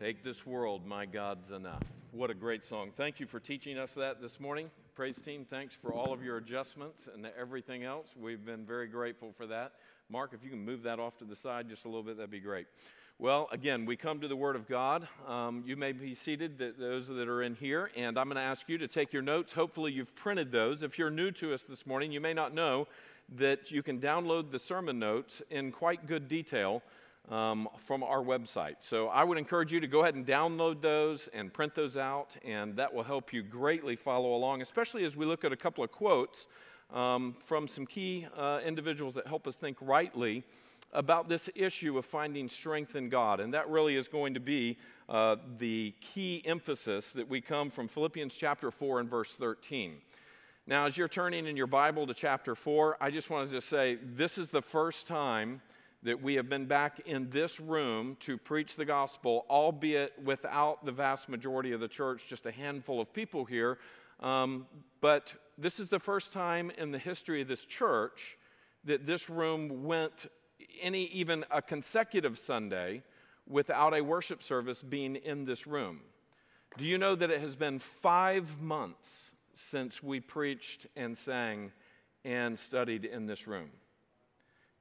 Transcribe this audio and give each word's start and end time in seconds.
Take 0.00 0.24
this 0.24 0.44
world, 0.44 0.84
my 0.84 1.06
God's 1.06 1.52
enough. 1.52 1.84
What 2.10 2.28
a 2.28 2.34
great 2.34 2.64
song. 2.64 2.90
Thank 2.96 3.20
you 3.20 3.26
for 3.26 3.38
teaching 3.38 3.78
us 3.78 3.94
that 3.94 4.20
this 4.20 4.40
morning. 4.40 4.68
Praise 4.96 5.16
team, 5.24 5.46
thanks 5.48 5.72
for 5.72 5.94
all 5.94 6.12
of 6.12 6.20
your 6.20 6.36
adjustments 6.36 7.08
and 7.14 7.28
everything 7.38 7.84
else. 7.84 8.08
We've 8.20 8.44
been 8.44 8.66
very 8.66 8.88
grateful 8.88 9.32
for 9.36 9.46
that. 9.46 9.74
Mark, 10.10 10.32
if 10.34 10.42
you 10.42 10.50
can 10.50 10.64
move 10.64 10.82
that 10.82 10.98
off 10.98 11.16
to 11.18 11.24
the 11.24 11.36
side 11.36 11.68
just 11.68 11.84
a 11.84 11.88
little 11.88 12.02
bit, 12.02 12.16
that'd 12.16 12.28
be 12.28 12.40
great. 12.40 12.66
Well, 13.20 13.48
again, 13.52 13.86
we 13.86 13.94
come 13.94 14.20
to 14.20 14.26
the 14.26 14.34
Word 14.34 14.56
of 14.56 14.66
God. 14.66 15.06
Um, 15.28 15.62
you 15.64 15.76
may 15.76 15.92
be 15.92 16.16
seated, 16.16 16.58
those 16.76 17.06
that 17.06 17.28
are 17.28 17.42
in 17.42 17.54
here, 17.54 17.92
and 17.96 18.18
I'm 18.18 18.26
going 18.26 18.34
to 18.34 18.42
ask 18.42 18.68
you 18.68 18.78
to 18.78 18.88
take 18.88 19.12
your 19.12 19.22
notes. 19.22 19.52
Hopefully, 19.52 19.92
you've 19.92 20.16
printed 20.16 20.50
those. 20.50 20.82
If 20.82 20.98
you're 20.98 21.08
new 21.08 21.30
to 21.30 21.54
us 21.54 21.62
this 21.62 21.86
morning, 21.86 22.10
you 22.10 22.20
may 22.20 22.34
not 22.34 22.52
know 22.52 22.88
that 23.36 23.70
you 23.70 23.84
can 23.84 24.00
download 24.00 24.50
the 24.50 24.58
sermon 24.58 24.98
notes 24.98 25.40
in 25.50 25.70
quite 25.70 26.08
good 26.08 26.26
detail 26.26 26.82
um, 27.30 27.68
from 27.78 28.02
our 28.02 28.22
website. 28.22 28.76
So 28.80 29.08
I 29.08 29.24
would 29.24 29.38
encourage 29.38 29.72
you 29.72 29.80
to 29.80 29.86
go 29.86 30.02
ahead 30.02 30.14
and 30.14 30.26
download 30.26 30.80
those 30.80 31.28
and 31.32 31.52
print 31.52 31.74
those 31.74 31.96
out, 31.96 32.30
and 32.44 32.76
that 32.76 32.92
will 32.92 33.02
help 33.02 33.32
you 33.32 33.42
greatly 33.42 33.96
follow 33.96 34.34
along, 34.34 34.62
especially 34.62 35.04
as 35.04 35.16
we 35.16 35.24
look 35.24 35.44
at 35.44 35.52
a 35.52 35.56
couple 35.56 35.82
of 35.82 35.90
quotes 35.90 36.46
um, 36.92 37.34
from 37.44 37.66
some 37.66 37.86
key 37.86 38.26
uh, 38.36 38.60
individuals 38.64 39.14
that 39.14 39.26
help 39.26 39.46
us 39.46 39.56
think 39.56 39.76
rightly 39.80 40.44
about 40.92 41.28
this 41.28 41.50
issue 41.54 41.98
of 41.98 42.04
finding 42.04 42.48
strength 42.48 42.94
in 42.94 43.08
God. 43.08 43.40
And 43.40 43.52
that 43.54 43.68
really 43.68 43.96
is 43.96 44.06
going 44.06 44.34
to 44.34 44.40
be 44.40 44.78
uh, 45.08 45.36
the 45.58 45.92
key 46.00 46.42
emphasis 46.44 47.12
that 47.12 47.28
we 47.28 47.40
come 47.40 47.70
from 47.70 47.88
Philippians 47.88 48.34
chapter 48.34 48.70
4 48.70 49.00
and 49.00 49.10
verse 49.10 49.32
13. 49.32 49.96
Now, 50.66 50.86
as 50.86 50.96
you're 50.96 51.08
turning 51.08 51.46
in 51.46 51.56
your 51.56 51.66
Bible 51.66 52.06
to 52.06 52.14
chapter 52.14 52.54
4, 52.54 52.96
I 53.00 53.10
just 53.10 53.28
wanted 53.28 53.50
to 53.50 53.60
say 53.60 53.98
this 54.02 54.38
is 54.38 54.50
the 54.50 54.62
first 54.62 55.06
time 55.06 55.60
that 56.04 56.22
we 56.22 56.34
have 56.34 56.48
been 56.48 56.66
back 56.66 57.00
in 57.06 57.30
this 57.30 57.58
room 57.58 58.16
to 58.20 58.36
preach 58.36 58.76
the 58.76 58.84
gospel, 58.84 59.46
albeit 59.48 60.12
without 60.22 60.84
the 60.84 60.92
vast 60.92 61.28
majority 61.28 61.72
of 61.72 61.80
the 61.80 61.88
church, 61.88 62.26
just 62.28 62.44
a 62.44 62.52
handful 62.52 63.00
of 63.00 63.12
people 63.12 63.46
here. 63.46 63.78
Um, 64.20 64.66
but 65.00 65.32
this 65.56 65.80
is 65.80 65.88
the 65.88 65.98
first 65.98 66.32
time 66.32 66.70
in 66.70 66.92
the 66.92 66.98
history 66.98 67.40
of 67.40 67.48
this 67.48 67.64
church 67.64 68.36
that 68.84 69.06
this 69.06 69.30
room 69.30 69.84
went 69.84 70.26
any 70.80 71.04
even 71.06 71.44
a 71.50 71.62
consecutive 71.62 72.38
Sunday 72.38 73.02
without 73.46 73.94
a 73.94 74.02
worship 74.02 74.42
service 74.42 74.82
being 74.82 75.16
in 75.16 75.46
this 75.46 75.66
room. 75.66 76.00
Do 76.76 76.84
you 76.84 76.98
know 76.98 77.14
that 77.14 77.30
it 77.30 77.40
has 77.40 77.56
been 77.56 77.78
five 77.78 78.60
months 78.60 79.30
since 79.54 80.02
we 80.02 80.20
preached 80.20 80.86
and 80.96 81.16
sang 81.16 81.72
and 82.24 82.58
studied 82.58 83.04
in 83.04 83.26
this 83.26 83.46
room? 83.46 83.70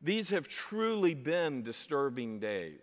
These 0.03 0.31
have 0.31 0.49
truly 0.49 1.13
been 1.13 1.63
disturbing 1.63 2.39
days. 2.39 2.81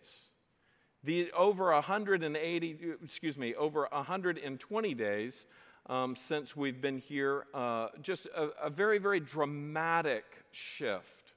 The 1.05 1.31
over 1.33 1.71
180, 1.71 2.79
excuse 3.05 3.37
me, 3.37 3.55
over 3.55 3.87
120 3.93 4.95
days 4.95 5.47
um, 5.87 6.17
since 6.17 6.57
we've 6.57 6.81
been 6.81 6.97
here, 6.97 7.45
uh, 7.53 7.89
just 8.01 8.27
a, 8.27 8.49
a 8.63 8.71
very, 8.71 8.99
very 8.99 9.21
dramatic 9.21 10.25
shift 10.51 11.33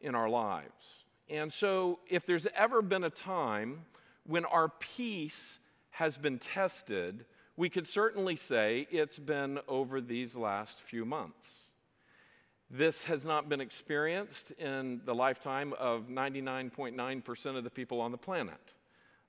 in 0.00 0.16
our 0.16 0.28
lives. 0.28 1.04
And 1.28 1.52
so, 1.52 2.00
if 2.08 2.26
there's 2.26 2.46
ever 2.56 2.82
been 2.82 3.04
a 3.04 3.10
time 3.10 3.84
when 4.26 4.44
our 4.44 4.68
peace 4.68 5.60
has 5.90 6.18
been 6.18 6.38
tested, 6.38 7.24
we 7.56 7.68
could 7.68 7.86
certainly 7.86 8.34
say 8.34 8.88
it's 8.90 9.18
been 9.18 9.60
over 9.68 10.00
these 10.00 10.34
last 10.34 10.80
few 10.80 11.04
months. 11.04 11.61
This 12.74 13.04
has 13.04 13.26
not 13.26 13.50
been 13.50 13.60
experienced 13.60 14.52
in 14.52 15.02
the 15.04 15.14
lifetime 15.14 15.74
of 15.78 16.08
99.9% 16.08 17.56
of 17.58 17.64
the 17.64 17.70
people 17.70 18.00
on 18.00 18.12
the 18.12 18.16
planet 18.16 18.72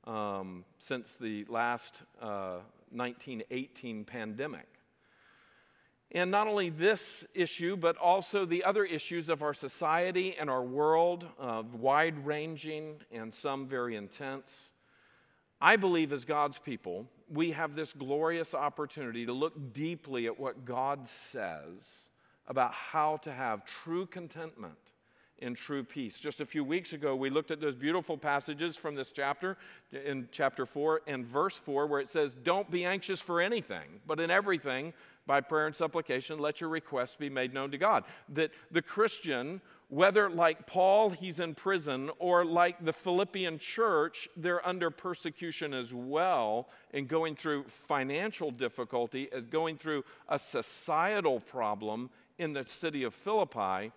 um, 0.08 0.64
since 0.78 1.16
the 1.16 1.44
last 1.50 2.04
uh, 2.22 2.60
1918 2.92 4.06
pandemic. 4.06 4.66
And 6.14 6.32
not 6.32 6.48
only 6.48 6.70
this 6.70 7.26
issue, 7.34 7.76
but 7.76 7.98
also 7.98 8.46
the 8.46 8.64
other 8.64 8.86
issues 8.86 9.28
of 9.28 9.42
our 9.42 9.54
society 9.54 10.38
and 10.40 10.50
our 10.50 10.64
world, 10.64 11.26
uh, 11.38 11.64
wide 11.74 12.26
ranging 12.26 13.02
and 13.12 13.34
some 13.34 13.68
very 13.68 13.98
intense. 13.98 14.72
I 15.60 15.76
believe 15.76 16.14
as 16.14 16.24
God's 16.24 16.60
people, 16.60 17.08
we 17.30 17.52
have 17.52 17.76
this 17.76 17.92
glorious 17.92 18.54
opportunity 18.54 19.26
to 19.26 19.34
look 19.34 19.74
deeply 19.74 20.28
at 20.28 20.40
what 20.40 20.64
God 20.64 21.10
says 21.10 22.08
about 22.48 22.74
how 22.74 23.18
to 23.18 23.32
have 23.32 23.66
true 23.66 24.06
contentment 24.06 24.78
in 25.40 25.54
true 25.56 25.84
peace. 25.84 26.20
Just 26.20 26.40
a 26.40 26.46
few 26.46 26.64
weeks 26.64 26.94
ago, 26.94 27.16
we 27.16 27.30
looked 27.30 27.52
at 27.52 27.60
those 27.60 27.76
beautiful 27.76 28.18
passages 28.18 28.78
from 28.78 28.96
this 28.96 29.12
chapter 29.12 29.58
in 29.92 30.28
chapter 30.32 30.66
4 30.66 31.02
and 31.06 31.26
verse 31.26 31.58
4, 31.58 31.86
where 31.88 32.00
it 32.00 32.08
says, 32.08 32.34
Don't 32.34 32.72
be 32.72 32.86
anxious 32.86 33.20
for 33.20 33.42
anything, 33.42 34.00
but 34.08 34.20
in 34.20 34.32
everything, 34.32 34.94
by 35.26 35.42
prayer 35.42 35.68
and 35.68 35.76
supplication, 35.76 36.40
let 36.40 36.62
your 36.62 36.70
requests 36.70 37.16
be 37.16 37.30
made 37.30 37.54
known 37.54 37.72
to 37.72 37.78
God. 37.78 38.04
That 38.30 38.52
the 38.72 38.82
Christian, 38.82 39.62
whether 39.90 40.30
like 40.30 40.68
Paul, 40.68 41.10
he's 41.12 41.40
in 41.40 41.56
prison, 41.56 42.10
or 42.20 42.46
like 42.46 42.84
the 42.84 42.94
Philippian 42.94 43.58
church, 43.58 44.28
they're 44.36 44.66
under 44.68 44.92
persecution 44.92 45.74
as 45.74 45.94
well 45.94 46.70
and 46.94 47.08
going 47.08 47.36
through 47.36 47.66
financial 47.68 48.52
difficulty, 48.52 49.30
as 49.32 49.44
going 49.44 49.78
through 49.78 50.04
a 50.28 50.38
societal 50.38 51.40
problem 51.40 52.10
in 52.38 52.54
the 52.54 52.66
city 52.68 53.04
of 53.04 53.14
Philippi, 53.14 53.92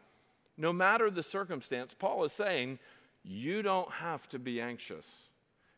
no 0.56 0.72
matter 0.72 1.10
the 1.10 1.22
circumstance, 1.22 1.94
Paul 1.98 2.24
is 2.24 2.32
saying, 2.32 2.78
you 3.22 3.62
don't 3.62 3.90
have 3.90 4.28
to 4.28 4.38
be 4.38 4.60
anxious. 4.60 5.06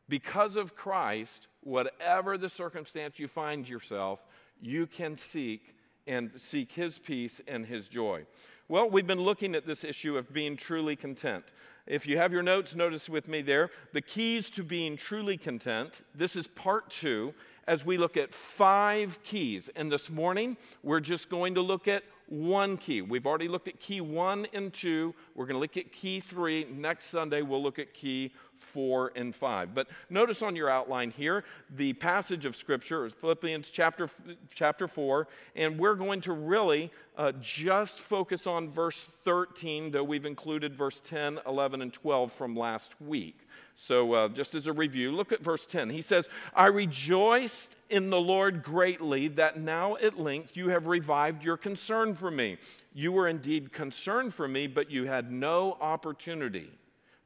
Because 0.09 0.57
of 0.57 0.75
Christ, 0.75 1.49
whatever 1.63 2.39
the 2.39 2.49
circumstance 2.49 3.19
you 3.19 3.29
find 3.29 3.69
yourself, 3.69 4.25
you 4.61 4.87
can 4.87 5.17
seek 5.17 5.75
and 6.07 6.31
seek 6.37 6.73
his 6.73 6.99
peace 6.99 7.41
and 7.47 7.67
his 7.67 7.89
joy. 7.89 8.27
Well, 8.69 8.89
we've 8.89 9.07
been 9.07 9.21
looking 9.21 9.55
at 9.55 9.67
this 9.67 9.85
issue 9.85 10.17
of 10.17 10.33
being 10.33 10.57
truly 10.57 10.97
content. 10.97 11.45
If 11.87 12.07
you 12.07 12.19
have 12.19 12.33
your 12.33 12.43
notes, 12.43 12.75
notice 12.75 13.09
with 13.09 13.29
me 13.29 13.41
there 13.41 13.71
the 13.93 14.03
keys 14.03 14.51
to 14.51 14.63
being 14.63 14.97
truly 14.97 15.39
content. 15.39 16.03
This 16.15 16.37
is 16.37 16.47
part 16.47 16.91
two 16.91 17.35
as 17.67 17.85
we 17.85 17.97
look 17.97 18.17
at 18.17 18.33
five 18.33 19.23
keys. 19.23 19.71
And 19.75 19.91
this 19.91 20.11
morning, 20.11 20.57
we're 20.83 21.01
just 21.01 21.31
going 21.31 21.55
to 21.55 21.63
look 21.63 21.89
at 21.89 22.05
one 22.29 22.77
key. 22.77 23.03
We've 23.03 23.27
already 23.27 23.49
looked 23.49 23.69
at 23.69 23.81
key 23.81 24.01
one 24.01 24.47
and 24.53 24.73
two. 24.73 25.15
We're 25.35 25.47
going 25.47 25.55
to 25.55 25.61
look 25.61 25.77
at 25.77 25.93
key 25.93 26.21
three. 26.21 26.65
Next 26.65 27.07
Sunday, 27.07 27.43
we'll 27.43 27.63
look 27.63 27.79
at 27.79 27.95
key 27.95 28.33
four 28.57 29.13
and 29.17 29.35
five. 29.35 29.75
But 29.75 29.89
notice 30.11 30.43
on 30.43 30.57
your 30.57 30.69
outline 30.69 31.11
here, 31.11 31.45
the 31.75 31.95
passage 31.95 32.45
of 32.45 32.57
Scripture 32.57 33.07
is 33.07 33.13
Philippians 33.15 33.71
chapter, 33.71 34.11
chapter 34.55 34.89
four. 34.89 35.29
And 35.57 35.79
we're 35.79 35.95
going 35.95 36.21
to 36.23 36.33
really 36.33 36.91
uh, 37.17 37.33
just 37.41 38.01
focus 38.01 38.47
on 38.47 38.69
verse 38.69 39.11
13, 39.25 39.91
though 39.91 40.05
we've 40.05 40.27
included 40.27 40.75
verse 40.75 41.01
10, 41.01 41.41
11, 41.47 41.83
and 41.83 41.93
12 41.93 42.33
from 42.33 42.57
last 42.57 43.01
week. 43.01 43.41
So, 43.81 44.13
uh, 44.13 44.29
just 44.31 44.57
as 44.57 44.67
a 44.67 44.73
review, 44.73 45.13
look 45.13 45.31
at 45.31 45.41
verse 45.41 45.65
10. 45.65 45.91
He 45.91 46.03
says, 46.03 46.29
I 46.53 46.67
rejoiced 46.67 47.77
in 47.89 48.11
the 48.11 48.21
Lord 48.21 48.65
greatly 48.65 49.29
that 49.29 49.57
now 49.57 49.95
at 49.99 50.19
length 50.19 50.57
you 50.57 50.71
have 50.71 50.89
revived 50.89 51.45
your 51.45 51.57
concern 51.57 52.17
for 52.17 52.29
me. 52.29 52.59
You 52.93 53.13
were 53.13 53.29
indeed 53.29 53.73
concerned 53.73 54.35
for 54.35 54.49
me, 54.49 54.67
but 54.67 54.91
you 54.91 55.05
had 55.05 55.31
no 55.31 55.79
opportunity. 55.81 56.73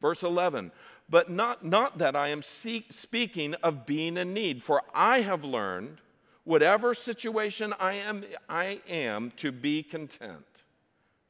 Verse 0.02 0.22
11, 0.22 0.72
but 1.08 1.30
not, 1.30 1.64
not 1.64 1.96
that 1.96 2.14
I 2.14 2.28
am 2.28 2.42
seek, 2.42 2.92
speaking 2.92 3.54
of 3.62 3.86
being 3.86 4.18
in 4.18 4.34
need, 4.34 4.62
for 4.62 4.82
I 4.94 5.20
have 5.20 5.44
learned, 5.44 6.02
whatever 6.44 6.92
situation 6.92 7.72
I 7.80 7.94
am, 7.94 8.24
I 8.46 8.82
am 8.90 9.32
to 9.38 9.52
be 9.52 9.82
content. 9.82 10.44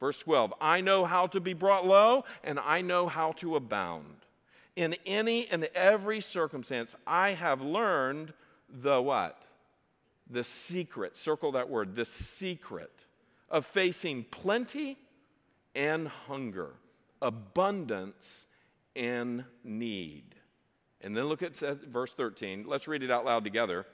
Verse 0.01 0.19
12, 0.19 0.53
I 0.59 0.81
know 0.81 1.05
how 1.05 1.27
to 1.27 1.39
be 1.39 1.53
brought 1.53 1.87
low, 1.87 2.25
and 2.43 2.59
I 2.59 2.81
know 2.81 3.07
how 3.07 3.31
to 3.37 3.55
abound. 3.55 4.22
In 4.75 4.95
any 5.05 5.47
and 5.47 5.65
every 5.75 6.19
circumstance, 6.19 6.95
I 7.05 7.31
have 7.31 7.61
learned 7.61 8.33
the 8.69 9.01
what? 9.01 9.41
The 10.29 10.43
secret, 10.43 11.17
circle 11.17 11.51
that 11.51 11.69
word, 11.69 11.95
the 11.95 12.05
secret 12.05 12.91
of 13.49 13.65
facing 13.65 14.23
plenty 14.23 14.97
and 15.75 16.07
hunger, 16.07 16.71
abundance 17.21 18.45
and 18.95 19.45
need. 19.63 20.35
And 21.01 21.15
then 21.15 21.25
look 21.25 21.43
at 21.43 21.55
verse 21.57 22.13
13. 22.13 22.65
Let's 22.67 22.87
read 22.87 23.03
it 23.03 23.11
out 23.11 23.25
loud 23.25 23.43
together. 23.43 23.85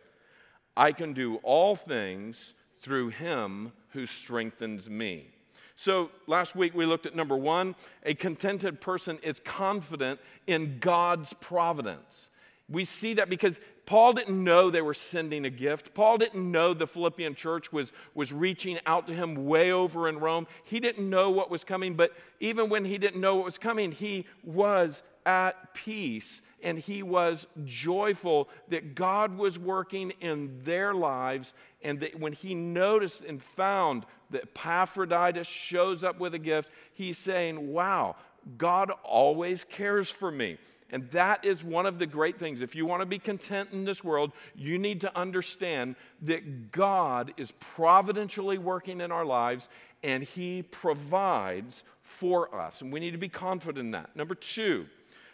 I 0.77 0.91
can 0.91 1.13
do 1.13 1.37
all 1.37 1.75
things 1.75 2.53
through 2.79 3.09
him 3.09 3.73
who 3.89 4.05
strengthens 4.05 4.89
me. 4.89 5.33
So 5.81 6.11
last 6.27 6.57
week 6.57 6.75
we 6.75 6.85
looked 6.85 7.05
at 7.05 7.15
number 7.15 7.37
one 7.37 7.73
a 8.03 8.13
contented 8.13 8.81
person 8.81 9.17
is 9.23 9.39
confident 9.39 10.19
in 10.45 10.79
God's 10.79 11.31
providence. 11.31 12.29
We 12.67 12.83
see 12.83 13.13
that 13.13 13.29
because 13.29 13.61
Paul 13.85 14.11
didn't 14.11 14.43
know 14.43 14.69
they 14.69 14.81
were 14.81 14.93
sending 14.93 15.45
a 15.45 15.49
gift. 15.49 15.93
Paul 15.93 16.17
didn't 16.17 16.51
know 16.51 16.73
the 16.73 16.85
Philippian 16.85 17.33
church 17.33 17.71
was, 17.71 17.93
was 18.13 18.33
reaching 18.33 18.77
out 18.85 19.07
to 19.07 19.13
him 19.13 19.45
way 19.45 19.71
over 19.71 20.09
in 20.09 20.19
Rome. 20.19 20.47
He 20.65 20.81
didn't 20.81 21.09
know 21.09 21.29
what 21.29 21.49
was 21.49 21.63
coming, 21.63 21.93
but 21.93 22.11
even 22.41 22.67
when 22.67 22.83
he 22.83 22.97
didn't 22.97 23.21
know 23.21 23.37
what 23.37 23.45
was 23.45 23.57
coming, 23.57 23.93
he 23.93 24.25
was 24.43 25.01
at 25.25 25.73
peace 25.73 26.41
and 26.63 26.77
he 26.77 27.03
was 27.03 27.47
joyful 27.65 28.49
that 28.69 28.95
God 28.95 29.37
was 29.37 29.57
working 29.57 30.11
in 30.21 30.61
their 30.63 30.93
lives. 30.93 31.53
And 31.83 31.99
that 32.01 32.19
when 32.19 32.33
he 32.33 32.55
noticed 32.55 33.21
and 33.21 33.41
found 33.41 34.05
that 34.31 34.43
Epaphroditus 34.43 35.47
shows 35.47 36.03
up 36.03 36.19
with 36.19 36.33
a 36.33 36.39
gift, 36.39 36.69
he's 36.93 37.17
saying, 37.17 37.71
Wow, 37.71 38.15
God 38.57 38.91
always 39.03 39.63
cares 39.63 40.09
for 40.09 40.31
me. 40.31 40.57
And 40.91 41.09
that 41.11 41.45
is 41.45 41.63
one 41.63 41.85
of 41.85 41.99
the 41.99 42.07
great 42.07 42.39
things. 42.39 42.61
If 42.61 42.75
you 42.75 42.85
want 42.85 43.01
to 43.01 43.05
be 43.05 43.19
content 43.19 43.69
in 43.71 43.85
this 43.85 44.03
world, 44.03 44.31
you 44.55 44.79
need 44.79 45.01
to 45.01 45.15
understand 45.15 45.95
that 46.23 46.71
God 46.71 47.33
is 47.37 47.53
providentially 47.59 48.57
working 48.57 48.99
in 48.99 49.11
our 49.11 49.25
lives 49.25 49.69
and 50.03 50.23
He 50.23 50.63
provides 50.63 51.83
for 52.01 52.53
us. 52.55 52.81
And 52.81 52.91
we 52.91 52.99
need 52.99 53.11
to 53.11 53.19
be 53.19 53.29
confident 53.29 53.85
in 53.85 53.91
that. 53.91 54.15
Number 54.15 54.33
two, 54.33 54.87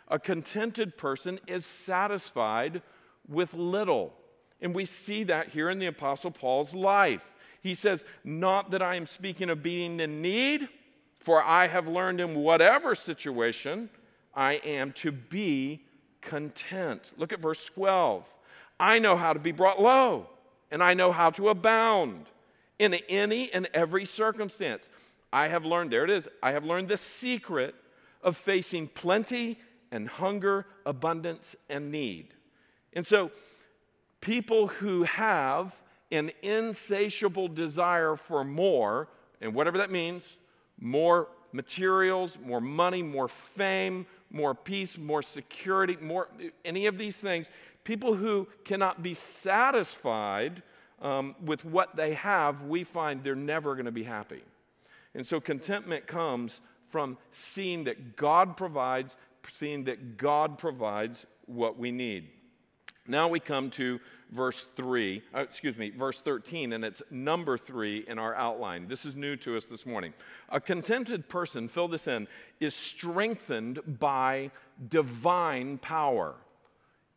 a 0.07 0.19
contented 0.19 0.97
person 0.97 1.39
is 1.47 1.65
satisfied 1.65 2.81
with 3.27 3.53
little. 3.53 4.13
And 4.61 4.73
we 4.73 4.85
see 4.85 5.23
that 5.25 5.49
here 5.49 5.69
in 5.69 5.79
the 5.79 5.87
Apostle 5.87 6.31
Paul's 6.31 6.73
life. 6.73 7.33
He 7.61 7.73
says, 7.73 8.05
Not 8.23 8.71
that 8.71 8.81
I 8.81 8.95
am 8.95 9.05
speaking 9.05 9.49
of 9.49 9.63
being 9.63 9.99
in 9.99 10.21
need, 10.21 10.69
for 11.19 11.43
I 11.43 11.67
have 11.67 11.87
learned 11.87 12.21
in 12.21 12.35
whatever 12.35 12.93
situation 12.93 13.89
I 14.33 14.53
am 14.63 14.91
to 14.93 15.11
be 15.11 15.81
content. 16.21 17.11
Look 17.17 17.33
at 17.33 17.39
verse 17.39 17.65
12. 17.65 18.27
I 18.79 18.99
know 18.99 19.15
how 19.15 19.33
to 19.33 19.39
be 19.39 19.51
brought 19.51 19.81
low, 19.81 20.27
and 20.69 20.83
I 20.83 20.93
know 20.93 21.11
how 21.11 21.29
to 21.31 21.49
abound 21.49 22.25
in 22.77 22.93
any 23.09 23.51
and 23.53 23.67
every 23.73 24.05
circumstance. 24.05 24.89
I 25.31 25.47
have 25.47 25.65
learned, 25.65 25.91
there 25.91 26.03
it 26.03 26.09
is, 26.09 26.27
I 26.43 26.51
have 26.51 26.65
learned 26.65 26.89
the 26.89 26.97
secret 26.97 27.73
of 28.21 28.35
facing 28.37 28.87
plenty 28.87 29.59
and 29.95 30.09
hunger, 30.09 30.65
abundance, 30.85 31.55
and 31.69 31.91
need. 31.91 32.33
And 32.93 33.05
so, 33.05 33.31
people 34.21 34.67
who 34.67 35.03
have 35.03 35.81
an 36.11 36.31
insatiable 36.41 37.47
desire 37.47 38.15
for 38.15 38.43
more, 38.43 39.07
and 39.41 39.53
whatever 39.53 39.77
that 39.79 39.89
means 39.89 40.37
more 40.79 41.29
materials, 41.51 42.37
more 42.45 42.61
money, 42.61 43.01
more 43.01 43.27
fame, 43.27 44.05
more 44.29 44.53
peace, 44.53 44.97
more 44.97 45.21
security, 45.21 45.97
more 46.01 46.27
any 46.65 46.85
of 46.85 46.97
these 46.97 47.17
things 47.17 47.49
people 47.85 48.15
who 48.15 48.47
cannot 48.65 49.01
be 49.01 49.13
satisfied 49.13 50.61
um, 51.01 51.35
with 51.43 51.63
what 51.63 51.95
they 51.95 52.15
have, 52.15 52.63
we 52.63 52.83
find 52.83 53.23
they're 53.23 53.35
never 53.35 53.75
going 53.75 53.85
to 53.85 53.91
be 53.91 54.03
happy. 54.03 54.41
And 55.13 55.25
so 55.25 55.39
contentment 55.39 56.07
comes 56.07 56.59
from 56.89 57.17
seeing 57.31 57.85
that 57.85 58.15
God 58.15 58.57
provides 58.57 59.15
seeing 59.49 59.85
that 59.85 60.17
God 60.17 60.57
provides 60.57 61.25
what 61.45 61.77
we 61.77 61.91
need. 61.91 62.29
Now 63.07 63.27
we 63.27 63.39
come 63.39 63.69
to 63.71 63.99
verse 64.31 64.67
3, 64.75 65.21
uh, 65.33 65.39
excuse 65.39 65.77
me, 65.77 65.91
verse 65.91 66.21
13, 66.21 66.73
and 66.73 66.83
it's 66.83 67.01
number 67.11 67.57
3 67.57 68.05
in 68.07 68.17
our 68.17 68.33
outline. 68.33 68.87
This 68.87 69.05
is 69.05 69.15
new 69.15 69.35
to 69.37 69.55
us 69.55 69.65
this 69.65 69.85
morning. 69.85 70.13
A 70.49 70.59
contented 70.59 71.29
person, 71.29 71.67
fill 71.67 71.87
this 71.87 72.07
in, 72.07 72.27
is 72.59 72.73
strengthened 72.73 73.79
by 73.99 74.51
divine 74.89 75.77
power. 75.77 76.35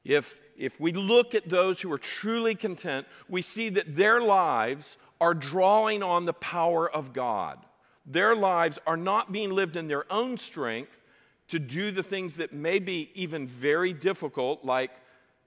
If, 0.05 0.41
if 0.57 0.79
we 0.79 0.93
look 0.93 1.35
at 1.35 1.49
those 1.49 1.81
who 1.81 1.93
are 1.93 1.99
truly 1.99 2.55
content, 2.55 3.07
we 3.29 3.43
see 3.43 3.69
that 3.71 3.97
their 3.97 4.21
lives 4.21 4.97
are 5.21 5.35
drawing 5.35 6.03
on 6.03 6.25
the 6.25 6.33
power 6.33 6.89
of 6.89 7.13
God. 7.13 7.59
Their 8.07 8.37
lives 8.37 8.79
are 8.87 8.97
not 8.97 9.33
being 9.33 9.51
lived 9.51 9.77
in 9.77 9.89
their 9.89 10.11
own 10.13 10.39
strength, 10.39 11.03
to 11.49 11.59
do 11.59 11.91
the 11.91 12.03
things 12.03 12.37
that 12.37 12.53
may 12.53 12.79
be 12.79 13.11
even 13.15 13.47
very 13.47 13.93
difficult, 13.93 14.65
like 14.65 14.91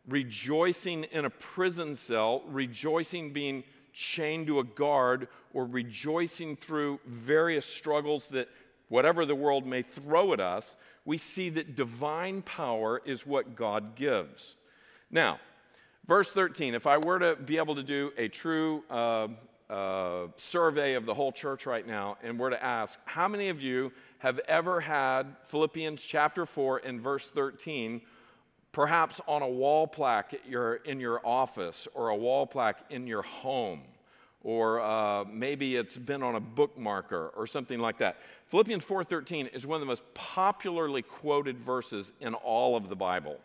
rejoicing 0.07 1.03
in 1.05 1.25
a 1.25 1.29
prison 1.29 1.95
cell, 1.95 2.43
rejoicing 2.47 3.33
being 3.33 3.63
chained 3.93 4.47
to 4.47 4.59
a 4.59 4.63
guard, 4.63 5.27
or 5.53 5.65
rejoicing 5.65 6.55
through 6.55 6.99
various 7.05 7.65
struggles 7.65 8.29
that 8.29 8.47
whatever 8.87 9.25
the 9.25 9.35
world 9.35 9.65
may 9.65 9.81
throw 9.81 10.33
at 10.33 10.39
us, 10.39 10.75
we 11.05 11.17
see 11.17 11.49
that 11.49 11.75
divine 11.75 12.41
power 12.41 13.01
is 13.05 13.25
what 13.25 13.55
God 13.55 13.95
gives. 13.95 14.55
Now, 15.09 15.39
verse 16.07 16.31
13, 16.33 16.73
if 16.73 16.87
I 16.87 16.97
were 16.97 17.19
to 17.19 17.35
be 17.35 17.57
able 17.57 17.75
to 17.75 17.83
do 17.83 18.11
a 18.17 18.27
true 18.27 18.83
uh, 18.89 19.27
uh, 19.69 20.27
survey 20.37 20.95
of 20.95 21.05
the 21.05 21.13
whole 21.13 21.31
church 21.31 21.65
right 21.65 21.87
now 21.87 22.17
and 22.23 22.37
were 22.37 22.49
to 22.49 22.63
ask, 22.63 22.99
how 23.05 23.27
many 23.27 23.49
of 23.49 23.61
you 23.61 23.91
have 24.21 24.37
ever 24.47 24.79
had 24.79 25.35
Philippians 25.45 26.03
chapter 26.03 26.45
4 26.45 26.83
and 26.85 27.01
verse 27.01 27.27
13 27.31 28.01
perhaps 28.71 29.19
on 29.27 29.41
a 29.41 29.47
wall 29.47 29.87
plaque 29.87 30.35
your, 30.47 30.75
in 30.75 30.99
your 30.99 31.25
office 31.25 31.87
or 31.95 32.09
a 32.09 32.15
wall 32.15 32.45
plaque 32.45 32.85
in 32.91 33.07
your 33.07 33.23
home? 33.23 33.81
Or 34.43 34.79
uh, 34.79 35.25
maybe 35.25 35.75
it's 35.75 35.97
been 35.97 36.21
on 36.21 36.35
a 36.35 36.41
bookmarker 36.41 37.31
or 37.35 37.47
something 37.47 37.79
like 37.79 37.97
that. 37.97 38.17
Philippians 38.45 38.85
4:13 38.85 39.53
is 39.55 39.65
one 39.65 39.77
of 39.77 39.79
the 39.81 39.87
most 39.87 40.03
popularly 40.13 41.01
quoted 41.01 41.57
verses 41.57 42.11
in 42.21 42.35
all 42.35 42.75
of 42.75 42.89
the 42.89 42.95
Bible. 42.95 43.37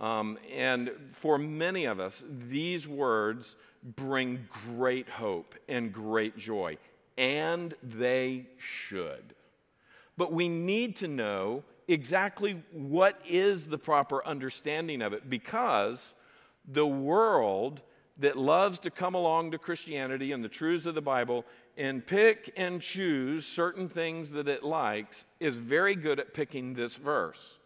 Um, 0.00 0.38
and 0.54 0.90
for 1.12 1.38
many 1.38 1.86
of 1.86 1.98
us, 1.98 2.22
these 2.28 2.86
words 2.86 3.56
bring 3.96 4.46
great 4.68 5.08
hope 5.08 5.54
and 5.66 5.90
great 5.90 6.36
joy, 6.36 6.76
and 7.16 7.74
they 7.82 8.46
should. 8.58 9.34
But 10.20 10.34
we 10.34 10.50
need 10.50 10.96
to 10.96 11.08
know 11.08 11.64
exactly 11.88 12.62
what 12.72 13.18
is 13.26 13.68
the 13.68 13.78
proper 13.78 14.22
understanding 14.26 15.00
of 15.00 15.14
it 15.14 15.30
because 15.30 16.14
the 16.68 16.86
world 16.86 17.80
that 18.18 18.36
loves 18.36 18.78
to 18.80 18.90
come 18.90 19.14
along 19.14 19.52
to 19.52 19.58
Christianity 19.58 20.32
and 20.32 20.44
the 20.44 20.48
truths 20.50 20.84
of 20.84 20.94
the 20.94 21.00
Bible 21.00 21.46
and 21.78 22.06
pick 22.06 22.52
and 22.58 22.82
choose 22.82 23.46
certain 23.46 23.88
things 23.88 24.32
that 24.32 24.46
it 24.46 24.62
likes 24.62 25.24
is 25.40 25.56
very 25.56 25.94
good 25.94 26.20
at 26.20 26.34
picking 26.34 26.74
this 26.74 26.98
verse. 26.98 27.56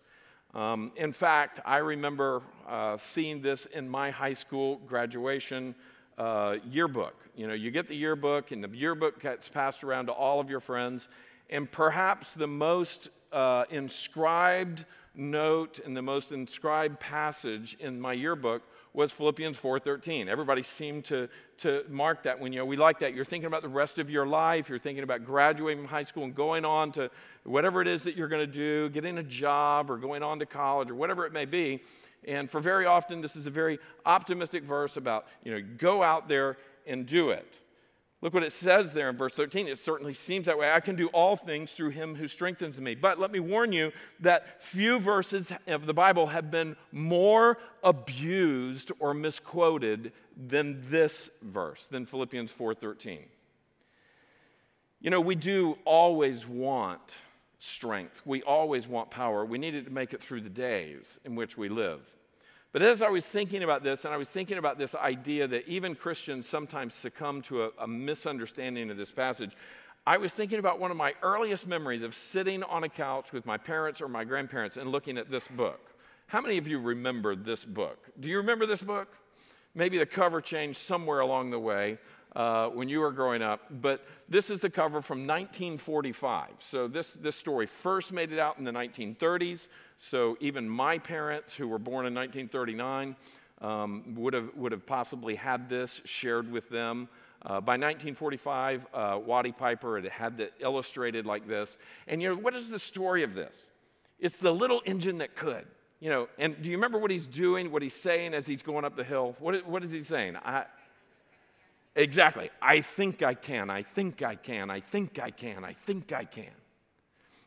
Um, 0.55 0.93
in 0.95 1.11
fact, 1.11 1.59
I 1.67 1.79
remember 1.79 2.43
uh, 2.69 2.97
seeing 2.99 3.43
this 3.43 3.67
in 3.67 3.89
my 3.89 4.13
high 4.13 4.35
school 4.35 4.77
graduation 4.87 5.75
uh, 6.17 6.59
yearbook. 6.71 7.17
You 7.35 7.49
know, 7.49 7.55
you 7.55 7.73
get 7.73 7.89
the 7.89 7.97
yearbook, 7.97 8.53
and 8.53 8.63
the 8.63 8.69
yearbook 8.69 9.21
gets 9.21 9.49
passed 9.49 9.83
around 9.83 10.07
to 10.07 10.13
all 10.13 10.39
of 10.39 10.49
your 10.49 10.61
friends. 10.61 11.09
And 11.51 11.71
perhaps 11.71 12.35
the 12.35 12.47
most 12.47 13.09
uh, 13.33 13.65
inscribed 13.71 14.85
note 15.15 15.79
and 15.85 15.97
the 15.97 16.03
most 16.03 16.33
inscribed 16.33 16.99
passage 16.99 17.77
in 17.79 18.01
my 18.01 18.13
yearbook 18.13 18.63
was 18.93 19.13
Philippians 19.13 19.59
4:13. 19.59 20.29
Everybody 20.29 20.63
seemed 20.63 21.05
to, 21.07 21.29
to 21.59 21.85
mark 21.89 22.23
that 22.23 22.39
when 22.39 22.53
you 22.53 22.61
know 22.61 22.65
we 22.65 22.77
like 22.77 23.01
that. 23.01 23.13
You're 23.13 23.25
thinking 23.25 23.47
about 23.47 23.63
the 23.63 23.69
rest 23.69 23.99
of 23.99 24.09
your 24.09 24.27
life. 24.27 24.69
You're 24.69 24.79
thinking 24.79 25.03
about 25.03 25.25
graduating 25.25 25.83
from 25.83 25.89
high 25.89 26.05
school 26.05 26.25
and 26.25 26.35
going 26.35 26.65
on 26.65 26.93
to 26.93 27.11
whatever 27.43 27.83
it 27.83 27.89
is 27.89 28.05
that 28.05 28.17
you're 28.17 28.29
going 28.29 28.47
to 28.47 28.53
do, 28.53 28.89
getting 28.91 29.19
a 29.19 29.23
job 29.23 29.91
or 29.91 29.99
going 29.99 30.23
on 30.23 30.39
to 30.39 30.47
college 30.47 30.91
or 30.91 30.95
whatever 30.95 31.27
it 31.27 31.33
may 31.33 31.45
be. 31.45 31.83
And 32.27 32.49
for 32.51 32.61
very 32.61 32.87
often, 32.87 33.21
this 33.21 33.37
is 33.37 33.47
a 33.47 33.51
very 33.51 33.79
optimistic 34.07 34.63
verse 34.63 34.97
about, 34.97 35.27
you 35.43 35.53
know, 35.53 35.67
go 35.77 36.03
out 36.03 36.29
there 36.29 36.57
and 36.87 37.05
do 37.05 37.31
it. 37.31 37.59
Look 38.25 38.33
what 38.33 38.43
it 38.43 38.55
says 38.55 38.95
there 38.95 39.11
in 39.11 39.19
verse 39.19 39.35
13. 39.35 39.69
It 39.69 39.79
certainly 39.79 40.15
seems 40.15 40.47
that 40.47 40.57
way. 40.57 40.73
I 40.73 40.81
can 40.81 40.97
do 40.97 41.09
all 41.09 41.37
things 41.37 41.73
through 41.73 41.91
him 41.91 42.15
who 42.15 42.27
strengthens 42.27 42.81
me. 42.81 42.95
But 42.95 43.21
let 43.21 43.31
me 43.31 43.39
warn 43.39 43.71
you 43.71 43.93
that 44.21 44.63
few 44.63 44.99
verses 44.99 45.53
of 45.67 45.85
the 45.85 45.93
Bible 45.93 46.29
have 46.29 46.51
been 46.51 46.75
more 46.91 47.59
abused 47.83 48.91
or 48.99 49.13
misquoted 49.13 50.13
than 50.39 50.83
this 50.89 51.29
verse, 51.43 51.87
than 51.87 52.07
Philippians 52.07 52.51
4:13. 52.51 53.27
You 55.03 55.11
know, 55.11 55.21
we 55.21 55.35
do 55.35 55.77
always 55.85 56.47
want 56.47 57.19
strength. 57.59 58.23
We 58.25 58.43
always 58.43 58.89
want 58.89 59.11
power. 59.11 59.45
We 59.45 59.59
need 59.59 59.75
it 59.75 59.85
to 59.85 59.91
make 59.91 60.15
it 60.15 60.23
through 60.23 60.41
the 60.41 60.49
days 60.49 61.21
in 61.27 61.37
which 61.37 61.59
we 61.59 61.69
live. 61.69 62.01
But 62.75 62.83
as 62.83 63.03
I 63.03 63.09
was 63.09 63.25
thinking 63.25 63.63
about 63.63 63.85
this, 63.85 64.05
and 64.05 64.13
I 64.13 64.17
was 64.17 64.29
thinking 64.29 64.59
about 64.59 64.79
this 64.79 64.97
idea 64.97 65.47
that 65.47 65.69
even 65.69 65.95
Christians 65.95 66.49
sometimes 66.49 66.93
succumb 66.93 67.41
to 67.43 67.67
a, 67.67 67.71
a, 67.79 67.87
misunderstanding 67.87 68.91
of 68.91 68.97
this 68.97 69.13
passage, 69.13 69.53
I 70.05 70.17
was 70.17 70.35
thinking 70.35 70.59
about 70.59 70.81
one 70.81 70.91
of 70.91 70.97
my 70.97 71.15
earliest 71.23 71.69
memories 71.69 72.03
of 72.03 72.17
sitting 72.17 72.65
on 72.65 72.83
a 72.83 72.89
couch 72.89 73.33
with 73.33 73.47
my 73.47 73.57
parents 73.59 74.01
or 74.01 74.09
my 74.09 74.25
grandparents 74.25 74.77
and 74.77 74.91
looking 74.91 75.19
at 75.19 75.31
this 75.31 75.47
book. 75.47 75.95
How 76.27 76.41
many 76.41 76.59
of 76.59 76.67
you 76.67 76.81
remember 76.81 77.37
this 77.37 77.65
book? 77.65 78.11
Do 78.19 78.29
you 78.29 78.39
remember 78.39 78.67
this 78.67 78.83
book? 78.83 79.07
Maybe 79.77 79.97
the 79.97 80.05
cover 80.05 80.41
changed 80.41 80.81
somewhere 80.81 81.21
along 81.21 81.53
the 81.53 81.61
way 81.61 81.99
uh, 82.35 82.69
when 82.69 82.89
you 82.89 83.01
were 83.01 83.13
growing 83.13 83.43
up, 83.43 83.61
but 83.71 84.05
this 84.29 84.51
is 84.51 84.61
the 84.61 84.71
cover 84.71 85.01
from 85.03 85.21
1945. 85.21 86.49
So 86.59 86.89
this, 86.89 87.13
this 87.15 87.37
story 87.37 87.67
first 87.67 88.13
made 88.13 88.33
it 88.33 88.39
out 88.39 88.59
in 88.59 88.65
the 88.65 88.73
1930s. 88.73 89.69
So 89.99 90.37
even 90.41 90.69
my 90.69 90.99
parents, 90.99 91.55
who 91.55 91.69
were 91.69 91.79
born 91.79 92.07
in 92.07 92.15
1939, 92.15 93.17
um, 93.61 94.15
would, 94.17 94.35
have, 94.35 94.51
would 94.57 94.73
have 94.73 94.85
possibly 94.85 95.37
had 95.37 95.69
this 95.69 96.03
shared 96.05 96.51
with 96.51 96.69
them. 96.69 97.09
Uh, 97.43 97.61
by 97.61 97.75
1945, 97.75 98.87
uh, 98.93 99.21
Watty 99.25 99.53
Piper 99.53 100.01
had 100.01 100.11
had 100.11 100.41
it 100.41 100.55
illustrated 100.61 101.27
like 101.27 101.47
this. 101.47 101.77
And 102.09 102.21
you 102.21 102.31
know, 102.31 102.37
what 102.37 102.55
is 102.55 102.71
the 102.71 102.79
story 102.79 103.23
of 103.23 103.35
this? 103.35 103.69
It's 104.19 104.39
the 104.39 104.53
little 104.53 104.83
engine 104.87 105.19
that 105.19 105.37
could. 105.37 105.67
You 106.01 106.11
know, 106.11 106.29
and 106.39 106.61
do 106.61 106.69
you 106.69 106.77
remember 106.77 106.99
what 106.99 107.11
he's 107.11 107.27
doing, 107.27 107.71
what 107.71 107.83
he's 107.83 107.95
saying 107.95 108.35
as 108.35 108.47
he's 108.47 108.63
going 108.63 108.85
up 108.85 108.97
the 108.97 109.05
hill? 109.05 109.37
What, 109.39 109.67
what 109.67 109.85
is 109.85 109.93
he 109.93 110.01
saying? 110.01 110.37
I, 110.45 110.65
exactly. 111.97 112.51
I 112.61 112.81
think 112.81 113.23
I 113.23 113.35
can. 113.35 113.71
I 113.71 113.83
think 113.83 114.23
I 114.23 114.35
can. 114.35 114.71
I 114.71 114.81
think 114.81 115.19
I 115.19 115.31
can. 115.31 115.65
I 115.65 115.73
think 115.73 116.13
I 116.13 116.25
can. 116.25 116.51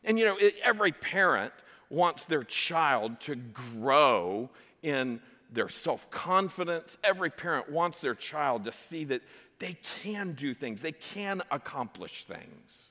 And 0.04 0.18
you 0.18 0.24
know, 0.24 0.38
every 0.62 0.92
parent 0.92 1.52
wants 1.90 2.24
their 2.26 2.44
child 2.44 3.20
to 3.20 3.36
grow 3.36 4.50
in 4.82 5.20
their 5.50 5.68
self 5.68 6.10
confidence. 6.10 6.96
Every 7.02 7.30
parent 7.30 7.70
wants 7.70 8.00
their 8.00 8.14
child 8.14 8.64
to 8.64 8.72
see 8.72 9.04
that 9.04 9.22
they 9.58 9.76
can 10.02 10.32
do 10.34 10.54
things, 10.54 10.82
they 10.82 10.92
can 10.92 11.42
accomplish 11.50 12.24
things. 12.24 12.82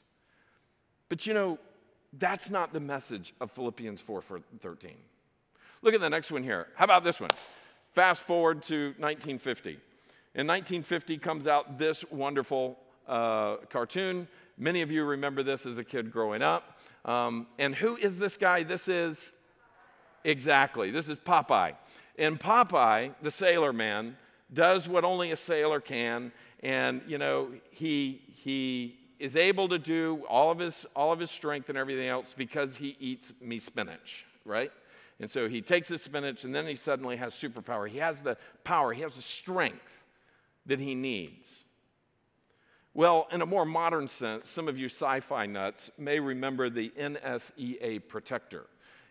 But 1.10 1.26
you 1.26 1.34
know, 1.34 1.60
that's 2.14 2.50
not 2.50 2.74
the 2.74 2.80
message 2.80 3.34
of 3.40 3.52
Philippians 3.52 4.02
4 4.02 4.22
13. 4.60 4.92
Look 5.82 5.94
at 5.94 6.02
the 6.02 6.10
next 6.10 6.32
one 6.32 6.44
here. 6.44 6.68
How 6.76 6.86
about 6.86 7.04
this 7.04 7.20
one? 7.20 7.30
Fast 7.94 8.24
forward 8.24 8.64
to 8.64 8.88
1950. 8.98 9.80
In 10.38 10.46
1950 10.46 11.18
comes 11.18 11.48
out 11.48 11.80
this 11.80 12.06
wonderful 12.12 12.78
uh, 13.08 13.56
cartoon. 13.72 14.28
Many 14.56 14.84
of 14.84 14.92
you 14.92 15.04
remember 15.04 15.42
this 15.42 15.66
as 15.66 15.80
a 15.80 15.84
kid 15.84 16.12
growing 16.12 16.44
up. 16.44 16.78
Um, 17.06 17.48
and 17.58 17.74
who 17.74 17.96
is 17.96 18.20
this 18.20 18.38
guy? 18.38 18.62
This 18.62 18.88
is 18.88 19.34
exactly, 20.24 20.92
this 20.92 21.10
is 21.10 21.18
Popeye. 21.18 21.74
And 22.20 22.40
Popeye, 22.40 23.16
the 23.24 23.32
sailor 23.32 23.74
man, 23.74 24.16
does 24.54 24.88
what 24.88 25.04
only 25.04 25.32
a 25.32 25.36
sailor 25.36 25.80
can. 25.80 26.32
And, 26.62 27.02
you 27.08 27.18
know, 27.18 27.50
he, 27.72 28.22
he 28.36 29.00
is 29.18 29.36
able 29.36 29.68
to 29.70 29.80
do 29.80 30.24
all 30.30 30.52
of, 30.52 30.60
his, 30.60 30.86
all 30.96 31.12
of 31.12 31.20
his 31.20 31.32
strength 31.32 31.68
and 31.68 31.80
everything 31.80 32.10
else 32.10 32.36
because 32.38 32.76
he 32.76 32.96
eats 33.00 33.34
me 33.42 33.58
spinach, 33.58 34.28
right? 34.46 34.72
And 35.20 35.32
so 35.32 35.50
he 35.50 35.64
takes 35.64 35.90
his 35.90 36.04
spinach 36.04 36.44
and 36.44 36.54
then 36.54 36.68
he 36.68 36.76
suddenly 36.76 37.18
has 37.18 37.34
superpower. 37.34 37.90
He 37.90 37.98
has 37.98 38.22
the 38.22 38.38
power, 38.64 38.94
he 38.94 39.02
has 39.02 39.16
the 39.16 39.24
strength 39.24 39.98
that 40.68 40.80
he 40.80 40.96
needs. 40.96 41.64
Well, 42.94 43.28
in 43.32 43.42
a 43.42 43.46
more 43.46 43.66
modern 43.66 44.08
sense, 44.08 44.50
some 44.50 44.68
of 44.68 44.80
you 44.80 44.88
sci 44.88 45.20
fi 45.20 45.46
nuts 45.46 45.92
may 45.98 46.20
remember 46.20 46.70
the 46.70 46.90
NSEA 46.98 48.08
Protector. 48.08 48.66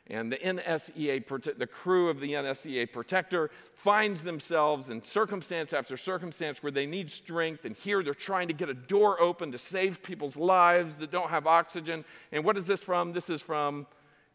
And 0.08 0.30
the 0.30 0.36
NSEA, 0.36 1.58
the 1.58 1.66
crew 1.66 2.08
of 2.08 2.20
the 2.20 2.32
NSEA 2.32 2.92
Protector, 2.92 3.50
finds 3.74 4.22
themselves 4.22 4.88
in 4.88 5.02
circumstance 5.02 5.72
after 5.72 5.96
circumstance 5.96 6.62
where 6.62 6.70
they 6.70 6.86
need 6.86 7.10
strength. 7.10 7.64
And 7.64 7.76
here 7.76 8.02
they're 8.04 8.14
trying 8.14 8.48
to 8.48 8.54
get 8.54 8.68
a 8.68 8.74
door 8.74 9.20
open 9.20 9.50
to 9.52 9.58
save 9.58 10.02
people's 10.02 10.36
lives 10.36 10.96
that 10.96 11.10
don't 11.10 11.30
have 11.30 11.48
oxygen. 11.48 12.04
And 12.30 12.44
what 12.44 12.56
is 12.56 12.66
this 12.66 12.80
from? 12.80 13.12
This 13.12 13.28
is 13.30 13.42
from 13.42 13.86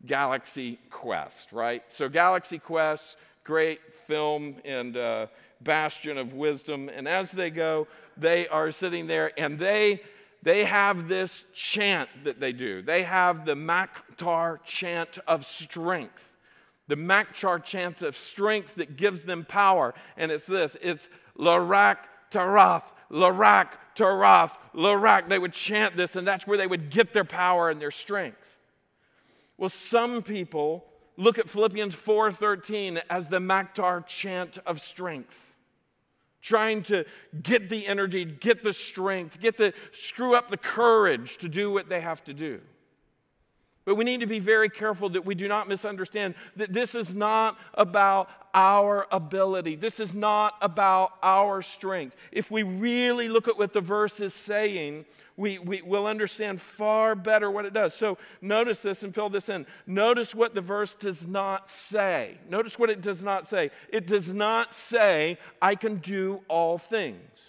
Galaxy 0.06 0.80
Quest, 0.90 1.54
right? 1.54 1.84
So, 1.90 2.10
Galaxy 2.10 2.60
Quest, 2.60 3.16
great 3.44 3.94
film 3.94 4.56
and 4.66 4.98
uh, 4.98 5.28
bastion 5.64 6.18
of 6.18 6.34
wisdom. 6.34 6.90
And 6.90 7.08
as 7.08 7.32
they 7.32 7.50
go, 7.50 7.88
they 8.18 8.48
are 8.48 8.72
sitting 8.72 9.08
there 9.08 9.32
and 9.38 9.58
they 9.58 10.02
they 10.44 10.64
have 10.64 11.08
this 11.08 11.46
chant 11.54 12.10
that 12.24 12.40
they 12.40 12.52
do. 12.52 12.82
They 12.82 13.04
have 13.04 13.46
the 13.46 13.54
Maktar 13.54 14.60
chant 14.66 15.20
of 15.28 15.46
strength. 15.46 16.28
The 16.88 16.96
Maktar 16.96 17.64
chant 17.64 18.02
of 18.02 18.18
strength 18.18 18.76
that 18.76 18.98
gives 18.98 19.22
them 19.22 19.46
power. 19.46 19.94
And 20.18 20.32
it's 20.32 20.48
this 20.48 20.76
it's 20.82 21.10
Larak 21.38 21.98
Tarath, 22.32 22.84
Larak 23.12 23.70
Tarath, 23.96 24.58
Larak. 24.74 25.30
They 25.30 25.40
would 25.40 25.54
chant 25.54 25.96
this, 25.96 26.16
and 26.16 26.28
that's 26.28 26.48
where 26.48 26.58
they 26.58 26.68
would 26.68 26.90
get 26.90 27.14
their 27.14 27.26
power 27.26 27.70
and 27.70 27.80
their 27.80 27.92
strength. 27.92 28.38
Well, 29.58 29.70
some 29.70 30.24
people 30.24 30.86
look 31.18 31.38
at 31.38 31.48
Philippians 31.50 31.94
4:13 31.96 33.00
as 33.12 33.28
the 33.28 33.40
Maktar 33.40 34.08
chant 34.08 34.58
of 34.66 34.82
strength 34.82 35.51
trying 36.42 36.84
to 36.84 37.06
get 37.42 37.70
the 37.70 37.88
energy, 37.88 38.26
get 38.26 38.64
the 38.64 38.74
strength, 38.74 39.40
get 39.40 39.58
the 39.58 39.74
screw 39.92 40.36
up 40.36 40.50
the 40.50 40.58
courage 40.58 41.38
to 41.38 41.48
do 41.50 41.72
what 41.72 41.90
they 41.90 42.02
have 42.02 42.24
to 42.24 42.34
do. 42.34 42.62
But 43.92 43.98
we 43.98 44.06
need 44.06 44.22
to 44.22 44.26
be 44.26 44.40
very 44.40 44.70
careful 44.70 45.10
that 45.10 45.26
we 45.26 45.36
do 45.36 45.50
not 45.50 45.68
misunderstand 45.68 46.36
that 46.56 46.72
this 46.72 46.96
is 46.96 47.14
not 47.14 47.60
about 47.74 48.30
our 48.54 49.06
ability. 49.12 49.76
This 49.76 50.00
is 50.00 50.14
not 50.14 50.54
about 50.62 51.12
our 51.22 51.62
strength. 51.62 52.16
If 52.32 52.50
we 52.50 52.64
really 52.64 53.28
look 53.28 53.50
at 53.50 53.58
what 53.58 53.74
the 53.74 53.82
verse 53.82 54.22
is 54.22 54.34
saying, 54.34 55.04
we, 55.36 55.60
we 55.60 55.82
will 55.82 56.08
understand 56.08 56.62
far 56.62 57.16
better 57.16 57.52
what 57.52 57.66
it 57.66 57.74
does. 57.74 57.94
So 57.94 58.18
notice 58.40 58.82
this 58.82 59.04
and 59.04 59.14
fill 59.14 59.28
this 59.28 59.50
in. 59.50 59.66
Notice 59.86 60.34
what 60.34 60.56
the 60.56 60.62
verse 60.62 60.94
does 60.94 61.28
not 61.28 61.70
say. 61.70 62.38
Notice 62.50 62.80
what 62.80 62.90
it 62.90 63.02
does 63.02 63.22
not 63.22 63.46
say. 63.46 63.72
It 63.90 64.08
does 64.08 64.32
not 64.32 64.74
say, 64.74 65.38
I 65.62 65.76
can 65.76 65.98
do 65.98 66.44
all 66.48 66.78
things. 66.78 67.42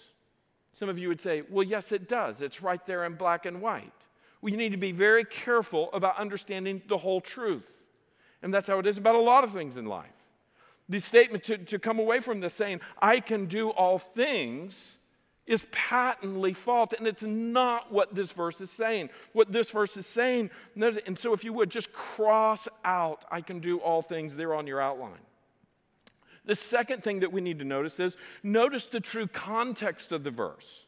Some 0.73 0.89
of 0.89 0.99
you 0.99 1.07
would 1.07 1.21
say, 1.21 1.43
well, 1.49 1.63
yes, 1.63 1.93
it 1.93 2.09
does. 2.09 2.41
It's 2.41 2.61
right 2.61 2.85
there 2.85 3.05
in 3.05 3.13
black 3.13 3.45
and 3.45 3.61
white 3.61 3.93
we 4.43 4.51
need 4.51 4.73
to 4.73 4.77
be 4.77 4.91
very 4.91 5.23
careful 5.23 5.89
about 5.93 6.17
understanding 6.17 6.81
the 6.89 6.97
whole 6.97 7.21
truth. 7.21 7.85
And 8.41 8.53
that's 8.53 8.67
how 8.67 8.77
it 8.77 8.85
is 8.85 8.97
about 8.97 9.15
a 9.15 9.21
lot 9.21 9.45
of 9.45 9.53
things 9.53 9.77
in 9.77 9.85
life. 9.85 10.11
The 10.89 10.99
statement 10.99 11.45
to, 11.45 11.57
to 11.57 11.79
come 11.79 11.97
away 11.97 12.19
from 12.19 12.41
this 12.41 12.53
saying, 12.53 12.81
I 13.01 13.21
can 13.21 13.45
do 13.45 13.69
all 13.69 13.97
things, 13.97 14.97
is 15.47 15.65
patently 15.71 16.53
false. 16.53 16.89
And 16.97 17.07
it's 17.07 17.23
not 17.23 17.89
what 17.89 18.13
this 18.13 18.33
verse 18.33 18.59
is 18.59 18.69
saying. 18.69 19.11
What 19.31 19.53
this 19.53 19.71
verse 19.71 19.95
is 19.95 20.05
saying, 20.05 20.49
and 20.75 21.17
so 21.17 21.31
if 21.31 21.45
you 21.45 21.53
would 21.53 21.69
just 21.69 21.93
cross 21.93 22.67
out, 22.83 23.23
I 23.31 23.39
can 23.39 23.61
do 23.61 23.77
all 23.77 24.01
things 24.01 24.35
there 24.35 24.53
on 24.53 24.67
your 24.67 24.81
outline. 24.81 25.13
The 26.43 26.55
second 26.55 27.01
thing 27.01 27.21
that 27.21 27.31
we 27.31 27.39
need 27.39 27.59
to 27.59 27.65
notice 27.65 27.97
is 27.97 28.17
notice 28.43 28.87
the 28.87 28.99
true 28.99 29.27
context 29.27 30.11
of 30.11 30.25
the 30.25 30.31
verse. 30.31 30.82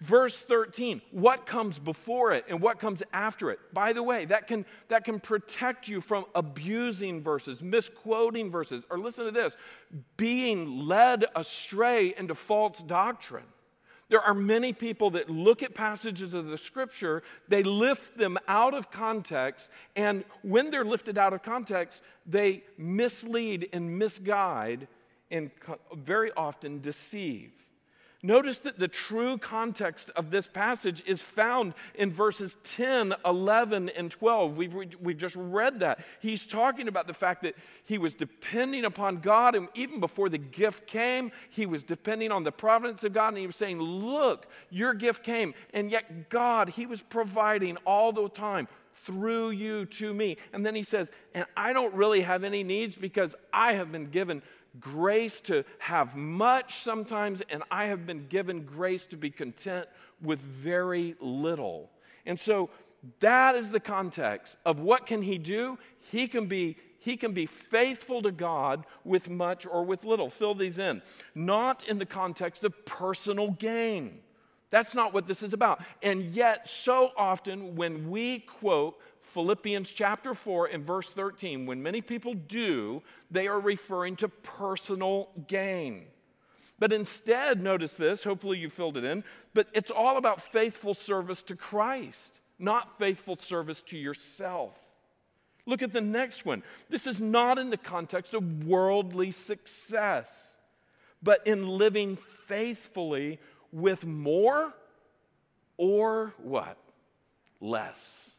Verse 0.00 0.40
13, 0.40 1.02
what 1.10 1.44
comes 1.44 1.80
before 1.80 2.30
it 2.30 2.44
and 2.48 2.60
what 2.60 2.78
comes 2.78 3.02
after 3.12 3.50
it? 3.50 3.58
By 3.72 3.92
the 3.92 4.02
way, 4.02 4.26
that 4.26 4.46
can, 4.46 4.64
that 4.88 5.04
can 5.04 5.18
protect 5.18 5.88
you 5.88 6.00
from 6.00 6.24
abusing 6.36 7.20
verses, 7.20 7.60
misquoting 7.62 8.48
verses, 8.48 8.84
or 8.90 8.98
listen 8.98 9.24
to 9.24 9.32
this 9.32 9.56
being 10.16 10.86
led 10.86 11.24
astray 11.34 12.14
into 12.16 12.36
false 12.36 12.80
doctrine. 12.80 13.46
There 14.08 14.20
are 14.20 14.34
many 14.34 14.72
people 14.72 15.10
that 15.10 15.28
look 15.28 15.64
at 15.64 15.74
passages 15.74 16.32
of 16.32 16.46
the 16.46 16.58
scripture, 16.58 17.24
they 17.48 17.64
lift 17.64 18.16
them 18.16 18.38
out 18.46 18.74
of 18.74 18.92
context, 18.92 19.68
and 19.96 20.24
when 20.42 20.70
they're 20.70 20.84
lifted 20.84 21.18
out 21.18 21.32
of 21.32 21.42
context, 21.42 22.02
they 22.24 22.62
mislead 22.78 23.68
and 23.72 23.98
misguide 23.98 24.86
and 25.30 25.50
very 25.92 26.30
often 26.36 26.80
deceive. 26.80 27.52
Notice 28.20 28.58
that 28.60 28.80
the 28.80 28.88
true 28.88 29.38
context 29.38 30.10
of 30.16 30.32
this 30.32 30.48
passage 30.48 31.04
is 31.06 31.22
found 31.22 31.74
in 31.94 32.10
verses 32.10 32.56
10, 32.64 33.14
11, 33.24 33.90
and 33.90 34.10
12. 34.10 34.56
We've, 34.56 34.74
we've 35.00 35.16
just 35.16 35.36
read 35.36 35.78
that. 35.80 36.00
He's 36.18 36.44
talking 36.44 36.88
about 36.88 37.06
the 37.06 37.14
fact 37.14 37.44
that 37.44 37.54
he 37.84 37.96
was 37.96 38.14
depending 38.14 38.84
upon 38.84 39.18
God, 39.18 39.54
and 39.54 39.68
even 39.74 40.00
before 40.00 40.28
the 40.28 40.38
gift 40.38 40.88
came, 40.88 41.30
he 41.48 41.64
was 41.64 41.84
depending 41.84 42.32
on 42.32 42.42
the 42.42 42.50
providence 42.50 43.04
of 43.04 43.12
God, 43.12 43.28
and 43.28 43.38
he 43.38 43.46
was 43.46 43.54
saying, 43.54 43.80
Look, 43.80 44.48
your 44.68 44.94
gift 44.94 45.22
came. 45.22 45.54
And 45.72 45.88
yet, 45.88 46.28
God, 46.28 46.70
he 46.70 46.86
was 46.86 47.00
providing 47.02 47.76
all 47.86 48.10
the 48.10 48.28
time 48.28 48.66
through 49.04 49.50
you 49.50 49.86
to 49.86 50.12
me. 50.12 50.36
And 50.52 50.66
then 50.66 50.74
he 50.74 50.82
says, 50.82 51.10
And 51.34 51.46
I 51.56 51.72
don't 51.72 51.94
really 51.94 52.22
have 52.22 52.42
any 52.42 52.64
needs 52.64 52.96
because 52.96 53.36
I 53.52 53.74
have 53.74 53.92
been 53.92 54.10
given 54.10 54.42
grace 54.80 55.40
to 55.42 55.64
have 55.78 56.16
much 56.16 56.82
sometimes, 56.82 57.42
and 57.48 57.62
I 57.70 57.86
have 57.86 58.06
been 58.06 58.26
given 58.28 58.64
grace 58.64 59.06
to 59.06 59.16
be 59.16 59.30
content 59.30 59.86
with 60.22 60.40
very 60.40 61.14
little. 61.20 61.90
And 62.26 62.38
so 62.38 62.70
that 63.20 63.54
is 63.54 63.70
the 63.70 63.80
context 63.80 64.56
of 64.64 64.80
what 64.80 65.06
can 65.06 65.22
he 65.22 65.38
do? 65.38 65.78
He 66.10 66.28
can 66.28 66.46
be 66.46 66.76
he 67.00 67.16
can 67.16 67.32
be 67.32 67.46
faithful 67.46 68.20
to 68.22 68.32
God 68.32 68.84
with 69.04 69.30
much 69.30 69.64
or 69.64 69.84
with 69.84 70.04
little. 70.04 70.28
Fill 70.28 70.54
these 70.54 70.78
in. 70.78 71.00
Not 71.34 71.86
in 71.88 71.98
the 71.98 72.04
context 72.04 72.64
of 72.64 72.84
personal 72.84 73.52
gain. 73.52 74.18
That's 74.70 74.94
not 74.94 75.14
what 75.14 75.26
this 75.26 75.42
is 75.42 75.52
about. 75.52 75.80
And 76.02 76.22
yet, 76.22 76.68
so 76.68 77.12
often 77.16 77.76
when 77.76 78.10
we 78.10 78.40
quote 78.40 78.98
Philippians 79.28 79.90
chapter 79.92 80.34
4 80.34 80.66
and 80.66 80.86
verse 80.86 81.12
13, 81.12 81.66
when 81.66 81.82
many 81.82 82.00
people 82.00 82.34
do, 82.34 83.02
they 83.30 83.46
are 83.46 83.60
referring 83.60 84.16
to 84.16 84.28
personal 84.28 85.28
gain. 85.46 86.06
But 86.78 86.92
instead, 86.92 87.62
notice 87.62 87.94
this, 87.94 88.24
hopefully 88.24 88.58
you 88.58 88.70
filled 88.70 88.96
it 88.96 89.04
in, 89.04 89.24
but 89.52 89.68
it's 89.72 89.90
all 89.90 90.16
about 90.16 90.40
faithful 90.40 90.94
service 90.94 91.42
to 91.44 91.56
Christ, 91.56 92.40
not 92.58 92.98
faithful 92.98 93.36
service 93.36 93.82
to 93.82 93.98
yourself. 93.98 94.78
Look 95.66 95.82
at 95.82 95.92
the 95.92 96.00
next 96.00 96.46
one. 96.46 96.62
This 96.88 97.06
is 97.06 97.20
not 97.20 97.58
in 97.58 97.70
the 97.70 97.76
context 97.76 98.32
of 98.32 98.64
worldly 98.64 99.32
success, 99.32 100.56
but 101.22 101.46
in 101.46 101.68
living 101.68 102.16
faithfully 102.16 103.40
with 103.72 104.06
more 104.06 104.72
or 105.76 106.32
what? 106.38 106.78
Less. 107.60 108.30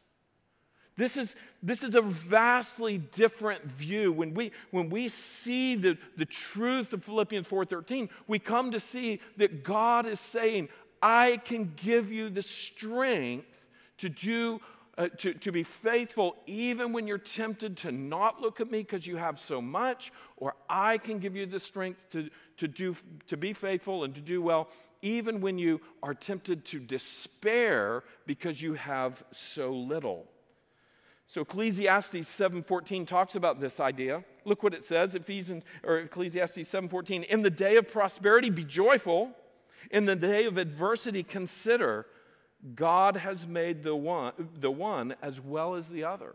This 1.00 1.16
is, 1.16 1.34
this 1.62 1.82
is 1.82 1.94
a 1.94 2.02
vastly 2.02 2.98
different 2.98 3.64
view. 3.64 4.12
When 4.12 4.34
we, 4.34 4.52
when 4.70 4.90
we 4.90 5.08
see 5.08 5.74
the, 5.74 5.96
the 6.18 6.26
truth 6.26 6.92
of 6.92 7.02
Philippians 7.02 7.48
4:13, 7.48 8.10
we 8.26 8.38
come 8.38 8.70
to 8.72 8.78
see 8.78 9.18
that 9.38 9.64
God 9.64 10.04
is 10.04 10.20
saying, 10.20 10.68
I 11.00 11.38
can 11.38 11.72
give 11.74 12.12
you 12.12 12.28
the 12.28 12.42
strength 12.42 13.46
to 13.96 14.10
do 14.10 14.60
uh, 14.98 15.08
to, 15.16 15.32
to 15.32 15.50
be 15.50 15.62
faithful 15.62 16.36
even 16.46 16.92
when 16.92 17.06
you're 17.06 17.16
tempted 17.16 17.78
to 17.78 17.92
not 17.92 18.42
look 18.42 18.60
at 18.60 18.70
me 18.70 18.82
because 18.82 19.06
you 19.06 19.16
have 19.16 19.38
so 19.38 19.62
much, 19.62 20.12
or 20.36 20.54
I 20.68 20.98
can 20.98 21.18
give 21.18 21.34
you 21.34 21.46
the 21.46 21.60
strength 21.60 22.10
to, 22.10 22.28
to, 22.58 22.68
do, 22.68 22.94
to 23.28 23.38
be 23.38 23.54
faithful 23.54 24.04
and 24.04 24.14
to 24.14 24.20
do 24.20 24.42
well 24.42 24.68
even 25.00 25.40
when 25.40 25.56
you 25.56 25.80
are 26.02 26.12
tempted 26.12 26.62
to 26.66 26.78
despair 26.78 28.04
because 28.26 28.60
you 28.60 28.74
have 28.74 29.24
so 29.32 29.72
little. 29.72 30.29
So 31.30 31.42
Ecclesiastes 31.42 32.28
7:14 32.28 33.06
talks 33.06 33.36
about 33.36 33.60
this 33.60 33.78
idea. 33.78 34.24
Look 34.44 34.64
what 34.64 34.74
it 34.74 34.82
says, 34.82 35.14
Ephesians 35.14 35.62
or 35.84 35.98
Ecclesiastes 35.98 36.68
7:14, 36.68 37.22
"In 37.22 37.42
the 37.42 37.50
day 37.50 37.76
of 37.76 37.86
prosperity 37.86 38.50
be 38.50 38.64
joyful, 38.64 39.36
in 39.92 40.06
the 40.06 40.16
day 40.16 40.44
of 40.46 40.58
adversity 40.58 41.22
consider 41.22 42.08
God 42.74 43.18
has 43.18 43.46
made 43.46 43.84
the 43.84 43.94
one, 43.94 44.32
the 44.58 44.72
one 44.72 45.14
as 45.22 45.40
well 45.40 45.76
as 45.76 45.90
the 45.90 46.02
other." 46.02 46.34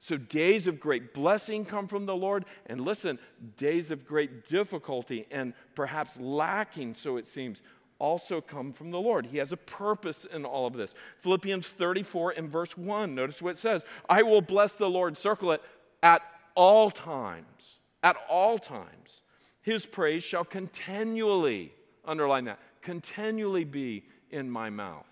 So 0.00 0.18
days 0.18 0.66
of 0.66 0.78
great 0.78 1.14
blessing 1.14 1.64
come 1.64 1.88
from 1.88 2.04
the 2.04 2.14
Lord, 2.14 2.44
and 2.66 2.82
listen, 2.82 3.18
days 3.56 3.90
of 3.90 4.06
great 4.06 4.44
difficulty 4.44 5.26
and 5.30 5.54
perhaps 5.74 6.20
lacking, 6.20 6.94
so 6.94 7.16
it 7.16 7.26
seems, 7.26 7.62
also 7.98 8.40
come 8.40 8.72
from 8.72 8.90
the 8.90 9.00
Lord. 9.00 9.26
He 9.26 9.38
has 9.38 9.52
a 9.52 9.56
purpose 9.56 10.24
in 10.24 10.44
all 10.44 10.66
of 10.66 10.74
this. 10.74 10.94
Philippians 11.20 11.68
34 11.68 12.32
and 12.32 12.48
verse 12.48 12.76
1, 12.76 13.14
notice 13.14 13.40
what 13.40 13.50
it 13.50 13.58
says 13.58 13.84
I 14.08 14.22
will 14.22 14.42
bless 14.42 14.74
the 14.74 14.90
Lord, 14.90 15.16
circle 15.16 15.52
it, 15.52 15.62
at 16.02 16.22
all 16.54 16.90
times. 16.90 17.80
At 18.02 18.16
all 18.28 18.58
times. 18.58 19.22
His 19.62 19.86
praise 19.86 20.22
shall 20.22 20.44
continually, 20.44 21.72
underline 22.04 22.44
that, 22.44 22.60
continually 22.82 23.64
be 23.64 24.04
in 24.30 24.50
my 24.50 24.70
mouth. 24.70 25.06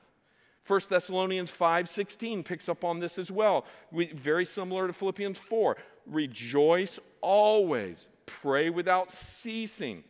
1 0.67 0.81
Thessalonians 0.89 1.51
5:16 1.51 2.45
picks 2.45 2.69
up 2.69 2.85
on 2.85 3.01
this 3.01 3.19
as 3.19 3.31
well. 3.31 3.67
We, 3.91 4.07
very 4.07 4.45
similar 4.45 4.87
to 4.87 4.93
Philippians 4.93 5.39
4. 5.39 5.77
Rejoice 6.07 6.99
always, 7.21 8.07
pray 8.27 8.71
without 8.71 9.11
ceasing. 9.11 10.05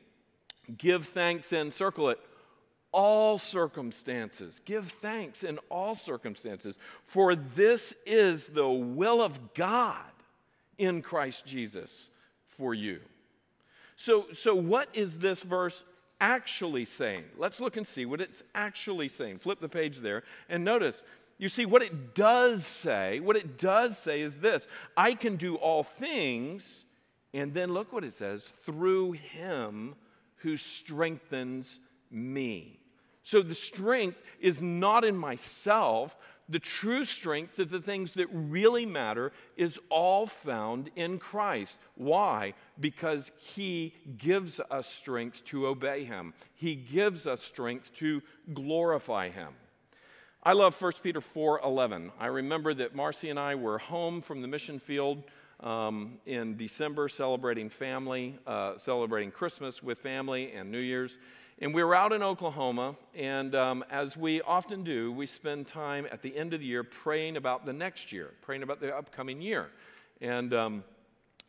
Give 0.77 1.05
thanks 1.07 1.53
and 1.53 1.73
circle 1.73 2.09
it 2.11 2.21
all 2.95 3.39
circumstances. 3.39 4.61
Give 4.65 4.89
thanks 4.89 5.43
in 5.43 5.59
all 5.69 5.97
circumstances, 5.97 6.79
for 7.05 7.35
this 7.35 7.93
is 8.07 8.47
the 8.47 8.69
will 8.69 9.21
of 9.21 9.53
God 9.53 9.99
in 10.79 11.03
Christ 11.03 11.45
Jesus 11.45 12.09
for 12.47 12.73
you. 12.73 13.01
So, 13.97 14.27
so 14.33 14.55
what 14.55 14.89
is 14.95 15.19
this 15.19 15.43
verse 15.43 15.85
actually 16.21 16.85
saying? 16.85 17.25
Let's 17.37 17.59
look 17.59 17.77
and 17.77 17.87
see 17.87 18.07
what 18.07 18.21
it's 18.21 18.45
actually 18.55 19.09
saying. 19.09 19.39
Flip 19.39 19.61
the 19.61 19.69
page 19.69 19.99
there 19.99 20.23
and 20.49 20.65
notice. 20.65 21.03
You 21.37 21.49
see, 21.49 21.67
what 21.67 21.83
it 21.83 22.15
does 22.15 22.65
say, 22.65 23.19
what 23.19 23.37
it 23.37 23.59
does 23.59 23.99
say 23.99 24.21
is 24.21 24.39
this 24.39 24.69
I 24.97 25.15
can 25.15 25.35
do 25.35 25.57
all 25.57 25.83
things, 25.83 26.85
and 27.33 27.53
then 27.53 27.73
look 27.73 27.93
what 27.93 28.05
it 28.05 28.15
says 28.15 28.55
through 28.65 29.13
him 29.13 29.97
who 30.37 30.57
strengthens 30.57 31.81
me. 32.09 32.79
So 33.25 33.43
the 33.43 33.55
strength 33.55 34.21
is 34.39 34.63
not 34.63 35.05
in 35.05 35.17
myself. 35.17 36.17
The 36.47 36.59
true 36.59 37.07
strength 37.07 37.59
of 37.59 37.71
the 37.71 37.81
things 37.81 38.13
that 38.15 38.29
really 38.31 38.85
matter 38.85 39.33
is 39.57 39.81
all 39.89 40.27
found 40.27 40.91
in 40.95 41.19
Christ. 41.19 41.79
Why? 41.95 42.53
Because 42.79 43.33
He 43.39 43.95
gives 44.19 44.61
us 44.71 44.87
strength 44.87 45.43
to 45.47 45.67
obey 45.67 46.05
Him, 46.05 46.35
He 46.55 46.77
gives 46.77 47.27
us 47.27 47.43
strength 47.43 47.95
to 47.97 48.23
glorify 48.53 49.31
Him. 49.31 49.55
I 50.43 50.53
love 50.53 50.79
1 50.79 50.93
Peter 51.03 51.23
4 51.23 51.61
11. 51.65 52.13
I 52.21 52.27
remember 52.27 52.75
that 52.75 52.95
Marcy 52.95 53.31
and 53.31 53.39
I 53.39 53.55
were 53.55 53.79
home 53.79 54.21
from 54.21 54.43
the 54.43 54.49
mission 54.49 54.79
field 54.79 55.23
um, 55.61 56.19
in 56.27 56.59
December 56.59 57.09
celebrating 57.09 57.71
family, 57.71 58.39
uh, 58.47 58.77
celebrating 58.77 59.31
Christmas 59.31 59.83
with 59.83 59.99
family 59.99 60.53
and 60.53 60.71
New 60.71 60.79
Year's. 60.79 61.17
And 61.61 61.73
we 61.73 61.85
were 61.85 61.95
out 61.95 62.13
in 62.13 62.21
Oklahoma, 62.21 62.97
and 63.15 63.55
um, 63.55 63.85
as 63.89 64.17
we 64.17 64.43
often 64.43 64.83
do, 64.83 65.13
we 65.13 65.27
spend 65.27 65.69
time 65.69 66.05
at 66.11 66.21
the 66.21 66.37
end 66.37 66.53
of 66.53 66.59
the 66.59 66.67
year 66.67 66.83
praying 66.83 67.37
about 67.37 67.65
the 67.65 67.73
next 67.73 68.11
year, 68.11 68.33
praying 68.43 68.65
about 68.65 68.81
the 68.81 68.95
upcoming 68.95 69.41
year. 69.41 69.71
And 70.21 70.53
um, 70.53 70.85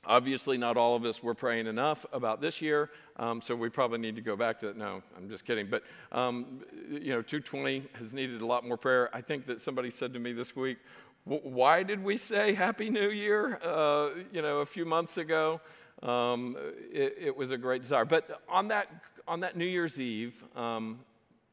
obviously, 0.05 0.59
not 0.59 0.77
all 0.77 0.95
of 0.95 1.05
us 1.05 1.23
were 1.23 1.33
praying 1.33 1.65
enough 1.65 2.05
about 2.13 2.39
this 2.39 2.61
year, 2.61 2.91
um, 3.17 3.41
so 3.41 3.55
we 3.55 3.69
probably 3.69 3.97
need 3.97 4.15
to 4.15 4.21
go 4.21 4.35
back 4.35 4.59
to 4.59 4.67
that. 4.67 4.77
No, 4.77 5.01
I'm 5.17 5.27
just 5.27 5.43
kidding. 5.43 5.67
But, 5.71 5.81
um, 6.11 6.61
you 6.87 7.09
know, 7.09 7.23
220 7.23 7.85
has 7.93 8.13
needed 8.13 8.41
a 8.41 8.45
lot 8.45 8.63
more 8.63 8.77
prayer. 8.77 9.09
I 9.11 9.21
think 9.21 9.47
that 9.47 9.59
somebody 9.59 9.89
said 9.89 10.13
to 10.13 10.19
me 10.19 10.33
this 10.33 10.55
week, 10.55 10.77
why 11.23 11.81
did 11.81 12.03
we 12.03 12.17
say 12.17 12.53
Happy 12.53 12.91
New 12.91 13.09
Year, 13.09 13.59
uh, 13.63 14.11
you 14.31 14.43
know, 14.43 14.59
a 14.59 14.65
few 14.67 14.85
months 14.85 15.17
ago? 15.17 15.61
Um, 16.03 16.55
it, 16.91 17.17
it, 17.19 17.35
was 17.35 17.49
a 17.49 17.57
great 17.57 17.81
desire. 17.81 18.05
But 18.05 18.43
on 18.47 18.67
that 18.67 18.89
on 19.27 19.41
that 19.41 19.57
New 19.57 19.65
Year's 19.65 19.99
Eve, 19.99 20.43
um, 20.55 20.99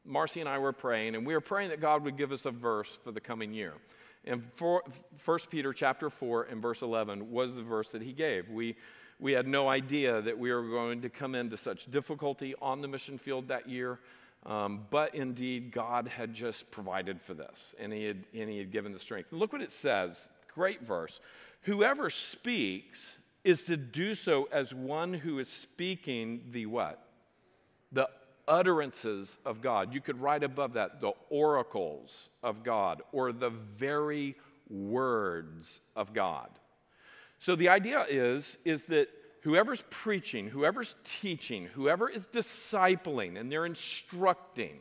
Marcy 0.05 0.39
and 0.39 0.49
I 0.49 0.57
were 0.57 0.73
praying, 0.73 1.15
and 1.15 1.25
we 1.25 1.33
were 1.33 1.41
praying 1.41 1.69
that 1.69 1.81
God 1.81 2.03
would 2.03 2.17
give 2.17 2.31
us 2.31 2.45
a 2.45 2.51
verse 2.51 2.99
for 3.03 3.11
the 3.11 3.21
coming 3.21 3.53
year. 3.53 3.73
And 4.25 4.43
for, 4.55 4.83
1 5.25 5.39
Peter 5.49 5.73
chapter 5.73 6.09
4 6.09 6.43
and 6.43 6.61
verse 6.61 6.81
11 6.81 7.31
was 7.31 7.55
the 7.55 7.63
verse 7.63 7.89
that 7.89 8.01
he 8.01 8.13
gave. 8.13 8.49
We, 8.49 8.75
we 9.19 9.33
had 9.33 9.47
no 9.47 9.67
idea 9.67 10.21
that 10.21 10.37
we 10.37 10.53
were 10.53 10.63
going 10.63 11.01
to 11.01 11.09
come 11.09 11.35
into 11.35 11.57
such 11.57 11.91
difficulty 11.91 12.55
on 12.61 12.81
the 12.81 12.87
mission 12.87 13.17
field 13.17 13.49
that 13.49 13.67
year. 13.69 13.99
Um, 14.45 14.85
but 14.89 15.15
indeed, 15.15 15.71
God 15.71 16.07
had 16.07 16.33
just 16.33 16.69
provided 16.69 17.21
for 17.21 17.33
this, 17.33 17.73
and 17.79 17.93
he, 17.93 18.03
had, 18.03 18.23
and 18.33 18.49
he 18.49 18.57
had 18.57 18.71
given 18.71 18.91
the 18.91 18.99
strength. 18.99 19.31
Look 19.31 19.53
what 19.53 19.61
it 19.61 19.71
says 19.71 20.27
great 20.53 20.85
verse. 20.85 21.19
Whoever 21.61 22.09
speaks 22.09 23.17
is 23.43 23.65
to 23.65 23.77
do 23.77 24.15
so 24.15 24.47
as 24.51 24.73
one 24.73 25.13
who 25.13 25.39
is 25.39 25.49
speaking 25.49 26.41
the 26.51 26.65
what? 26.65 26.99
The 27.93 28.09
utterances 28.47 29.37
of 29.45 29.61
God. 29.61 29.93
You 29.93 30.01
could 30.01 30.19
write 30.19 30.43
above 30.43 30.73
that 30.73 30.99
the 30.99 31.13
oracles 31.29 32.29
of 32.41 32.63
God 32.63 33.01
or 33.11 33.31
the 33.31 33.49
very 33.49 34.35
words 34.69 35.79
of 35.95 36.13
God. 36.13 36.49
So 37.39 37.55
the 37.55 37.69
idea 37.69 38.05
is, 38.09 38.57
is 38.65 38.85
that 38.85 39.07
whoever's 39.41 39.83
preaching, 39.89 40.49
whoever's 40.49 40.95
teaching, 41.03 41.65
whoever 41.65 42.09
is 42.09 42.27
discipling 42.27 43.39
and 43.39 43.51
they're 43.51 43.65
instructing, 43.65 44.79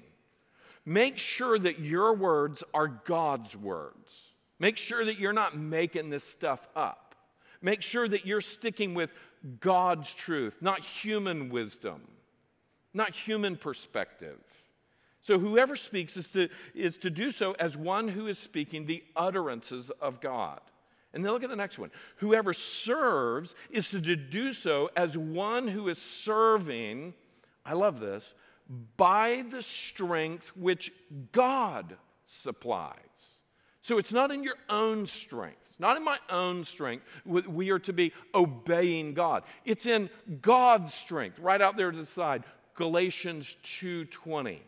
make 0.84 1.18
sure 1.18 1.58
that 1.58 1.80
your 1.80 2.14
words 2.14 2.62
are 2.72 2.88
God's 2.88 3.56
words. 3.56 4.28
Make 4.58 4.76
sure 4.76 5.04
that 5.04 5.18
you're 5.18 5.32
not 5.32 5.56
making 5.56 6.10
this 6.10 6.24
stuff 6.24 6.68
up. 6.76 7.14
Make 7.60 7.82
sure 7.82 8.08
that 8.08 8.26
you're 8.26 8.40
sticking 8.40 8.94
with 8.94 9.10
God's 9.60 10.12
truth, 10.14 10.58
not 10.60 10.80
human 10.80 11.48
wisdom 11.48 12.02
not 12.94 13.14
human 13.14 13.56
perspective. 13.56 14.38
So 15.22 15.38
whoever 15.38 15.76
speaks 15.76 16.16
is 16.16 16.30
to, 16.30 16.48
is 16.74 16.98
to 16.98 17.10
do 17.10 17.30
so 17.30 17.54
as 17.58 17.76
one 17.76 18.08
who 18.08 18.26
is 18.26 18.38
speaking 18.38 18.86
the 18.86 19.04
utterances 19.14 19.90
of 20.00 20.20
God. 20.20 20.60
And 21.14 21.24
then 21.24 21.32
look 21.32 21.44
at 21.44 21.50
the 21.50 21.56
next 21.56 21.78
one. 21.78 21.90
Whoever 22.16 22.52
serves 22.52 23.54
is 23.70 23.90
to 23.90 24.00
do 24.00 24.52
so 24.52 24.90
as 24.96 25.16
one 25.16 25.68
who 25.68 25.88
is 25.88 25.98
serving, 25.98 27.14
I 27.64 27.74
love 27.74 28.00
this, 28.00 28.34
by 28.96 29.44
the 29.48 29.62
strength 29.62 30.56
which 30.56 30.92
God 31.32 31.96
supplies. 32.26 32.96
So 33.82 33.98
it's 33.98 34.12
not 34.12 34.30
in 34.30 34.42
your 34.42 34.56
own 34.68 35.06
strength. 35.06 35.58
Not 35.78 35.96
in 35.96 36.04
my 36.04 36.18
own 36.30 36.64
strength. 36.64 37.04
We 37.24 37.70
are 37.70 37.78
to 37.80 37.92
be 37.92 38.12
obeying 38.34 39.14
God. 39.14 39.42
It's 39.64 39.86
in 39.86 40.10
God's 40.40 40.94
strength, 40.94 41.38
right 41.38 41.60
out 41.60 41.76
there 41.76 41.90
to 41.90 41.96
the 41.96 42.06
side. 42.06 42.44
Galatians 42.74 43.56
2:20. 43.62 44.62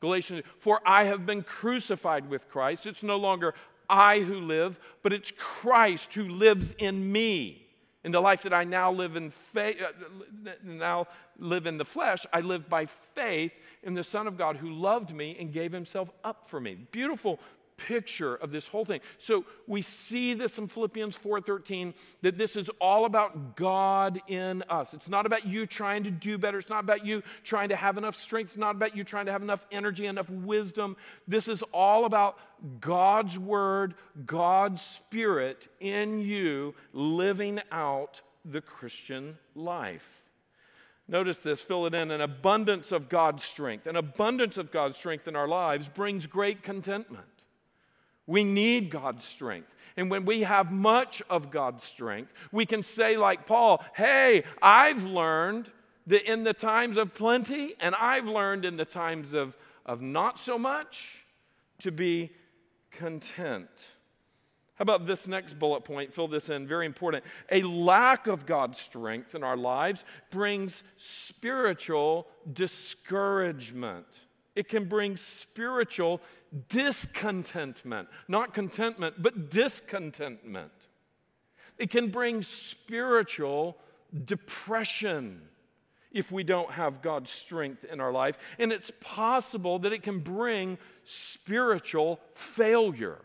Galatians, 0.00 0.42
for 0.58 0.80
I 0.86 1.04
have 1.04 1.24
been 1.24 1.42
crucified 1.42 2.28
with 2.28 2.48
Christ. 2.48 2.86
It's 2.86 3.02
no 3.02 3.16
longer 3.16 3.54
I 3.88 4.20
who 4.20 4.40
live, 4.40 4.78
but 5.02 5.12
it's 5.12 5.32
Christ 5.36 6.14
who 6.14 6.28
lives 6.28 6.72
in 6.72 7.10
me. 7.12 7.62
In 8.04 8.12
the 8.12 8.20
life 8.20 8.42
that 8.42 8.52
I 8.52 8.64
now 8.64 8.92
live 8.92 9.16
in 9.16 9.30
faith, 9.30 9.82
uh, 9.82 10.52
now 10.62 11.08
live 11.38 11.66
in 11.66 11.76
the 11.76 11.84
flesh, 11.84 12.24
I 12.32 12.40
live 12.40 12.68
by 12.68 12.86
faith 12.86 13.52
in 13.82 13.94
the 13.94 14.04
Son 14.04 14.26
of 14.26 14.36
God 14.36 14.56
who 14.56 14.70
loved 14.70 15.12
me 15.12 15.36
and 15.40 15.52
gave 15.52 15.72
himself 15.72 16.10
up 16.22 16.48
for 16.48 16.60
me. 16.60 16.74
Beautiful, 16.92 17.40
picture 17.76 18.34
of 18.34 18.50
this 18.50 18.68
whole 18.68 18.84
thing. 18.84 19.00
So 19.18 19.44
we 19.66 19.82
see 19.82 20.34
this 20.34 20.58
in 20.58 20.68
Philippians 20.68 21.16
4:13 21.16 21.94
that 22.22 22.38
this 22.38 22.56
is 22.56 22.68
all 22.80 23.04
about 23.04 23.56
God 23.56 24.20
in 24.28 24.62
us. 24.68 24.94
It's 24.94 25.08
not 25.08 25.26
about 25.26 25.46
you 25.46 25.66
trying 25.66 26.04
to 26.04 26.10
do 26.10 26.38
better. 26.38 26.58
It's 26.58 26.68
not 26.68 26.84
about 26.84 27.04
you 27.04 27.22
trying 27.44 27.68
to 27.68 27.76
have 27.76 27.98
enough 27.98 28.16
strength. 28.16 28.48
It's 28.48 28.56
not 28.56 28.76
about 28.76 28.96
you 28.96 29.04
trying 29.04 29.26
to 29.26 29.32
have 29.32 29.42
enough 29.42 29.66
energy, 29.70 30.06
enough 30.06 30.30
wisdom. 30.30 30.96
This 31.28 31.48
is 31.48 31.62
all 31.72 32.04
about 32.04 32.38
God's 32.80 33.38
word, 33.38 33.94
God's 34.24 34.82
spirit 34.82 35.68
in 35.80 36.18
you 36.18 36.74
living 36.92 37.60
out 37.70 38.22
the 38.44 38.60
Christian 38.60 39.38
life. 39.54 40.22
Notice 41.08 41.38
this, 41.38 41.60
fill 41.60 41.86
it 41.86 41.94
in. 41.94 42.10
An 42.10 42.20
abundance 42.20 42.90
of 42.90 43.08
God's 43.08 43.44
strength, 43.44 43.86
an 43.86 43.96
abundance 43.96 44.56
of 44.56 44.72
God's 44.72 44.96
strength 44.96 45.28
in 45.28 45.36
our 45.36 45.46
lives 45.46 45.88
brings 45.88 46.26
great 46.26 46.62
contentment. 46.62 47.35
We 48.26 48.44
need 48.44 48.90
God's 48.90 49.24
strength. 49.24 49.74
And 49.96 50.10
when 50.10 50.24
we 50.24 50.42
have 50.42 50.70
much 50.70 51.22
of 51.30 51.50
God's 51.50 51.84
strength, 51.84 52.32
we 52.52 52.66
can 52.66 52.82
say, 52.82 53.16
like 53.16 53.46
Paul, 53.46 53.82
hey, 53.94 54.44
I've 54.60 55.04
learned 55.04 55.70
that 56.06 56.30
in 56.30 56.44
the 56.44 56.52
times 56.52 56.96
of 56.96 57.14
plenty, 57.14 57.74
and 57.80 57.94
I've 57.94 58.26
learned 58.26 58.64
in 58.64 58.76
the 58.76 58.84
times 58.84 59.32
of, 59.32 59.56
of 59.84 60.02
not 60.02 60.38
so 60.38 60.58
much, 60.58 61.24
to 61.80 61.90
be 61.90 62.32
content. 62.90 63.68
How 64.76 64.82
about 64.82 65.06
this 65.06 65.26
next 65.26 65.58
bullet 65.58 65.84
point? 65.84 66.12
Fill 66.12 66.28
this 66.28 66.50
in, 66.50 66.66
very 66.66 66.84
important. 66.84 67.24
A 67.50 67.62
lack 67.62 68.26
of 68.26 68.44
God's 68.44 68.78
strength 68.78 69.34
in 69.34 69.42
our 69.42 69.56
lives 69.56 70.04
brings 70.30 70.82
spiritual 70.98 72.26
discouragement. 72.52 74.06
It 74.56 74.68
can 74.68 74.86
bring 74.86 75.18
spiritual 75.18 76.22
discontentment, 76.70 78.08
not 78.26 78.54
contentment, 78.54 79.22
but 79.22 79.50
discontentment. 79.50 80.72
It 81.78 81.90
can 81.90 82.08
bring 82.08 82.42
spiritual 82.42 83.76
depression 84.24 85.42
if 86.10 86.32
we 86.32 86.42
don't 86.42 86.70
have 86.70 87.02
God's 87.02 87.30
strength 87.30 87.84
in 87.84 88.00
our 88.00 88.10
life. 88.10 88.38
And 88.58 88.72
it's 88.72 88.90
possible 89.00 89.78
that 89.80 89.92
it 89.92 90.02
can 90.02 90.20
bring 90.20 90.78
spiritual 91.04 92.18
failure, 92.34 93.18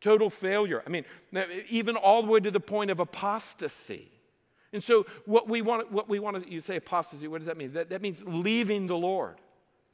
total 0.00 0.30
failure. 0.30 0.82
I 0.86 0.88
mean, 0.88 1.04
even 1.68 1.96
all 1.96 2.22
the 2.22 2.30
way 2.30 2.40
to 2.40 2.50
the 2.50 2.60
point 2.60 2.90
of 2.90 2.98
apostasy. 2.98 4.10
And 4.72 4.82
so, 4.82 5.04
what 5.26 5.48
we 5.48 5.60
want, 5.60 5.92
what 5.92 6.08
we 6.08 6.18
want 6.18 6.42
to, 6.42 6.50
you 6.50 6.62
say 6.62 6.76
apostasy, 6.76 7.28
what 7.28 7.38
does 7.38 7.46
that 7.46 7.58
mean? 7.58 7.74
That, 7.74 7.90
that 7.90 8.00
means 8.00 8.22
leaving 8.26 8.86
the 8.86 8.96
Lord. 8.96 9.36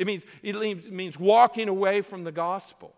It 0.02 0.06
means, 0.08 0.24
it 0.42 0.92
means 0.92 1.16
walking 1.16 1.68
away 1.68 2.02
from 2.02 2.24
the 2.24 2.32
gospel. 2.32 2.92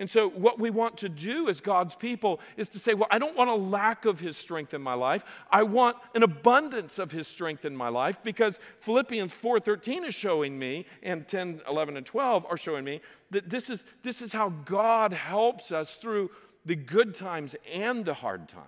And 0.00 0.10
so, 0.10 0.28
what 0.30 0.58
we 0.58 0.68
want 0.68 0.96
to 0.98 1.08
do 1.08 1.48
as 1.48 1.60
God's 1.60 1.94
people 1.94 2.40
is 2.56 2.68
to 2.70 2.80
say, 2.80 2.92
Well, 2.92 3.06
I 3.08 3.20
don't 3.20 3.36
want 3.36 3.50
a 3.50 3.54
lack 3.54 4.04
of 4.04 4.18
His 4.18 4.36
strength 4.36 4.74
in 4.74 4.82
my 4.82 4.94
life. 4.94 5.24
I 5.48 5.62
want 5.62 5.96
an 6.16 6.24
abundance 6.24 6.98
of 6.98 7.12
His 7.12 7.28
strength 7.28 7.64
in 7.64 7.76
my 7.76 7.88
life 7.88 8.18
because 8.24 8.58
Philippians 8.80 9.32
4.13 9.32 10.08
is 10.08 10.14
showing 10.16 10.58
me, 10.58 10.86
and 11.04 11.28
10, 11.28 11.60
11, 11.68 11.96
and 11.96 12.04
12 12.04 12.46
are 12.50 12.56
showing 12.56 12.82
me 12.82 13.00
that 13.30 13.48
this 13.48 13.70
is, 13.70 13.84
this 14.02 14.20
is 14.20 14.32
how 14.32 14.48
God 14.64 15.12
helps 15.12 15.70
us 15.70 15.94
through 15.94 16.32
the 16.64 16.74
good 16.74 17.14
times 17.14 17.54
and 17.72 18.04
the 18.04 18.14
hard 18.14 18.48
times, 18.48 18.64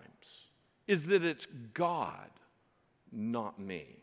is 0.87 1.07
that 1.07 1.25
it's 1.25 1.49
God, 1.75 2.31
not 3.11 3.59
me. 3.59 4.02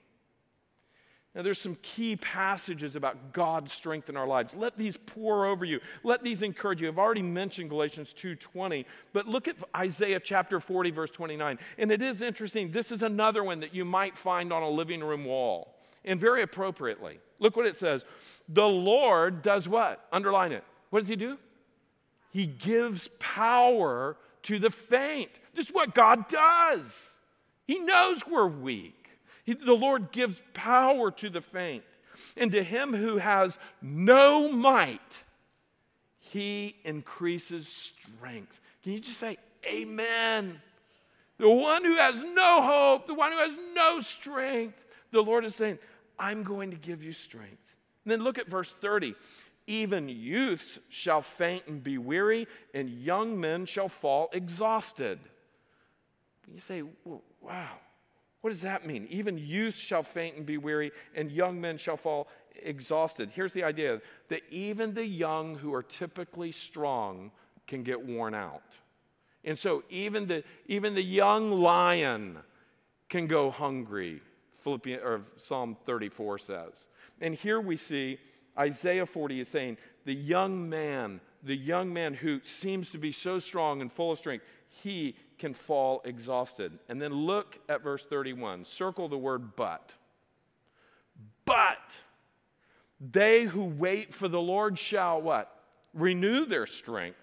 Now, 1.36 1.44
there's 1.44 1.62
some 1.62 1.78
key 1.84 2.16
passages 2.16 2.96
about 2.96 3.34
God's 3.34 3.72
strength 3.72 4.10
in 4.10 4.18
our 4.18 4.26
lives. 4.26 4.56
Let 4.56 4.78
these 4.78 4.98
pour 4.98 5.46
over 5.46 5.64
you. 5.64 5.80
Let 6.04 6.24
these 6.24 6.42
encourage 6.42 6.82
you. 6.82 6.88
I've 6.88 6.98
already 6.98 7.22
mentioned 7.22 7.70
Galatians 7.70 8.14
2:20, 8.14 8.86
but 9.14 9.28
look 9.28 9.48
at 9.48 9.56
Isaiah 9.76 10.20
chapter 10.20 10.60
40, 10.60 10.90
verse 10.90 11.12
29. 11.12 11.60
And 11.78 11.92
it 11.92 12.02
is 12.02 12.24
interesting. 12.24 12.72
This 12.72 12.92
is 12.92 13.04
another 13.04 13.44
one 13.44 13.60
that 13.60 13.76
you 13.76 13.86
might 13.86 14.18
find 14.18 14.52
on 14.52 14.64
a 14.64 14.70
living 14.70 15.04
room 15.04 15.24
wall, 15.24 15.76
and 16.04 16.20
very 16.20 16.42
appropriately. 16.42 17.20
Look 17.38 17.56
what 17.56 17.68
it 17.68 17.78
says. 17.78 18.06
The 18.48 18.68
Lord 18.68 19.44
does 19.44 19.70
what? 19.70 20.08
Underline 20.12 20.52
it. 20.52 20.64
What 20.90 21.02
does 21.02 21.10
he 21.10 21.16
do? 21.16 21.38
He 22.32 22.48
gives 22.48 23.08
power 23.20 24.18
to 24.44 24.58
the 24.58 24.72
faint. 24.72 25.32
This 25.54 25.68
is 25.68 25.74
what 25.74 25.94
God 25.94 26.28
does. 26.28 27.20
He 27.68 27.78
knows 27.80 28.26
we're 28.26 28.48
weak. 28.48 28.99
He, 29.50 29.56
the 29.56 29.74
Lord 29.74 30.12
gives 30.12 30.40
power 30.54 31.10
to 31.10 31.28
the 31.28 31.42
faint, 31.42 31.84
and 32.38 32.52
to 32.52 32.64
him 32.64 32.94
who 32.94 33.18
has 33.18 33.58
no 33.82 34.52
might, 34.52 35.24
he 36.20 36.76
increases 36.84 37.68
strength. 37.68 38.62
Can 38.84 38.94
you 38.94 39.00
just 39.00 39.18
say, 39.18 39.38
Amen? 39.66 40.62
The 41.40 41.50
one 41.50 41.84
who 41.84 41.96
has 41.96 42.22
no 42.22 42.62
hope, 42.62 43.08
the 43.08 43.16
one 43.16 43.32
who 43.32 43.40
has 43.40 43.58
no 43.74 44.02
strength, 44.02 44.86
the 45.10 45.24
Lord 45.24 45.44
is 45.46 45.56
saying, 45.56 45.80
I'm 46.20 46.44
going 46.44 46.70
to 46.70 46.78
give 46.78 47.02
you 47.02 47.12
strength. 47.12 47.76
And 48.06 48.12
then 48.12 48.22
look 48.22 48.38
at 48.38 48.48
verse 48.48 48.72
30. 48.72 49.16
Even 49.66 50.10
youths 50.10 50.78
shall 50.90 51.24
faint 51.24 51.64
and 51.66 51.84
be 51.84 51.98
weary, 51.98 52.48
and 52.76 52.88
young 52.88 53.40
men 53.40 53.66
shall 53.66 53.90
fall 53.90 54.30
exhausted. 54.32 55.18
You 56.54 56.60
say, 56.60 56.84
wow, 57.42 57.80
what 58.42 58.52
does 58.52 58.62
that 58.62 58.86
mean? 58.86 59.08
Even 59.10 59.38
youth 59.38 59.76
shall 59.76 60.04
faint 60.04 60.38
and 60.38 60.46
be 60.46 60.58
weary, 60.58 60.92
and 61.14 61.32
young 61.32 61.60
men 61.60 61.78
shall 61.78 61.98
fall 61.98 62.28
exhausted. 62.62 63.32
Here's 63.34 63.54
the 63.54 63.64
idea 63.64 64.02
that 64.30 64.42
even 64.50 64.94
the 64.94 65.06
young 65.06 65.56
who 65.56 65.74
are 65.74 65.84
typically 65.84 66.52
strong 66.52 67.32
can 67.68 67.84
get 67.84 68.06
worn 68.06 68.34
out. 68.34 68.78
And 69.44 69.58
so 69.58 69.84
even 69.90 70.28
the, 70.28 70.44
even 70.68 70.96
the 70.96 71.04
young 71.04 71.52
lion 71.52 72.40
can 73.10 73.28
go 73.28 73.52
hungry, 73.52 74.22
Philippians, 74.64 75.02
or 75.04 75.22
Psalm 75.38 75.78
34 75.86 76.40
says. 76.40 76.88
And 77.22 77.36
here 77.36 77.60
we 77.60 77.78
see 77.78 78.20
Isaiah 78.58 79.06
40 79.06 79.42
is 79.42 79.48
saying, 79.48 79.78
the 80.06 80.14
young 80.14 80.70
man, 80.70 81.22
the 81.44 81.56
young 81.56 81.94
man 81.94 82.14
who 82.14 82.42
seems 82.44 82.92
to 82.92 82.98
be 82.98 83.12
so 83.12 83.40
strong 83.40 83.82
and 83.82 83.92
full 83.92 84.12
of 84.12 84.18
strength, 84.18 84.46
he 84.68 85.16
can 85.40 85.54
fall 85.54 86.02
exhausted. 86.06 86.78
And 86.88 87.02
then 87.02 87.14
look 87.14 87.58
at 87.68 87.82
verse 87.82 88.06
31. 88.06 88.66
Circle 88.66 89.10
the 89.10 89.18
word 89.18 89.56
but. 89.56 89.94
But 91.46 91.96
they 93.00 93.44
who 93.46 93.64
wait 93.64 94.14
for 94.14 94.28
the 94.28 94.42
Lord 94.42 94.78
shall 94.78 95.22
what? 95.22 95.56
Renew 95.94 96.46
their 96.46 96.68
strength. 96.68 97.18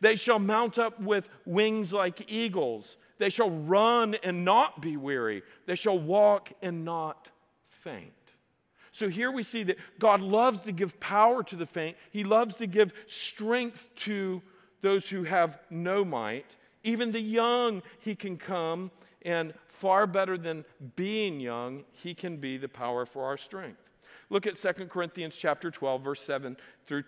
They 0.00 0.16
shall 0.16 0.38
mount 0.38 0.78
up 0.78 1.00
with 1.00 1.28
wings 1.44 1.92
like 1.92 2.30
eagles. 2.30 2.96
They 3.18 3.30
shall 3.30 3.50
run 3.50 4.14
and 4.22 4.44
not 4.44 4.80
be 4.80 4.96
weary. 4.96 5.42
They 5.66 5.74
shall 5.74 5.98
walk 5.98 6.52
and 6.62 6.84
not 6.84 7.30
faint. 7.68 8.12
So 8.92 9.08
here 9.08 9.30
we 9.30 9.42
see 9.42 9.62
that 9.64 9.78
God 9.98 10.20
loves 10.20 10.60
to 10.62 10.72
give 10.72 10.98
power 11.00 11.42
to 11.44 11.56
the 11.56 11.66
faint. 11.66 11.96
He 12.10 12.24
loves 12.24 12.56
to 12.56 12.66
give 12.66 12.92
strength 13.06 13.90
to 13.96 14.42
those 14.82 15.08
who 15.08 15.24
have 15.24 15.58
no 15.70 16.04
might. 16.04 16.56
Even 16.88 17.12
the 17.12 17.20
young, 17.20 17.82
he 17.98 18.14
can 18.14 18.38
come, 18.38 18.90
and 19.20 19.52
far 19.66 20.06
better 20.06 20.38
than 20.38 20.64
being 20.96 21.38
young, 21.38 21.84
he 21.92 22.14
can 22.14 22.38
be 22.38 22.56
the 22.56 22.68
power 22.68 23.04
for 23.04 23.24
our 23.24 23.36
strength. 23.36 23.90
Look 24.30 24.46
at 24.46 24.56
2 24.56 24.86
Corinthians 24.86 25.36
chapter 25.36 25.70
12, 25.70 26.02
verse 26.02 26.22
7 26.22 26.56
through, 26.86 27.04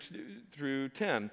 through 0.50 0.90
10. 0.90 1.30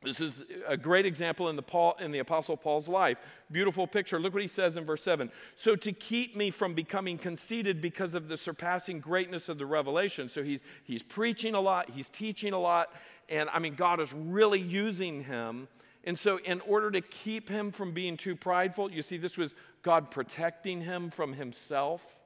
This 0.00 0.20
is 0.20 0.44
a 0.68 0.76
great 0.76 1.06
example 1.06 1.48
in 1.48 1.56
the, 1.56 1.62
Paul, 1.62 1.96
in 1.98 2.12
the 2.12 2.20
Apostle 2.20 2.56
Paul's 2.56 2.88
life. 2.88 3.18
Beautiful 3.50 3.88
picture. 3.88 4.20
Look 4.20 4.32
what 4.32 4.42
he 4.42 4.48
says 4.48 4.76
in 4.76 4.84
verse 4.84 5.02
7. 5.02 5.32
So, 5.56 5.74
to 5.74 5.92
keep 5.92 6.36
me 6.36 6.50
from 6.50 6.74
becoming 6.74 7.18
conceited 7.18 7.80
because 7.80 8.14
of 8.14 8.28
the 8.28 8.36
surpassing 8.36 9.00
greatness 9.00 9.48
of 9.48 9.58
the 9.58 9.66
revelation. 9.66 10.28
So, 10.28 10.44
he's, 10.44 10.60
he's 10.84 11.02
preaching 11.02 11.54
a 11.54 11.60
lot, 11.60 11.90
he's 11.90 12.08
teaching 12.08 12.52
a 12.52 12.58
lot, 12.60 12.92
and 13.28 13.48
I 13.50 13.58
mean, 13.58 13.74
God 13.74 14.00
is 14.00 14.12
really 14.12 14.60
using 14.60 15.24
him 15.24 15.66
and 16.04 16.18
so, 16.18 16.38
in 16.38 16.60
order 16.62 16.90
to 16.90 17.00
keep 17.00 17.48
him 17.48 17.70
from 17.70 17.92
being 17.92 18.16
too 18.16 18.34
prideful, 18.34 18.90
you 18.90 19.02
see, 19.02 19.16
this 19.16 19.36
was 19.36 19.54
God 19.82 20.10
protecting 20.10 20.80
him 20.80 21.10
from 21.10 21.34
himself. 21.34 22.20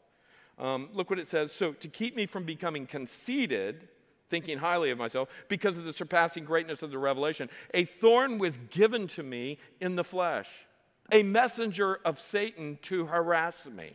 Um, 0.58 0.88
look 0.94 1.10
what 1.10 1.18
it 1.18 1.28
says. 1.28 1.52
So, 1.52 1.72
to 1.72 1.88
keep 1.88 2.16
me 2.16 2.24
from 2.24 2.44
becoming 2.44 2.86
conceited, 2.86 3.88
thinking 4.30 4.58
highly 4.58 4.90
of 4.90 4.98
myself, 4.98 5.28
because 5.48 5.76
of 5.76 5.84
the 5.84 5.92
surpassing 5.92 6.44
greatness 6.44 6.82
of 6.82 6.90
the 6.90 6.98
revelation, 6.98 7.50
a 7.74 7.84
thorn 7.84 8.38
was 8.38 8.58
given 8.70 9.08
to 9.08 9.22
me 9.22 9.58
in 9.78 9.96
the 9.96 10.04
flesh, 10.04 10.48
a 11.12 11.22
messenger 11.22 12.00
of 12.02 12.18
Satan 12.18 12.78
to 12.82 13.06
harass 13.06 13.66
me, 13.66 13.92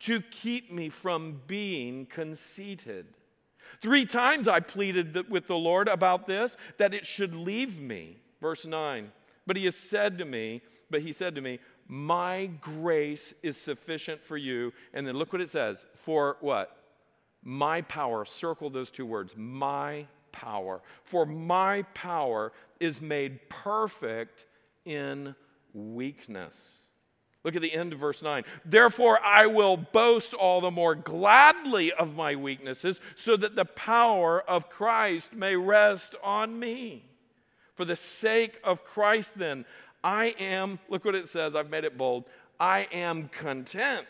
to 0.00 0.20
keep 0.20 0.70
me 0.70 0.90
from 0.90 1.40
being 1.46 2.04
conceited. 2.04 3.06
Three 3.80 4.04
times 4.04 4.46
I 4.46 4.60
pleaded 4.60 5.30
with 5.30 5.46
the 5.46 5.56
Lord 5.56 5.88
about 5.88 6.26
this, 6.26 6.58
that 6.76 6.92
it 6.92 7.06
should 7.06 7.34
leave 7.34 7.80
me. 7.80 8.18
Verse 8.46 8.64
9. 8.64 9.10
But 9.44 9.56
he 9.56 9.64
has 9.64 9.74
said 9.74 10.18
to 10.18 10.24
me, 10.24 10.62
but 10.88 11.00
he 11.00 11.12
said 11.12 11.34
to 11.34 11.40
me, 11.40 11.58
My 11.88 12.46
grace 12.60 13.34
is 13.42 13.56
sufficient 13.56 14.22
for 14.22 14.36
you. 14.36 14.72
And 14.94 15.04
then 15.04 15.16
look 15.16 15.32
what 15.32 15.42
it 15.42 15.50
says. 15.50 15.84
For 15.96 16.36
what? 16.40 16.76
My 17.42 17.82
power. 17.82 18.24
Circle 18.24 18.70
those 18.70 18.92
two 18.92 19.04
words. 19.04 19.32
My 19.36 20.06
power, 20.30 20.80
for 21.02 21.26
my 21.26 21.82
power 21.92 22.52
is 22.78 23.00
made 23.00 23.48
perfect 23.48 24.44
in 24.84 25.34
weakness. 25.74 26.54
Look 27.42 27.56
at 27.56 27.62
the 27.62 27.74
end 27.74 27.92
of 27.92 27.98
verse 27.98 28.22
9. 28.22 28.44
Therefore, 28.64 29.18
I 29.24 29.46
will 29.46 29.76
boast 29.76 30.34
all 30.34 30.60
the 30.60 30.70
more 30.70 30.94
gladly 30.94 31.92
of 31.92 32.14
my 32.14 32.36
weaknesses, 32.36 33.00
so 33.16 33.36
that 33.38 33.56
the 33.56 33.64
power 33.64 34.40
of 34.40 34.70
Christ 34.70 35.32
may 35.32 35.56
rest 35.56 36.14
on 36.22 36.60
me. 36.60 37.15
For 37.76 37.84
the 37.84 37.96
sake 37.96 38.58
of 38.64 38.84
Christ, 38.84 39.38
then, 39.38 39.64
I 40.02 40.34
am, 40.38 40.78
look 40.88 41.04
what 41.04 41.14
it 41.14 41.28
says, 41.28 41.54
I've 41.54 41.70
made 41.70 41.84
it 41.84 41.96
bold, 41.96 42.24
I 42.58 42.88
am 42.92 43.28
content 43.28 44.06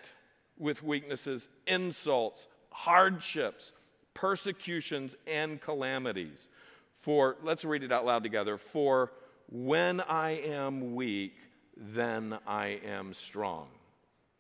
with 0.57 0.83
weaknesses, 0.83 1.49
insults, 1.67 2.47
hardships, 2.71 3.73
persecutions, 4.15 5.17
and 5.27 5.61
calamities. 5.61 6.49
For, 6.95 7.37
let's 7.43 7.65
read 7.65 7.83
it 7.83 7.93
out 7.93 8.07
loud 8.07 8.23
together. 8.23 8.57
For 8.57 9.13
when 9.51 10.01
I 10.01 10.31
am 10.31 10.95
weak, 10.95 11.35
then 11.77 12.39
I 12.47 12.81
am 12.87 13.13
strong. 13.13 13.67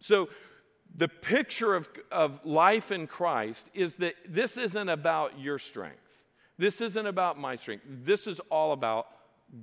So, 0.00 0.28
the 0.94 1.08
picture 1.08 1.74
of, 1.74 1.90
of 2.10 2.40
life 2.46 2.90
in 2.90 3.06
Christ 3.06 3.68
is 3.74 3.96
that 3.96 4.14
this 4.26 4.56
isn't 4.56 4.88
about 4.88 5.38
your 5.38 5.58
strength. 5.58 6.22
This 6.58 6.80
isn't 6.80 7.06
about 7.06 7.38
my 7.38 7.56
strength. 7.56 7.84
This 7.86 8.26
is 8.26 8.40
all 8.50 8.72
about 8.72 9.08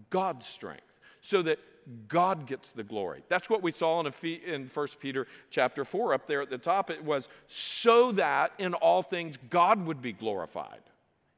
God's 0.10 0.46
strength 0.46 1.00
so 1.22 1.42
that 1.42 1.60
God 2.08 2.48
gets 2.48 2.72
the 2.72 2.84
glory. 2.84 3.24
That's 3.30 3.50
what 3.50 3.62
we 3.62 3.72
saw 3.72 4.00
in, 4.00 4.14
in 4.24 4.68
1 4.68 4.88
Peter 5.00 5.28
chapter 5.50 5.84
4 5.84 6.14
up 6.14 6.28
there 6.28 6.42
at 6.42 6.50
the 6.50 6.58
top. 6.58 6.90
It 6.90 7.04
was 7.04 7.28
so 7.48 8.12
that 8.14 8.54
in 8.58 8.74
all 8.74 9.02
things 9.02 9.38
God 9.50 9.86
would 9.86 10.02
be 10.02 10.14
glorified 10.14 10.82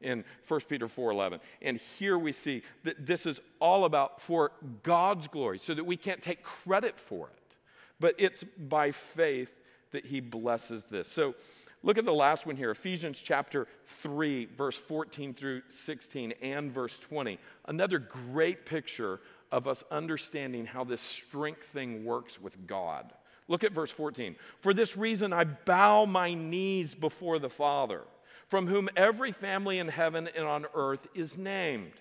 in 0.02 0.24
1 0.48 0.60
Peter 0.70 0.88
4:11. 0.88 1.40
And 1.62 1.80
here 1.98 2.18
we 2.18 2.32
see 2.32 2.62
that 2.84 3.06
this 3.06 3.26
is 3.26 3.42
all 3.60 3.86
about 3.86 4.22
for 4.22 4.52
God's 4.84 5.28
glory, 5.28 5.58
so 5.58 5.74
that 5.74 5.84
we 5.84 5.98
can't 5.98 6.22
take 6.22 6.44
credit 6.44 7.00
for 7.00 7.30
it. 7.30 7.56
But 8.00 8.16
it's 8.18 8.44
by 8.44 8.92
faith 8.92 9.54
that 9.92 10.06
he 10.06 10.20
blesses 10.20 10.86
this. 10.86 11.10
So 11.12 11.36
look 11.86 11.98
at 11.98 12.04
the 12.04 12.14
last 12.14 12.46
one 12.46 12.58
here, 12.58 12.72
Ephesians 12.72 13.22
chapter 13.22 13.68
3 13.86 14.46
verse 14.58 14.78
14 14.78 15.34
through 15.34 15.62
16 15.70 16.34
and 16.42 16.72
verse 16.74 17.00
20. 17.00 17.40
Another 17.66 18.00
great 18.00 18.66
picture 18.66 19.22
of 19.52 19.68
us 19.68 19.86
understanding 19.90 20.66
how 20.66 20.84
this 20.84 21.00
strength 21.00 21.68
thing 21.68 22.04
works 22.04 22.42
with 22.42 22.68
God. 22.68 23.14
Look 23.48 23.64
at 23.64 23.72
verse 23.72 23.92
14. 23.92 24.36
For 24.60 24.74
this 24.74 24.98
reason 24.98 25.32
I 25.32 25.46
bow 25.46 26.06
my 26.06 26.34
knees 26.34 26.94
before 26.94 27.40
the 27.40 27.50
Father 27.50 28.02
from 28.48 28.68
whom 28.68 28.90
every 28.96 29.32
family 29.32 29.80
in 29.80 29.88
heaven 29.88 30.30
and 30.36 30.46
on 30.46 30.66
earth 30.76 31.08
is 31.16 31.38
named, 31.38 31.94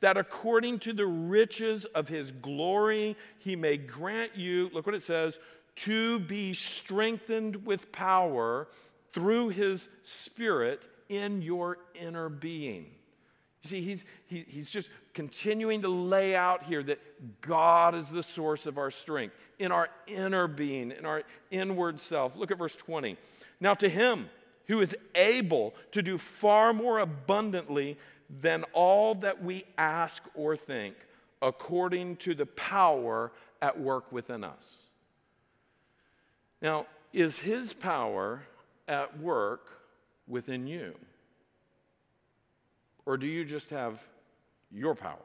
that 0.00 0.16
according 0.16 0.78
to 0.80 0.92
the 0.92 1.06
riches 1.06 1.84
of 1.86 2.08
his 2.08 2.30
glory, 2.30 3.16
he 3.38 3.56
may 3.56 3.76
grant 3.76 4.36
you, 4.36 4.70
look 4.72 4.86
what 4.86 4.94
it 4.94 5.02
says, 5.02 5.40
to 5.74 6.18
be 6.20 6.54
strengthened 6.54 7.66
with 7.66 7.90
power 7.92 8.68
through 9.12 9.50
his 9.50 9.88
spirit 10.04 10.86
in 11.08 11.42
your 11.42 11.78
inner 11.94 12.28
being. 12.28 12.86
You 13.62 13.70
see, 13.70 13.80
he's, 13.80 14.04
he, 14.26 14.44
he's 14.48 14.70
just 14.70 14.88
continuing 15.14 15.82
to 15.82 15.88
lay 15.88 16.36
out 16.36 16.64
here 16.64 16.82
that 16.84 17.00
God 17.40 17.94
is 17.94 18.08
the 18.08 18.22
source 18.22 18.66
of 18.66 18.78
our 18.78 18.90
strength 18.90 19.34
in 19.58 19.72
our 19.72 19.88
inner 20.06 20.46
being, 20.46 20.92
in 20.92 21.04
our 21.04 21.22
inward 21.50 22.00
self. 22.00 22.36
Look 22.36 22.50
at 22.50 22.58
verse 22.58 22.76
20. 22.76 23.16
Now, 23.60 23.74
to 23.74 23.88
him, 23.88 24.30
who 24.66 24.80
is 24.80 24.96
able 25.14 25.74
to 25.92 26.02
do 26.02 26.18
far 26.18 26.72
more 26.72 27.00
abundantly 27.00 27.98
than 28.30 28.64
all 28.74 29.14
that 29.16 29.42
we 29.42 29.64
ask 29.76 30.22
or 30.34 30.56
think, 30.56 30.94
according 31.42 32.16
to 32.16 32.34
the 32.34 32.46
power 32.46 33.32
at 33.60 33.80
work 33.80 34.12
within 34.12 34.44
us. 34.44 34.76
Now, 36.60 36.86
is 37.12 37.38
his 37.38 37.72
power 37.72 38.42
at 38.88 39.20
work 39.20 39.68
within 40.26 40.66
you? 40.66 40.94
Or 43.06 43.16
do 43.16 43.26
you 43.26 43.44
just 43.44 43.70
have 43.70 44.02
your 44.70 44.94
power? 44.94 45.16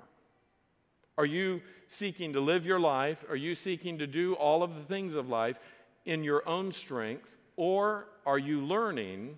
Are 1.17 1.25
you 1.25 1.61
seeking 1.87 2.33
to 2.33 2.39
live 2.39 2.65
your 2.65 2.79
life? 2.79 3.23
Are 3.29 3.35
you 3.35 3.55
seeking 3.55 3.97
to 3.99 4.07
do 4.07 4.33
all 4.33 4.63
of 4.63 4.75
the 4.75 4.83
things 4.83 5.15
of 5.15 5.29
life 5.29 5.57
in 6.05 6.23
your 6.23 6.47
own 6.47 6.71
strength? 6.71 7.37
Or 7.55 8.07
are 8.25 8.39
you 8.39 8.61
learning 8.61 9.37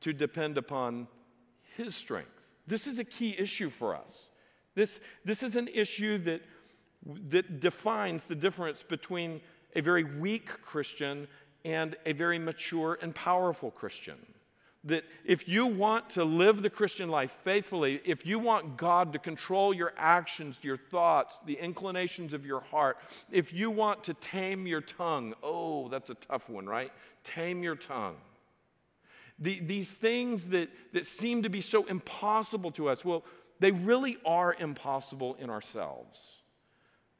to 0.00 0.12
depend 0.12 0.58
upon 0.58 1.08
His 1.76 1.94
strength? 1.94 2.30
This 2.66 2.86
is 2.86 2.98
a 2.98 3.04
key 3.04 3.34
issue 3.38 3.70
for 3.70 3.94
us. 3.94 4.28
This, 4.74 5.00
this 5.24 5.42
is 5.42 5.56
an 5.56 5.68
issue 5.68 6.18
that, 6.18 6.42
that 7.28 7.60
defines 7.60 8.24
the 8.24 8.34
difference 8.34 8.82
between 8.82 9.40
a 9.76 9.80
very 9.80 10.04
weak 10.04 10.48
Christian 10.62 11.26
and 11.64 11.96
a 12.04 12.12
very 12.12 12.38
mature 12.38 12.98
and 13.00 13.14
powerful 13.14 13.70
Christian. 13.70 14.18
That 14.84 15.04
if 15.24 15.48
you 15.48 15.66
want 15.66 16.10
to 16.10 16.24
live 16.24 16.60
the 16.60 16.68
Christian 16.68 17.08
life 17.08 17.38
faithfully, 17.42 18.02
if 18.04 18.26
you 18.26 18.38
want 18.38 18.76
God 18.76 19.14
to 19.14 19.18
control 19.18 19.72
your 19.72 19.94
actions, 19.96 20.58
your 20.60 20.76
thoughts, 20.76 21.38
the 21.46 21.54
inclinations 21.54 22.34
of 22.34 22.44
your 22.44 22.60
heart, 22.60 22.98
if 23.30 23.52
you 23.52 23.70
want 23.70 24.04
to 24.04 24.14
tame 24.14 24.66
your 24.66 24.82
tongue, 24.82 25.32
oh, 25.42 25.88
that's 25.88 26.10
a 26.10 26.14
tough 26.14 26.50
one, 26.50 26.66
right? 26.66 26.92
Tame 27.22 27.62
your 27.62 27.76
tongue. 27.76 28.16
The, 29.38 29.58
these 29.60 29.90
things 29.90 30.50
that, 30.50 30.68
that 30.92 31.06
seem 31.06 31.42
to 31.44 31.48
be 31.48 31.62
so 31.62 31.86
impossible 31.86 32.70
to 32.72 32.90
us, 32.90 33.04
well, 33.04 33.24
they 33.60 33.70
really 33.70 34.18
are 34.26 34.54
impossible 34.54 35.34
in 35.40 35.48
ourselves. 35.48 36.20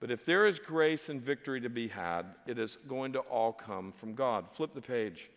But 0.04 0.10
if 0.10 0.26
there 0.26 0.44
is 0.46 0.58
grace 0.58 1.08
and 1.08 1.18
victory 1.18 1.62
to 1.62 1.70
be 1.70 1.88
had, 1.88 2.26
it 2.46 2.58
is 2.58 2.76
going 2.76 3.14
to 3.14 3.20
all 3.20 3.54
come 3.54 3.90
from 3.90 4.14
God. 4.14 4.50
Flip 4.50 4.74
the 4.74 4.82
page. 4.82 5.30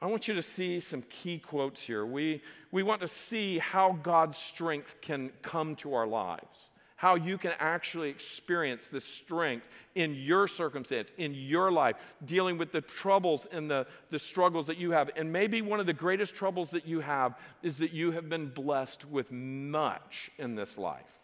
I 0.00 0.06
want 0.06 0.28
you 0.28 0.34
to 0.34 0.42
see 0.42 0.78
some 0.78 1.02
key 1.02 1.40
quotes 1.40 1.82
here. 1.82 2.06
We, 2.06 2.40
we 2.70 2.84
want 2.84 3.00
to 3.00 3.08
see 3.08 3.58
how 3.58 3.98
God's 4.00 4.38
strength 4.38 5.00
can 5.00 5.32
come 5.42 5.74
to 5.74 5.94
our 5.94 6.06
lives 6.06 6.68
how 6.94 7.16
you 7.16 7.36
can 7.36 7.50
actually 7.58 8.10
experience 8.10 8.86
the 8.86 9.00
strength 9.00 9.68
in 9.96 10.14
your 10.14 10.46
circumstance, 10.46 11.10
in 11.18 11.34
your 11.34 11.72
life, 11.72 11.96
dealing 12.24 12.58
with 12.58 12.70
the 12.70 12.80
troubles 12.80 13.44
and 13.50 13.68
the, 13.68 13.84
the 14.10 14.20
struggles 14.20 14.68
that 14.68 14.76
you 14.76 14.92
have. 14.92 15.10
And 15.16 15.32
maybe 15.32 15.62
one 15.62 15.80
of 15.80 15.86
the 15.86 15.92
greatest 15.92 16.36
troubles 16.36 16.70
that 16.70 16.86
you 16.86 17.00
have 17.00 17.34
is 17.60 17.78
that 17.78 17.92
you 17.92 18.12
have 18.12 18.28
been 18.28 18.50
blessed 18.50 19.04
with 19.04 19.32
much 19.32 20.30
in 20.38 20.54
this 20.54 20.78
life. 20.78 21.21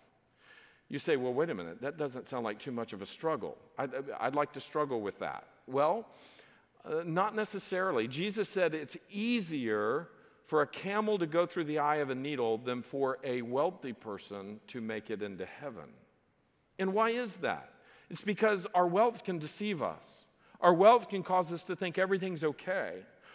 You 0.88 0.98
say, 0.98 1.16
well, 1.16 1.34
wait 1.34 1.50
a 1.50 1.54
minute, 1.54 1.82
that 1.82 1.98
doesn't 1.98 2.28
sound 2.28 2.44
like 2.44 2.58
too 2.58 2.72
much 2.72 2.92
of 2.92 3.02
a 3.02 3.06
struggle. 3.06 3.58
I'd, 3.76 3.90
I'd 4.18 4.34
like 4.34 4.52
to 4.54 4.60
struggle 4.60 5.00
with 5.00 5.18
that. 5.18 5.44
Well, 5.66 6.06
uh, 6.84 7.02
not 7.04 7.34
necessarily. 7.34 8.08
Jesus 8.08 8.48
said 8.48 8.74
it's 8.74 8.96
easier 9.10 10.08
for 10.46 10.62
a 10.62 10.66
camel 10.66 11.18
to 11.18 11.26
go 11.26 11.44
through 11.44 11.64
the 11.64 11.78
eye 11.78 11.96
of 11.96 12.08
a 12.08 12.14
needle 12.14 12.56
than 12.56 12.82
for 12.82 13.18
a 13.22 13.42
wealthy 13.42 13.92
person 13.92 14.60
to 14.68 14.80
make 14.80 15.10
it 15.10 15.22
into 15.22 15.44
heaven. 15.44 15.90
And 16.78 16.94
why 16.94 17.10
is 17.10 17.36
that? 17.38 17.70
It's 18.08 18.22
because 18.22 18.66
our 18.74 18.86
wealth 18.86 19.24
can 19.24 19.38
deceive 19.38 19.82
us. 19.82 20.24
Our 20.62 20.72
wealth 20.72 21.10
can 21.10 21.22
cause 21.22 21.52
us 21.52 21.64
to 21.64 21.76
think 21.76 21.98
everything's 21.98 22.42
okay. 22.42 22.94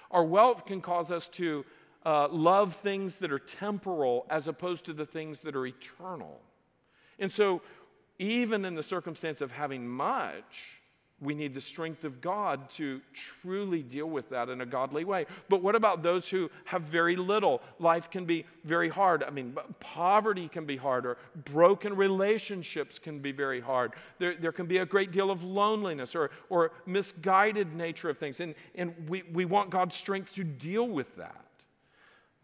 Our 0.10 0.24
wealth 0.24 0.66
can 0.66 0.82
cause 0.82 1.12
us 1.12 1.30
to 1.30 1.66
uh, 2.04 2.30
love 2.30 2.74
things 2.76 3.18
that 3.18 3.32
are 3.32 3.40
temporal 3.40 4.26
as 4.30 4.48
opposed 4.48 4.86
to 4.86 4.94
the 4.94 5.06
things 5.06 5.42
that 5.42 5.56
are 5.56 5.68
eternal. 5.68 6.42
And 7.24 7.32
so, 7.32 7.62
even 8.20 8.66
in 8.66 8.76
the 8.76 8.84
circumstance 8.84 9.40
of 9.40 9.54
having 9.54 9.88
much, 9.88 10.82
we 11.22 11.34
need 11.34 11.54
the 11.54 11.62
strength 11.62 12.04
of 12.04 12.20
God 12.20 12.70
to 12.72 13.00
truly 13.14 13.82
deal 13.82 14.08
with 14.08 14.30
that 14.32 14.50
in 14.50 14.60
a 14.60 14.66
godly 14.66 15.06
way. 15.06 15.26
But 15.48 15.64
what 15.64 15.74
about 15.74 16.04
those 16.04 16.28
who 16.28 16.52
have 16.66 16.82
very 16.82 17.16
little? 17.16 17.62
Life 17.80 18.12
can 18.12 18.26
be 18.26 18.46
very 18.66 18.90
hard. 18.90 19.24
I 19.24 19.30
mean, 19.30 19.56
poverty 19.80 20.50
can 20.50 20.66
be 20.66 20.76
harder, 20.76 21.18
broken 21.46 21.96
relationships 21.96 23.00
can 23.00 23.20
be 23.20 23.32
very 23.32 23.62
hard. 23.62 23.94
There, 24.20 24.36
there 24.36 24.52
can 24.52 24.66
be 24.66 24.80
a 24.80 24.86
great 24.86 25.14
deal 25.14 25.32
of 25.32 25.46
loneliness 25.46 26.16
or, 26.16 26.30
or 26.50 26.74
misguided 26.86 27.74
nature 27.74 28.10
of 28.10 28.18
things. 28.18 28.42
And, 28.42 28.54
and 28.76 28.94
we, 29.08 29.24
we 29.32 29.46
want 29.46 29.70
God's 29.70 29.96
strength 29.96 30.36
to 30.36 30.44
deal 30.44 30.90
with 30.90 31.16
that. 31.16 31.46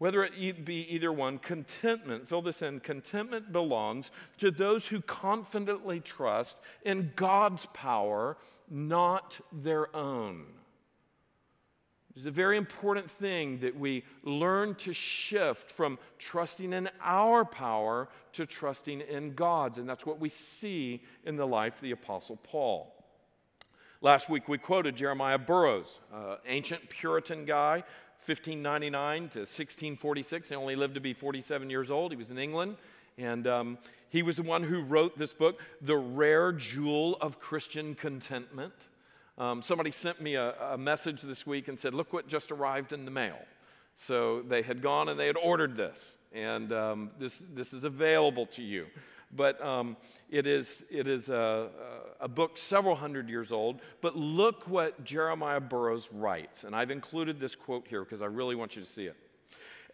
Whether 0.00 0.24
it 0.24 0.64
be 0.64 0.86
either 0.88 1.12
one, 1.12 1.36
contentment, 1.36 2.26
fill 2.26 2.40
this 2.40 2.62
in, 2.62 2.80
contentment 2.80 3.52
belongs 3.52 4.10
to 4.38 4.50
those 4.50 4.86
who 4.86 5.02
confidently 5.02 6.00
trust 6.00 6.56
in 6.86 7.12
God's 7.16 7.66
power 7.74 8.38
not 8.70 9.38
their 9.52 9.94
own. 9.94 10.46
It's 12.16 12.24
a 12.24 12.30
very 12.30 12.56
important 12.56 13.10
thing 13.10 13.58
that 13.58 13.78
we 13.78 14.04
learn 14.22 14.74
to 14.76 14.94
shift 14.94 15.70
from 15.70 15.98
trusting 16.18 16.72
in 16.72 16.88
our 17.02 17.44
power 17.44 18.08
to 18.32 18.46
trusting 18.46 19.02
in 19.02 19.34
God's. 19.34 19.76
And 19.76 19.86
that's 19.86 20.06
what 20.06 20.18
we 20.18 20.30
see 20.30 21.02
in 21.26 21.36
the 21.36 21.46
life 21.46 21.74
of 21.74 21.80
the 21.82 21.90
Apostle 21.90 22.36
Paul. 22.36 22.94
Last 24.00 24.30
week 24.30 24.48
we 24.48 24.56
quoted 24.56 24.96
Jeremiah 24.96 25.36
Burroughs, 25.36 26.00
uh, 26.10 26.36
ancient 26.46 26.88
Puritan 26.88 27.44
guy, 27.44 27.84
1599 28.26 29.20
to 29.30 29.38
1646. 29.40 30.48
He 30.50 30.54
only 30.54 30.76
lived 30.76 30.94
to 30.94 31.00
be 31.00 31.12
47 31.12 31.70
years 31.70 31.90
old. 31.90 32.12
He 32.12 32.16
was 32.16 32.30
in 32.30 32.38
England 32.38 32.76
And 33.16 33.46
um, 33.46 33.78
he 34.08 34.22
was 34.22 34.36
the 34.36 34.42
one 34.42 34.62
who 34.62 34.82
wrote 34.82 35.18
this 35.18 35.32
book, 35.32 35.60
The 35.80 35.96
Rare 35.96 36.52
Jewel 36.52 37.16
of 37.20 37.40
Christian 37.40 37.94
Contentment. 37.94 38.74
Um, 39.38 39.62
somebody 39.62 39.90
sent 39.90 40.20
me 40.20 40.34
a, 40.34 40.54
a 40.72 40.78
message 40.78 41.22
this 41.22 41.46
week 41.46 41.68
and 41.68 41.78
said, 41.78 41.94
Look 41.94 42.12
what 42.12 42.28
just 42.28 42.52
arrived 42.52 42.92
in 42.92 43.04
the 43.04 43.10
mail. 43.10 43.38
So 43.96 44.42
they 44.42 44.62
had 44.62 44.82
gone 44.82 45.08
and 45.08 45.18
they 45.18 45.26
had 45.26 45.36
ordered 45.36 45.76
this, 45.76 46.02
and 46.32 46.72
um, 46.72 47.10
this, 47.18 47.42
this 47.54 47.72
is 47.72 47.84
available 47.84 48.46
to 48.46 48.62
you. 48.62 48.86
But 49.32 49.64
um, 49.64 49.96
it 50.28 50.46
is, 50.46 50.82
it 50.90 51.06
is 51.06 51.28
a, 51.28 51.68
a 52.20 52.28
book 52.28 52.58
several 52.58 52.96
hundred 52.96 53.28
years 53.28 53.52
old. 53.52 53.80
But 54.00 54.16
look 54.16 54.68
what 54.68 55.04
Jeremiah 55.04 55.60
Burroughs 55.60 56.08
writes. 56.12 56.64
And 56.64 56.74
I've 56.74 56.90
included 56.90 57.38
this 57.38 57.54
quote 57.54 57.86
here 57.88 58.02
because 58.02 58.22
I 58.22 58.26
really 58.26 58.56
want 58.56 58.76
you 58.76 58.82
to 58.82 58.88
see 58.88 59.06
it. 59.06 59.16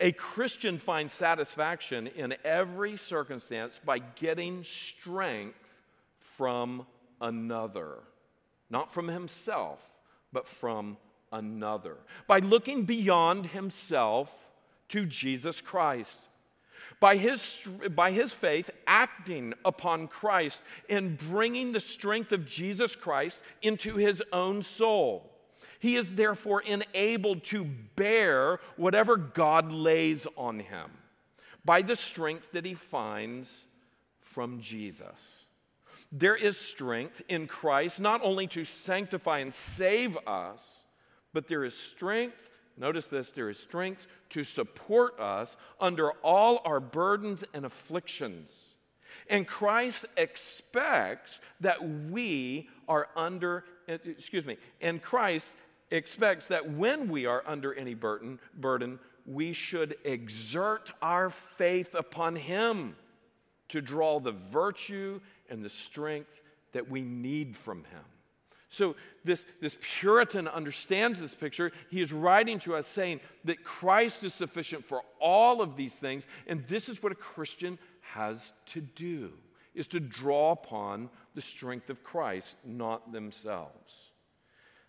A 0.01 0.12
Christian 0.12 0.79
finds 0.79 1.12
satisfaction 1.12 2.07
in 2.07 2.35
every 2.44 2.96
circumstance 2.96 3.81
by 3.83 3.99
getting 3.99 4.62
strength 4.62 5.59
from 6.18 6.87
another, 7.20 8.01
not 8.68 8.92
from 8.92 9.09
himself, 9.09 9.90
but 10.33 10.46
from 10.46 10.99
another, 11.33 11.96
by 12.27 12.40
looking 12.40 12.85
beyond 12.85 13.46
himself 13.46 14.31
to 14.90 15.07
Jesus 15.07 15.62
Christ. 15.62 16.20
By 16.98 17.16
his, 17.16 17.59
by 17.94 18.11
his 18.12 18.32
faith, 18.32 18.70
acting 18.87 19.54
upon 19.64 20.09
Christ 20.09 20.62
and 20.88 21.18
bringing 21.18 21.72
the 21.72 21.80
strength 21.80 22.32
of 22.32 22.46
Jesus 22.46 22.96
Christ 22.96 23.38
into 23.61 23.96
his 23.96 24.22
own 24.32 24.62
soul. 24.62 25.30
He 25.78 25.96
is 25.96 26.14
therefore 26.14 26.62
enabled 26.62 27.44
to 27.44 27.64
bear 27.96 28.61
whatever 28.76 29.16
God 29.16 29.70
lays 29.72 30.26
on 30.37 30.61
him 30.61 30.90
by 31.64 31.82
the 31.82 31.96
strength 31.96 32.52
that 32.52 32.64
he 32.64 32.74
finds 32.74 33.64
from 34.20 34.61
Jesus. 34.61 35.44
There 36.12 36.37
is 36.37 36.56
strength 36.56 37.20
in 37.28 37.46
Christ 37.46 38.00
not 38.00 38.22
only 38.22 38.46
to 38.48 38.64
sanctify 38.64 39.40
and 39.40 39.52
save 39.52 40.16
us, 40.26 40.62
but 41.32 41.48
there 41.48 41.64
is 41.64 41.76
strength, 41.76 42.48
notice 42.76 43.08
this, 43.08 43.30
there 43.30 43.48
is 43.48 43.58
strength 43.58 44.06
to 44.30 44.42
support 44.42 45.18
us 45.18 45.56
under 45.80 46.10
all 46.22 46.60
our 46.64 46.80
burdens 46.80 47.44
and 47.54 47.64
afflictions. 47.64 48.50
And 49.28 49.46
Christ 49.46 50.06
expects 50.16 51.40
that 51.60 51.82
we 52.10 52.68
are 52.88 53.08
under, 53.16 53.64
excuse 53.88 54.46
me, 54.46 54.56
and 54.80 55.02
Christ 55.02 55.56
expects 55.90 56.46
that 56.48 56.70
when 56.70 57.08
we 57.08 57.26
are 57.26 57.42
under 57.46 57.74
any 57.74 57.94
burden, 57.94 58.38
burden, 58.54 58.98
we 59.24 59.52
should 59.52 59.96
exert 60.04 60.90
our 61.02 61.30
faith 61.30 61.94
upon 61.94 62.36
Him 62.36 62.94
to 63.68 63.80
draw 63.80 64.20
the 64.20 64.32
virtue 64.32 65.20
and 65.50 65.62
the 65.62 65.70
strength 65.70 66.40
that 66.72 66.88
we 66.88 67.02
need 67.02 67.56
from 67.56 67.78
Him. 67.78 68.04
So, 68.68 68.96
this, 69.24 69.44
this 69.61 69.79
Puritan 69.81 70.48
understands 70.48 71.20
this 71.20 71.35
picture. 71.35 71.72
He 71.90 72.00
is 72.00 72.12
writing 72.12 72.59
to 72.61 72.74
us 72.74 72.87
saying 72.87 73.20
that 73.44 73.64
Christ 73.64 74.24
is 74.24 74.35
sufficient 74.35 74.85
for 74.85 75.02
all 75.20 75.62
of 75.62 75.76
these 75.76 75.94
things, 75.94 76.26
and 76.46 76.66
this 76.66 76.88
is 76.88 77.02
what 77.02 77.12
a 77.12 77.16
Christian 77.16 77.79
has 78.00 78.52
to 78.66 78.81
do 78.81 79.33
is 79.74 79.87
to 79.88 80.00
draw 80.00 80.52
upon 80.52 81.11
the 81.35 81.40
strength 81.40 81.90
of 81.90 82.02
Christ, 82.02 82.57
not 82.64 83.12
themselves. 83.12 83.94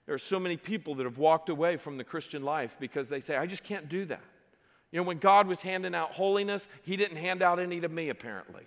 There 0.06 0.16
are 0.16 0.20
so 0.20 0.40
many 0.40 0.56
people 0.56 0.96
that 0.96 1.04
have 1.04 1.18
walked 1.18 1.50
away 1.50 1.76
from 1.76 1.98
the 1.98 2.06
Christian 2.06 2.42
life 2.42 2.78
because 2.80 3.10
they 3.10 3.20
say, 3.20 3.36
I 3.36 3.46
just 3.46 3.66
can't 3.66 3.90
do 3.90 4.06
that. 4.06 4.24
You 4.92 4.98
know, 4.98 5.04
when 5.04 5.18
God 5.18 5.48
was 5.48 5.62
handing 5.62 5.94
out 5.94 6.13
holiness, 6.13 6.68
He 6.84 6.96
didn't 6.96 7.18
hand 7.18 7.44
out 7.44 7.60
any 7.60 7.82
to 7.82 7.90
me, 7.90 8.08
apparently. 8.08 8.63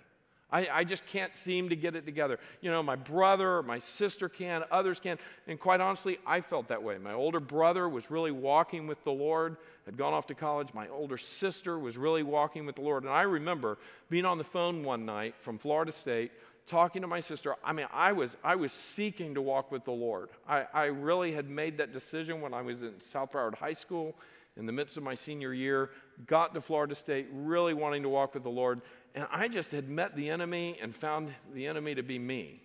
I, 0.51 0.67
I, 0.67 0.83
just 0.83 1.05
can't 1.05 1.33
seem 1.33 1.69
to 1.69 1.75
get 1.75 1.95
it 1.95 2.05
together. 2.05 2.39
You 2.61 2.71
know, 2.71 2.83
my 2.83 2.95
brother 2.95 3.63
my 3.63 3.79
sister 3.79 4.27
can, 4.27 4.63
others 4.71 4.99
can. 4.99 5.17
And 5.47 5.59
quite 5.59 5.79
honestly, 5.79 6.19
I 6.25 6.41
felt 6.41 6.67
that 6.67 6.83
way. 6.83 6.97
My 6.97 7.13
older 7.13 7.39
brother 7.39 7.87
was 7.87 8.11
really 8.11 8.31
walking 8.31 8.87
with 8.87 9.03
the 9.03 9.11
Lord, 9.11 9.57
had 9.85 9.97
gone 9.97 10.13
off 10.13 10.27
to 10.27 10.35
college. 10.35 10.73
My 10.73 10.87
older 10.89 11.17
sister 11.17 11.79
was 11.79 11.97
really 11.97 12.23
walking 12.23 12.65
with 12.65 12.75
the 12.75 12.81
Lord. 12.81 13.03
And 13.03 13.11
I 13.11 13.21
remember 13.21 13.77
being 14.09 14.25
on 14.25 14.37
the 14.37 14.43
phone 14.43 14.83
one 14.83 15.05
night 15.05 15.35
from 15.39 15.57
Florida 15.57 15.91
State 15.91 16.31
talking 16.67 17.01
to 17.01 17.07
my 17.07 17.19
sister, 17.19 17.55
I 17.63 17.73
mean, 17.73 17.87
I 17.91 18.13
was, 18.13 18.35
I 18.43 18.55
was 18.55 18.71
seeking 18.71 19.35
to 19.35 19.41
walk 19.41 19.71
with 19.71 19.83
the 19.83 19.91
Lord. 19.91 20.29
I, 20.47 20.65
I 20.73 20.85
really 20.85 21.31
had 21.31 21.49
made 21.49 21.77
that 21.77 21.93
decision 21.93 22.41
when 22.41 22.53
I 22.53 22.61
was 22.61 22.81
in 22.81 22.99
South 23.01 23.31
Broward 23.31 23.55
High 23.55 23.73
School 23.73 24.15
in 24.57 24.65
the 24.65 24.71
midst 24.71 24.97
of 24.97 25.03
my 25.03 25.15
senior 25.15 25.53
year, 25.53 25.91
got 26.27 26.53
to 26.53 26.61
Florida 26.61 26.95
State 26.95 27.27
really 27.31 27.73
wanting 27.73 28.03
to 28.03 28.09
walk 28.09 28.33
with 28.33 28.43
the 28.43 28.49
Lord. 28.49 28.81
And 29.15 29.27
I 29.31 29.47
just 29.47 29.71
had 29.71 29.89
met 29.89 30.15
the 30.15 30.29
enemy 30.29 30.77
and 30.81 30.93
found 30.95 31.33
the 31.53 31.67
enemy 31.67 31.95
to 31.95 32.03
be 32.03 32.19
me. 32.19 32.61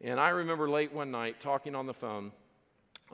And 0.00 0.18
I 0.18 0.30
remember 0.30 0.68
late 0.68 0.92
one 0.92 1.10
night 1.10 1.40
talking 1.40 1.74
on 1.74 1.86
the 1.86 1.94
phone 1.94 2.32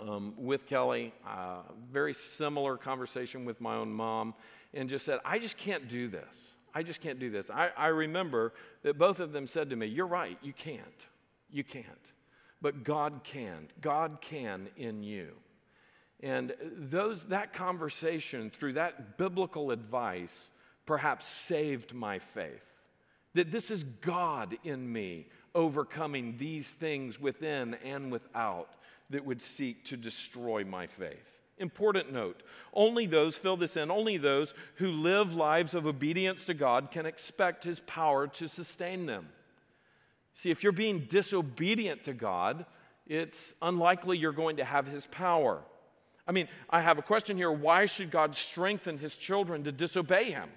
um, 0.00 0.34
with 0.36 0.66
Kelly, 0.66 1.12
uh, 1.26 1.62
very 1.90 2.14
similar 2.14 2.76
conversation 2.76 3.44
with 3.44 3.60
my 3.60 3.74
own 3.74 3.92
mom, 3.92 4.34
and 4.72 4.88
just 4.88 5.04
said, 5.04 5.18
I 5.24 5.38
just 5.38 5.56
can't 5.56 5.88
do 5.88 6.08
this. 6.08 6.48
I 6.74 6.82
just 6.82 7.00
can't 7.00 7.18
do 7.18 7.30
this. 7.30 7.50
I, 7.50 7.70
I 7.76 7.88
remember 7.88 8.52
that 8.82 8.98
both 8.98 9.20
of 9.20 9.32
them 9.32 9.46
said 9.46 9.70
to 9.70 9.76
me, 9.76 9.86
You're 9.86 10.06
right, 10.06 10.38
you 10.42 10.52
can't. 10.52 11.06
You 11.50 11.64
can't. 11.64 11.86
But 12.62 12.84
God 12.84 13.20
can. 13.24 13.68
God 13.80 14.18
can 14.20 14.68
in 14.76 15.02
you. 15.02 15.30
And 16.22 16.52
those, 16.60 17.28
that 17.28 17.52
conversation, 17.52 18.50
through 18.50 18.74
that 18.74 19.16
biblical 19.16 19.70
advice, 19.70 20.50
perhaps 20.84 21.26
saved 21.26 21.94
my 21.94 22.18
faith. 22.18 22.66
That 23.34 23.50
this 23.50 23.70
is 23.70 23.84
God 23.84 24.58
in 24.64 24.92
me 24.92 25.28
overcoming 25.54 26.36
these 26.36 26.68
things 26.74 27.18
within 27.18 27.74
and 27.84 28.12
without 28.12 28.74
that 29.08 29.24
would 29.24 29.40
seek 29.40 29.84
to 29.86 29.96
destroy 29.96 30.64
my 30.64 30.86
faith. 30.86 31.39
Important 31.60 32.10
note 32.10 32.42
only 32.72 33.06
those, 33.06 33.36
fill 33.36 33.56
this 33.56 33.76
in, 33.76 33.90
only 33.90 34.16
those 34.16 34.54
who 34.76 34.90
live 34.90 35.34
lives 35.34 35.74
of 35.74 35.86
obedience 35.86 36.44
to 36.46 36.54
God 36.54 36.90
can 36.90 37.04
expect 37.04 37.64
His 37.64 37.80
power 37.80 38.26
to 38.28 38.48
sustain 38.48 39.06
them. 39.06 39.28
See, 40.34 40.50
if 40.50 40.62
you're 40.62 40.72
being 40.72 41.00
disobedient 41.00 42.04
to 42.04 42.14
God, 42.14 42.64
it's 43.06 43.54
unlikely 43.60 44.18
you're 44.18 44.32
going 44.32 44.56
to 44.56 44.64
have 44.64 44.86
His 44.86 45.06
power. 45.08 45.60
I 46.26 46.32
mean, 46.32 46.48
I 46.70 46.80
have 46.80 46.98
a 46.98 47.02
question 47.02 47.36
here 47.36 47.52
why 47.52 47.86
should 47.86 48.10
God 48.10 48.34
strengthen 48.34 48.98
His 48.98 49.16
children 49.16 49.64
to 49.64 49.72
disobey 49.72 50.30
Him? 50.30 50.48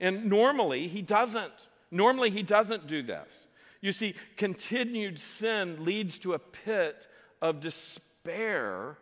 And 0.00 0.24
normally, 0.24 0.88
He 0.88 1.02
doesn't. 1.02 1.68
Normally, 1.90 2.30
He 2.30 2.42
doesn't 2.42 2.86
do 2.86 3.02
this. 3.02 3.46
You 3.80 3.92
see, 3.92 4.14
continued 4.36 5.20
sin 5.20 5.84
leads 5.84 6.18
to 6.20 6.32
a 6.32 6.38
pit 6.38 7.06
of 7.42 7.60
despair 7.60 8.96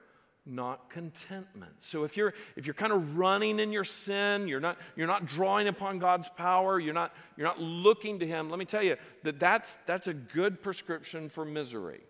not 0.44 0.90
contentment. 0.90 1.72
So 1.78 2.05
if 2.05 2.16
you're 2.16 2.35
if 2.57 2.66
you're 2.66 2.74
kind 2.74 2.92
of 2.92 3.16
running 3.16 3.61
in 3.61 3.72
your 3.72 3.85
sin, 3.85 4.48
you're 4.48 4.61
not 4.61 4.78
you're 4.96 5.07
not 5.07 5.26
drawing 5.26 5.68
upon 5.68 5.98
God's 5.98 6.28
power, 6.28 6.81
you're 6.81 6.94
not 6.94 7.14
you're 7.37 7.46
not 7.46 7.61
looking 7.61 8.18
to 8.20 8.26
him. 8.26 8.50
Let 8.50 8.59
me 8.59 8.64
tell 8.64 8.83
you 8.83 8.96
that 9.22 9.38
that's 9.38 9.78
that's 9.87 10.09
a 10.09 10.14
good 10.14 10.62
prescription 10.62 11.28
for 11.28 11.44
misery. 11.44 12.00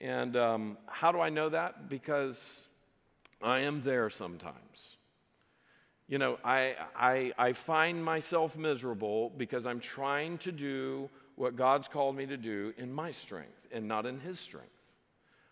And 0.00 0.36
um, 0.36 0.78
how 0.86 1.12
do 1.12 1.20
I 1.20 1.28
know 1.28 1.48
that? 1.48 1.88
Because 1.88 2.68
I 3.42 3.60
am 3.60 3.80
there 3.80 4.10
sometimes. 4.10 4.96
You 6.08 6.18
know, 6.18 6.38
I, 6.42 6.74
I, 6.96 7.32
I 7.36 7.52
find 7.52 8.02
myself 8.02 8.56
miserable 8.56 9.30
because 9.36 9.66
I'm 9.66 9.80
trying 9.80 10.38
to 10.38 10.52
do 10.52 11.10
what 11.36 11.54
God's 11.54 11.86
called 11.86 12.16
me 12.16 12.26
to 12.26 12.36
do 12.36 12.72
in 12.78 12.92
my 12.92 13.12
strength 13.12 13.66
and 13.70 13.86
not 13.86 14.06
in 14.06 14.18
His 14.20 14.40
strength. 14.40 14.70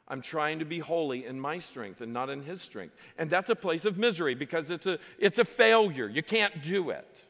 I'm 0.09 0.23
trying 0.23 0.61
to 0.61 0.65
be 0.65 0.79
holy 0.79 1.27
in 1.27 1.41
my 1.41 1.59
strength 1.59 2.01
and 2.01 2.13
not 2.13 2.31
in 2.31 2.43
his 2.43 2.63
strength. 2.63 2.95
And 3.19 3.29
that's 3.29 3.51
a 3.51 3.57
place 3.57 3.85
of 3.85 3.99
misery 3.99 4.35
because 4.35 4.71
it's 4.71 4.87
a, 4.87 4.99
it's 5.19 5.39
a 5.39 5.45
failure. 5.45 6.09
You 6.09 6.23
can't 6.23 6.63
do 6.63 6.91
it. 6.91 7.25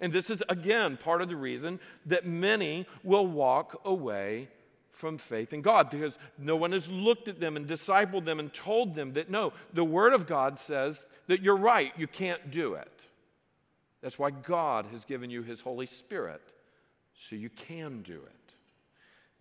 And 0.00 0.12
this 0.12 0.30
is, 0.30 0.42
again, 0.48 0.96
part 0.96 1.22
of 1.22 1.28
the 1.28 1.36
reason 1.36 1.80
that 2.06 2.26
many 2.26 2.86
will 3.02 3.26
walk 3.26 3.80
away 3.84 4.48
from 4.90 5.16
faith 5.18 5.52
in 5.52 5.62
God 5.62 5.88
because 5.90 6.18
no 6.38 6.56
one 6.56 6.72
has 6.72 6.88
looked 6.88 7.28
at 7.28 7.40
them 7.40 7.56
and 7.56 7.66
discipled 7.66 8.26
them 8.26 8.38
and 8.38 8.52
told 8.52 8.94
them 8.94 9.14
that 9.14 9.30
no, 9.30 9.52
the 9.72 9.84
Word 9.84 10.12
of 10.12 10.26
God 10.26 10.58
says 10.58 11.04
that 11.26 11.42
you're 11.42 11.56
right, 11.56 11.92
you 11.96 12.06
can't 12.06 12.50
do 12.50 12.74
it. 12.74 12.92
That's 14.02 14.18
why 14.18 14.30
God 14.30 14.86
has 14.92 15.04
given 15.04 15.30
you 15.30 15.42
His 15.42 15.60
Holy 15.60 15.86
Spirit 15.86 16.42
so 17.14 17.36
you 17.36 17.50
can 17.50 18.02
do 18.02 18.14
it. 18.14 18.39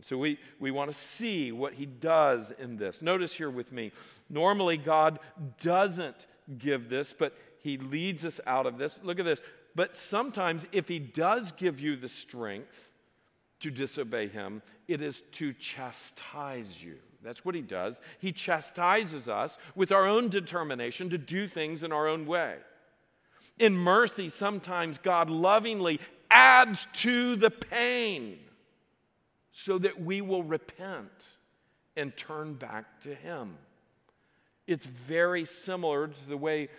So 0.01 0.17
we, 0.17 0.39
we 0.59 0.71
want 0.71 0.91
to 0.91 0.97
see 0.97 1.51
what 1.51 1.73
he 1.73 1.85
does 1.85 2.51
in 2.57 2.77
this. 2.77 3.01
Notice 3.01 3.33
here 3.33 3.49
with 3.49 3.71
me, 3.71 3.91
normally 4.29 4.77
God 4.77 5.19
doesn't 5.61 6.25
give 6.57 6.89
this, 6.89 7.13
but 7.17 7.35
he 7.59 7.77
leads 7.77 8.25
us 8.25 8.39
out 8.47 8.65
of 8.65 8.77
this. 8.77 8.99
Look 9.03 9.19
at 9.19 9.25
this. 9.25 9.41
But 9.75 9.97
sometimes, 9.97 10.65
if 10.71 10.87
he 10.87 10.99
does 10.99 11.51
give 11.51 11.79
you 11.79 11.95
the 11.95 12.09
strength 12.09 12.89
to 13.59 13.69
disobey 13.69 14.27
him, 14.27 14.61
it 14.87 15.01
is 15.01 15.21
to 15.33 15.53
chastise 15.53 16.81
you. 16.81 16.95
That's 17.21 17.43
what 17.43 17.55
he 17.55 17.61
does. 17.61 17.99
He 18.19 18.31
chastises 18.31 19.27
us 19.27 19.57
with 19.75 19.91
our 19.91 20.07
own 20.07 20.29
determination 20.29 21.09
to 21.09 21.17
do 21.17 21.45
things 21.45 21.83
in 21.83 21.91
our 21.91 22.07
own 22.07 22.25
way. 22.25 22.55
In 23.57 23.75
mercy, 23.75 24.29
sometimes 24.29 24.97
God 24.97 25.29
lovingly 25.29 25.99
adds 26.31 26.87
to 26.93 27.35
the 27.35 27.51
pain 27.51 28.39
so 29.51 29.77
that 29.77 30.01
we 30.01 30.21
will 30.21 30.43
repent 30.43 31.37
and 31.95 32.15
turn 32.15 32.53
back 32.53 33.01
to 33.01 33.13
Him. 33.13 33.57
It's 34.67 34.85
very 34.85 35.45
similar 35.45 36.07
to 36.07 36.27
the 36.27 36.37
way 36.37 36.69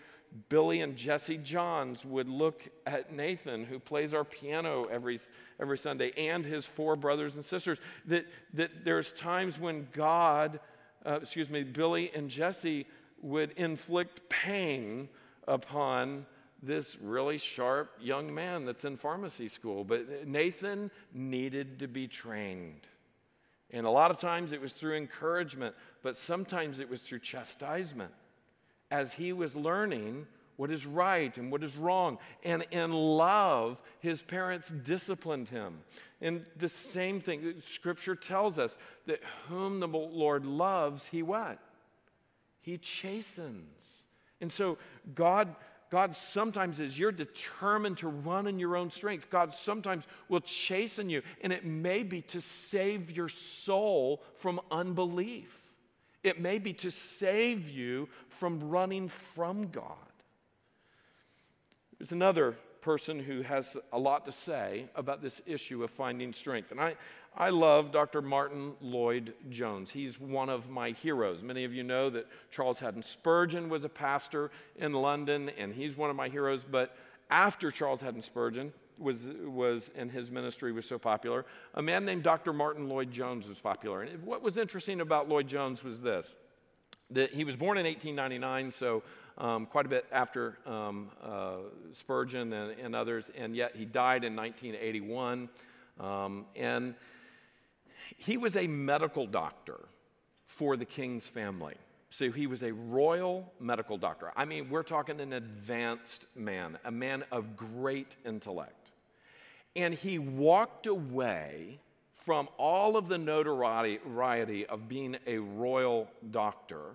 Billy 0.49 0.81
and 0.81 0.97
Jesse 0.97 1.39
Johns 1.39 2.05
would 2.05 2.29
look 2.29 2.68
at 2.87 3.12
Nathan, 3.12 3.64
who 3.64 3.79
plays 3.79 4.14
our 4.14 4.25
piano 4.25 4.85
every, 4.85 5.18
every 5.61 5.77
Sunday, 5.77 6.12
and 6.16 6.45
his 6.45 6.66
four 6.66 6.95
brothers 6.95 7.35
and 7.35 7.45
sisters. 7.45 7.81
That, 8.07 8.27
that 8.55 8.85
there's 8.85 9.12
times 9.12 9.59
when 9.59 9.89
God, 9.93 10.61
uh, 11.05 11.18
excuse 11.23 11.51
me, 11.51 11.64
Billy 11.64 12.12
and 12.14 12.31
Jesse 12.31 12.87
would 13.21 13.51
inflict 13.53 14.29
pain 14.29 15.09
upon 15.49 16.27
this 16.63 16.99
really 17.01 17.39
sharp 17.39 17.93
young 18.01 18.35
man 18.35 18.65
that's 18.65 18.85
in 18.85 18.97
pharmacy 18.97 19.49
school. 19.49 19.85
But 19.85 20.27
Nathan 20.27 20.91
needed 21.13 21.79
to 21.81 21.89
be 21.89 22.07
trained. 22.07 22.87
And 23.71 23.87
a 23.87 23.91
lot 23.91 24.11
of 24.11 24.19
times 24.19 24.53
it 24.53 24.61
was 24.61 24.73
through 24.73 24.97
encouragement, 24.97 25.75
but 26.03 26.17
sometimes 26.17 26.81
it 26.81 26.91
was 26.91 27.03
through 27.03 27.21
chastisement 27.21 28.13
as 28.91 29.13
he 29.13 29.33
was 29.33 29.55
learning 29.55 30.27
what 30.57 30.71
is 30.71 30.85
right 30.85 31.39
and 31.39 31.51
what 31.51 31.63
is 31.63 31.77
wrong. 31.77 32.19
And 32.45 32.67
in 32.71 32.93
love, 32.93 33.81
his 34.01 34.21
parents 34.21 34.69
disciplined 34.71 35.49
him. 35.49 35.79
And 36.21 36.45
the 36.57 36.69
same 36.69 37.21
thing, 37.21 37.55
scripture 37.61 38.15
tells 38.15 38.59
us 38.59 38.77
that 39.07 39.21
whom 39.49 39.81
the 39.81 39.89
Lord 39.89 40.45
loves, 40.45 41.07
he 41.07 41.23
what? 41.23 41.59
He 42.61 42.77
chastens. 42.77 44.03
And 44.41 44.53
so 44.53 44.77
God 45.15 45.55
God 45.91 46.14
sometimes, 46.14 46.78
is. 46.78 46.99
you're 46.99 47.11
determined 47.11 47.99
to 47.99 48.09
run 48.09 48.47
in 48.47 48.59
your 48.59 48.76
own 48.76 48.91
strength, 48.91 49.28
God 49.28 49.53
sometimes 49.53 50.07
will 50.28 50.41
chasten 50.41 51.11
you, 51.11 51.22
and 51.43 51.53
it 51.53 51.64
may 51.64 52.05
be 52.05 52.22
to 52.22 52.41
save 52.41 53.11
your 53.11 53.28
soul 53.28 54.22
from 54.36 54.61
unbelief. 54.70 55.57
It 56.22 56.41
may 56.41 56.59
be 56.59 56.72
to 56.74 56.91
save 56.91 57.68
you 57.68 58.09
from 58.28 58.70
running 58.70 59.09
from 59.09 59.68
God. 59.68 59.97
There's 61.99 62.12
another 62.12 62.57
person 62.80 63.18
who 63.18 63.43
has 63.43 63.76
a 63.93 63.99
lot 63.99 64.24
to 64.26 64.32
say 64.32 64.88
about 64.95 65.22
this 65.22 65.43
issue 65.45 65.82
of 65.84 65.91
finding 65.91 66.32
strength. 66.32 66.70
And 66.70 66.80
I, 66.80 66.97
I 67.37 67.51
love 67.51 67.93
Dr. 67.93 68.22
Martyn 68.22 68.72
Lloyd 68.81 69.35
Jones. 69.51 69.91
He's 69.91 70.20
one 70.20 70.49
of 70.49 70.68
my 70.68 70.91
heroes. 70.91 71.43
Many 71.43 71.64
of 71.64 71.72
you 71.72 71.83
know 71.83 72.11
that 72.11 72.26
Charles 72.51 72.81
Haddon 72.81 73.03
Spurgeon 73.03 73.68
was 73.68 73.85
a 73.85 73.89
pastor 73.89 74.51
in 74.76 74.93
London, 74.93 75.51
and 75.57 75.72
he's 75.72 75.97
one 75.97 76.11
of 76.11 76.16
my 76.16 76.28
heroes. 76.28 76.64
But 76.68 76.97
after 77.31 77.70
Charles 77.70 78.01
Haddon 78.01 78.22
Spurgeon 78.22 78.72
was, 78.99 79.26
was 79.45 79.91
and 79.95 80.11
his 80.11 80.31
ministry 80.31 80.72
was 80.72 80.87
so 80.87 80.99
popular, 80.99 81.47
a 81.74 81.83
man 81.83 82.05
named 82.05 82.24
Dr. 82.24 82.53
Martyn 82.53 82.89
Lloyd 82.89 83.12
Jones 83.12 83.49
was 83.49 83.59
popular. 83.59 84.03
And 84.03 84.22
what 84.24 84.43
was 84.43 84.57
interesting 84.57 85.01
about 85.01 85.28
Lloyd 85.28 85.47
Jones 85.47 85.85
was 85.85 86.01
this 86.01 86.35
that 87.12 87.33
he 87.33 87.43
was 87.43 87.57
born 87.57 87.76
in 87.76 87.87
1899, 87.87 88.70
so 88.70 89.03
um, 89.37 89.66
quite 89.66 89.85
a 89.85 89.89
bit 89.89 90.07
after 90.12 90.59
um, 90.64 91.11
uh, 91.20 91.57
Spurgeon 91.93 92.53
and, 92.53 92.78
and, 92.78 92.95
others, 92.95 93.31
and 93.37 93.57
yet 93.57 93.74
he 93.74 93.85
died 93.85 94.22
in 94.22 94.37
1981. 94.37 95.49
Um, 95.99 96.47
and 96.55 96.95
he 98.17 98.37
was 98.37 98.57
a 98.57 98.67
medical 98.67 99.27
doctor 99.27 99.79
for 100.47 100.77
the 100.77 100.85
king's 100.85 101.27
family. 101.27 101.75
So 102.11 102.33
he 102.33 102.47
was 102.47 102.63
a 102.63 102.73
royal 102.73 103.53
medical 103.61 103.97
doctor. 103.97 104.33
I 104.37 104.45
mean, 104.45 104.69
we're 104.69 104.83
talking 104.83 105.21
an 105.21 105.33
advanced 105.33 106.27
man, 106.35 106.79
a 106.85 106.91
man 106.91 107.25
of 107.31 107.57
great 107.57 108.17
intellect. 108.27 108.91
And 109.77 109.95
he 109.95 110.19
walked 110.19 110.87
away 110.87 111.79
from 112.11 112.49
all 112.59 112.97
of 112.97 113.09
the 113.09 113.19
notoriety 113.19 114.67
of 114.67 114.89
being 114.89 115.17
a 115.27 115.39
royal 115.39 116.09
doctor 116.31 116.95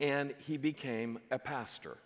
and 0.00 0.34
he 0.38 0.56
became 0.56 1.18
a 1.30 1.38
pastor. 1.38 1.96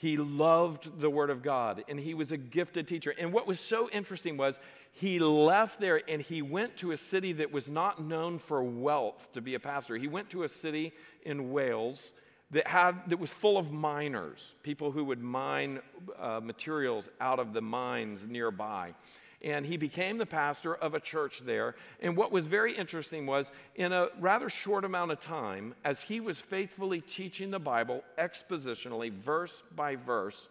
He 0.00 0.16
loved 0.16 0.98
the 0.98 1.10
Word 1.10 1.28
of 1.28 1.42
God 1.42 1.84
and 1.86 2.00
he 2.00 2.14
was 2.14 2.32
a 2.32 2.38
gifted 2.38 2.88
teacher. 2.88 3.14
And 3.18 3.34
what 3.34 3.46
was 3.46 3.60
so 3.60 3.90
interesting 3.90 4.38
was 4.38 4.58
he 4.92 5.18
left 5.18 5.78
there 5.78 6.00
and 6.08 6.22
he 6.22 6.40
went 6.40 6.78
to 6.78 6.92
a 6.92 6.96
city 6.96 7.34
that 7.34 7.52
was 7.52 7.68
not 7.68 8.02
known 8.02 8.38
for 8.38 8.62
wealth 8.62 9.30
to 9.34 9.42
be 9.42 9.54
a 9.54 9.60
pastor. 9.60 9.98
He 9.98 10.08
went 10.08 10.30
to 10.30 10.44
a 10.44 10.48
city 10.48 10.94
in 11.26 11.52
Wales 11.52 12.14
that, 12.50 12.66
had, 12.66 13.10
that 13.10 13.18
was 13.18 13.30
full 13.30 13.58
of 13.58 13.72
miners, 13.72 14.54
people 14.62 14.90
who 14.90 15.04
would 15.04 15.20
mine 15.20 15.80
uh, 16.18 16.40
materials 16.42 17.10
out 17.20 17.38
of 17.38 17.52
the 17.52 17.60
mines 17.60 18.26
nearby 18.26 18.94
and 19.42 19.64
he 19.64 19.76
became 19.76 20.18
the 20.18 20.26
pastor 20.26 20.74
of 20.74 20.94
a 20.94 21.00
church 21.00 21.40
there. 21.40 21.74
And 22.00 22.16
what 22.16 22.32
was 22.32 22.46
very 22.46 22.76
interesting 22.76 23.26
was, 23.26 23.50
in 23.74 23.92
a 23.92 24.08
rather 24.18 24.48
short 24.48 24.84
amount 24.84 25.12
of 25.12 25.20
time, 25.20 25.74
as 25.84 26.02
he 26.02 26.20
was 26.20 26.40
faithfully 26.40 27.00
teaching 27.00 27.50
the 27.50 27.58
Bible 27.58 28.04
expositionally, 28.18 29.12
verse 29.12 29.62
by 29.74 29.96
verse, 29.96 30.48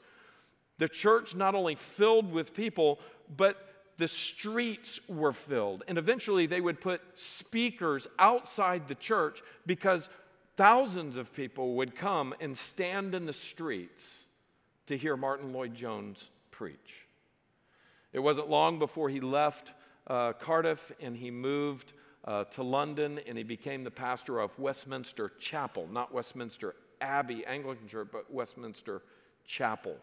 the 0.79 0.87
church 0.87 1.35
not 1.35 1.55
only 1.55 1.75
filled 1.75 2.31
with 2.31 2.55
people, 2.55 2.99
but 3.35 3.65
the 3.97 4.07
streets 4.07 4.99
were 5.07 5.33
filled. 5.33 5.83
And 5.87 5.97
eventually 5.97 6.47
they 6.47 6.61
would 6.61 6.79
put 6.79 7.01
speakers 7.15 8.07
outside 8.17 8.87
the 8.87 8.95
church 8.95 9.43
because 9.65 10.09
thousands 10.55 11.17
of 11.17 11.33
people 11.33 11.75
would 11.75 11.95
come 11.95 12.33
and 12.39 12.57
stand 12.57 13.13
in 13.13 13.25
the 13.25 13.33
streets 13.33 14.23
to 14.87 14.97
hear 14.97 15.15
Martyn 15.15 15.53
Lloyd 15.53 15.75
Jones 15.75 16.29
preach. 16.49 17.08
It 18.13 18.19
wasn't 18.19 18.49
long 18.49 18.79
before 18.79 19.09
he 19.09 19.19
left 19.19 19.73
uh, 20.07 20.33
Cardiff 20.33 20.91
and 20.99 21.15
he 21.15 21.31
moved 21.31 21.93
uh, 22.25 22.45
to 22.45 22.63
London 22.63 23.19
and 23.27 23.37
he 23.37 23.43
became 23.43 23.83
the 23.83 23.91
pastor 23.91 24.39
of 24.39 24.57
Westminster 24.57 25.31
Chapel, 25.39 25.87
not 25.91 26.13
Westminster 26.13 26.75
Abbey 27.01 27.45
Anglican 27.45 27.87
Church, 27.87 28.09
but 28.11 28.31
Westminster 28.31 29.01
Chapel. 29.45 29.95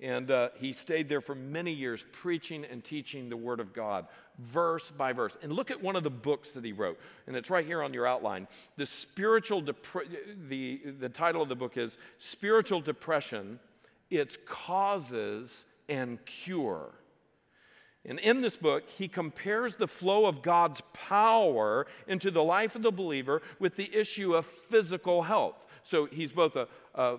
And 0.00 0.30
uh, 0.30 0.48
he 0.56 0.72
stayed 0.72 1.08
there 1.08 1.20
for 1.20 1.34
many 1.34 1.72
years, 1.72 2.04
preaching 2.12 2.64
and 2.64 2.82
teaching 2.82 3.28
the 3.28 3.36
Word 3.36 3.60
of 3.60 3.72
God, 3.72 4.06
verse 4.38 4.90
by 4.90 5.12
verse. 5.12 5.36
And 5.42 5.52
look 5.52 5.70
at 5.70 5.80
one 5.80 5.94
of 5.94 6.02
the 6.02 6.10
books 6.10 6.52
that 6.52 6.64
he 6.64 6.72
wrote, 6.72 6.98
and 7.26 7.36
it's 7.36 7.48
right 7.48 7.64
here 7.64 7.82
on 7.82 7.94
your 7.94 8.06
outline. 8.06 8.48
The 8.76 8.86
spiritual 8.86 9.60
dep- 9.60 9.86
the, 10.48 10.80
the 10.98 11.08
title 11.08 11.42
of 11.42 11.48
the 11.48 11.54
book 11.54 11.76
is 11.76 11.96
Spiritual 12.18 12.80
Depression, 12.80 13.60
Its 14.10 14.36
Causes 14.46 15.64
and 15.88 16.24
Cure. 16.24 16.90
And 18.06 18.18
in 18.18 18.42
this 18.42 18.56
book, 18.56 18.84
he 18.88 19.08
compares 19.08 19.76
the 19.76 19.88
flow 19.88 20.26
of 20.26 20.42
God's 20.42 20.82
power 20.92 21.86
into 22.06 22.30
the 22.30 22.42
life 22.42 22.76
of 22.76 22.82
the 22.82 22.92
believer 22.92 23.40
with 23.58 23.76
the 23.76 23.94
issue 23.94 24.34
of 24.34 24.44
physical 24.44 25.22
health. 25.22 25.56
So 25.82 26.06
he's 26.06 26.32
both 26.32 26.56
a, 26.56 26.68
a, 26.94 27.18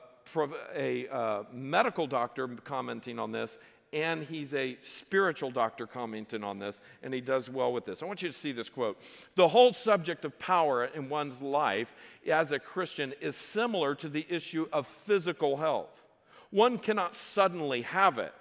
a, 0.76 1.06
a 1.08 1.46
medical 1.52 2.06
doctor 2.06 2.48
commenting 2.48 3.18
on 3.18 3.32
this, 3.32 3.58
and 3.94 4.24
he's 4.24 4.54
a 4.54 4.78
spiritual 4.84 5.50
doctor 5.50 5.88
commenting 5.88 6.44
on 6.44 6.60
this, 6.60 6.80
and 7.02 7.14
he 7.14 7.22
does 7.22 7.50
well 7.50 7.74
with 7.74 7.86
this. 7.86 8.04
I 8.04 8.06
want 8.06 8.22
you 8.22 8.30
to 8.30 8.38
see 8.38 8.52
this 8.52 8.70
quote. 8.70 9.02
The 9.36 9.48
whole 9.48 9.74
subject 9.74 10.24
of 10.26 10.38
power 10.38 10.86
in 10.86 11.10
one's 11.10 11.42
life 11.42 11.96
as 12.30 12.52
a 12.52 12.60
Christian 12.60 13.14
is 13.22 13.36
similar 13.36 13.96
to 13.96 14.10
the 14.10 14.26
issue 14.30 14.68
of 14.72 14.86
physical 14.86 15.58
health. 15.58 16.06
One 16.52 16.78
cannot 16.78 17.16
suddenly 17.16 17.84
have 17.84 18.20
it 18.20 18.34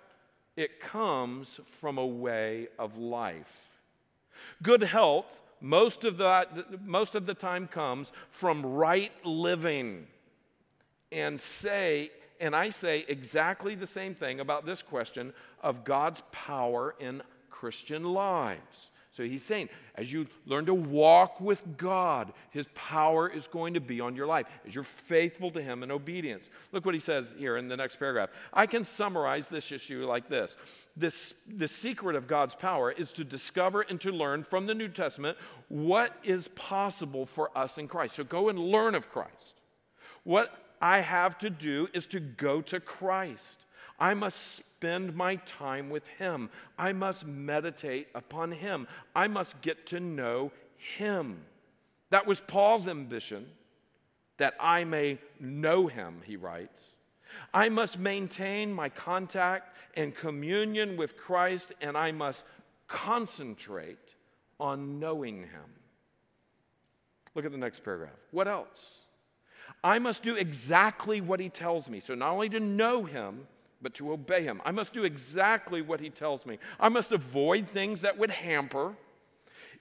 it 0.57 0.80
comes 0.80 1.61
from 1.80 1.98
a 1.98 2.07
way 2.07 2.68
of 2.78 2.96
life. 2.96 3.61
Good 4.62 4.82
health, 4.82 5.42
most 5.61 6.05
of, 6.05 6.16
the, 6.16 6.46
most 6.84 7.14
of 7.14 7.26
the 7.26 7.34
time, 7.34 7.66
comes 7.66 8.12
from 8.30 8.64
right 8.64 9.12
living. 9.24 10.07
And 11.11 11.40
say, 11.40 12.11
and 12.40 12.55
I 12.55 12.70
say 12.70 13.05
exactly 13.09 13.74
the 13.74 13.86
same 13.86 14.14
thing 14.14 14.40
about 14.40 14.66
this 14.66 14.82
question 14.82 15.32
of 15.62 15.84
God's 15.84 16.22
power 16.32 16.94
in 16.98 17.22
Christian 17.50 18.05
lives. 18.05 18.90
So 19.14 19.22
he's 19.22 19.44
saying, 19.44 19.68
as 19.94 20.12
you 20.12 20.26
learn 20.44 20.66
to 20.66 20.74
walk 20.74 21.40
with 21.40 21.76
God, 21.76 22.32
his 22.50 22.66
power 22.74 23.28
is 23.28 23.46
going 23.46 23.74
to 23.74 23.80
be 23.80 24.00
on 24.00 24.16
your 24.16 24.26
life 24.26 24.46
as 24.66 24.74
you're 24.74 24.82
faithful 24.82 25.52
to 25.52 25.62
him 25.62 25.84
in 25.84 25.92
obedience. 25.92 26.50
Look 26.72 26.84
what 26.84 26.94
he 26.94 27.00
says 27.00 27.32
here 27.38 27.56
in 27.56 27.68
the 27.68 27.76
next 27.76 28.00
paragraph. 28.00 28.30
I 28.52 28.66
can 28.66 28.84
summarize 28.84 29.46
this 29.46 29.70
issue 29.70 30.04
like 30.04 30.28
this. 30.28 30.56
this 30.96 31.32
the 31.46 31.68
secret 31.68 32.16
of 32.16 32.26
God's 32.26 32.56
power 32.56 32.90
is 32.90 33.12
to 33.12 33.22
discover 33.22 33.82
and 33.82 34.00
to 34.00 34.10
learn 34.10 34.42
from 34.42 34.66
the 34.66 34.74
New 34.74 34.88
Testament 34.88 35.38
what 35.68 36.16
is 36.24 36.48
possible 36.48 37.24
for 37.24 37.56
us 37.56 37.78
in 37.78 37.86
Christ. 37.86 38.16
So 38.16 38.24
go 38.24 38.48
and 38.48 38.58
learn 38.58 38.96
of 38.96 39.08
Christ. 39.08 39.60
What 40.24 40.58
I 40.82 41.02
have 41.02 41.38
to 41.38 41.50
do 41.50 41.86
is 41.94 42.06
to 42.08 42.18
go 42.18 42.62
to 42.62 42.80
Christ. 42.80 43.60
I 43.96 44.14
must 44.14 44.62
spend 44.85 45.16
my 45.16 45.37
time 45.37 45.89
with 45.89 46.07
Him. 46.18 46.51
I 46.78 46.93
must 46.93 47.26
meditate 47.26 48.09
upon 48.14 48.53
Him. 48.53 48.87
I 49.16 49.28
must 49.28 49.59
get 49.62 49.87
to 49.87 49.99
know 49.99 50.53
Him. 50.76 51.41
That 52.11 52.26
was 52.26 52.41
Paul's 52.41 52.87
ambition, 52.87 53.47
that 54.37 54.55
I 54.61 54.85
may 54.85 55.20
know 55.41 55.87
Him, 55.87 56.20
he 56.26 56.37
writes. 56.37 56.82
I 57.55 57.70
must 57.70 57.99
maintain 57.99 58.74
my 58.74 58.91
contact 58.91 59.74
and 59.95 60.14
communion 60.14 60.99
with 60.99 61.16
Christ, 61.16 61.72
and 61.80 61.97
I 61.97 62.12
must 62.12 62.45
concentrate 62.87 64.14
on 64.61 65.01
knowing 65.01 65.45
Him. 65.45 65.70
Look 67.35 67.47
at 67.47 67.53
the 67.53 67.59
next 67.59 67.82
paragraph. 67.82 68.20
What 68.32 68.49
else? 68.49 68.99
I 69.82 69.99
must 69.99 70.22
do 70.22 70.35
exactly 70.37 71.22
what 71.22 71.41
He 71.41 71.49
tells 71.49 71.89
me. 71.89 72.01
So, 72.01 72.14
not 72.14 72.32
only 72.32 72.51
to 72.51 72.61
know 72.61 73.05
Him, 73.05 73.47
but 73.85 73.95
to 73.95 74.11
obey 74.12 74.43
Him. 74.43 74.61
I 74.64 74.72
must 74.72 74.93
do 74.93 75.05
exactly 75.05 75.80
what 75.80 76.01
He 76.01 76.11
tells 76.11 76.45
me. 76.45 76.59
I 76.80 76.89
must 76.89 77.12
avoid 77.12 77.68
things 77.68 78.01
that 78.01 78.18
would 78.18 78.32
hamper. 78.32 78.97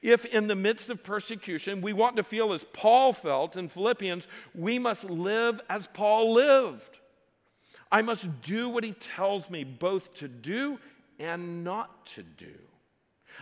If 0.04 0.26
in 0.26 0.48
the 0.48 0.56
midst 0.56 0.92
of 0.92 1.04
persecution 1.04 1.82
we 1.82 1.94
want 1.94 2.18
to 2.18 2.24
feel 2.24 2.54
as 2.54 2.64
Paul 2.74 3.14
felt 3.14 3.56
in 3.56 3.70
Philippians, 3.70 4.28
we 4.54 4.78
must 4.78 5.06
live 5.06 5.60
as 5.70 5.88
Paul 5.88 6.34
lived. 6.34 7.00
I 7.92 8.02
must 8.02 8.42
do 8.42 8.70
what 8.70 8.84
he 8.84 8.92
tells 8.92 9.50
me 9.50 9.64
both 9.64 10.14
to 10.16 10.28
do 10.28 10.78
and 11.20 11.64
not 11.64 12.06
to 12.08 12.24
do. 12.24 12.54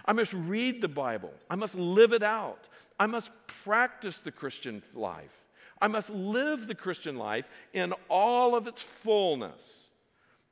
I 0.05 0.14
must 0.14 0.34
read 0.34 0.82
the 0.82 0.88
Bible. 0.88 1.34
I 1.49 1.55
must 1.55 1.76
live 1.76 2.14
it 2.14 2.24
out. 2.24 2.68
I 2.99 3.07
must 3.07 3.32
practice 3.47 4.20
the 4.20 4.32
Christian 4.32 4.84
life. 4.93 5.45
I 5.82 5.88
must 5.88 6.12
live 6.12 6.68
the 6.68 6.76
Christian 6.76 7.16
life 7.16 7.49
in 7.74 7.93
all 8.07 8.55
of 8.55 8.68
its 8.68 8.84
fullness. 8.84 9.80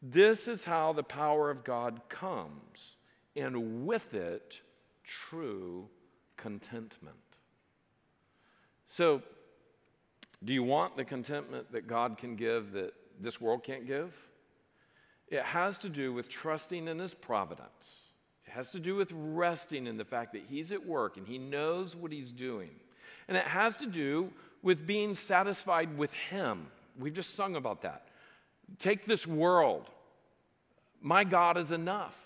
This 0.02 0.48
is 0.48 0.66
how 0.66 0.94
the 0.94 1.04
power 1.04 1.50
of 1.50 1.64
God 1.64 2.02
comes, 2.10 2.96
and 3.36 3.86
with 3.86 4.14
it, 4.14 4.62
true 5.04 5.88
contentment. 6.38 7.18
So, 8.88 9.22
do 10.44 10.54
you 10.54 10.64
want 10.64 10.96
the 10.96 11.04
contentment 11.04 11.72
that 11.74 11.88
God 11.88 12.18
can 12.18 12.36
give 12.36 12.72
that 12.72 12.94
this 13.20 13.42
world 13.42 13.64
can't 13.64 13.86
give. 13.86 14.16
It 15.28 15.44
has 15.44 15.78
to 15.80 15.90
do 15.90 16.14
with 16.14 16.30
trusting 16.30 16.88
in 16.88 17.00
His 17.00 17.14
providence. 17.14 17.98
It 18.48 18.52
has 18.52 18.72
to 18.72 18.80
do 18.80 18.96
with 18.96 19.12
resting 19.14 19.86
in 19.86 19.98
the 19.98 20.06
fact 20.06 20.34
that 20.34 20.44
He's 20.50 20.72
at 20.72 20.86
work 20.86 21.18
and 21.18 21.28
He 21.28 21.38
knows 21.38 21.96
what 21.96 22.12
He's 22.12 22.32
doing. 22.32 22.72
And 23.28 23.38
it 23.38 23.46
has 23.46 23.76
to 23.78 23.86
do 23.86 24.32
with 24.64 24.88
being 24.88 25.14
satisfied 25.14 25.98
with 25.98 26.14
Him. 26.14 26.68
We've 26.98 27.14
just 27.14 27.36
sung 27.36 27.56
about 27.56 27.84
that. 27.84 28.08
Take 28.78 29.06
this 29.06 29.26
world. 29.26 29.90
My 31.02 31.24
God 31.24 31.58
is 31.58 31.72
enough. 31.72 32.18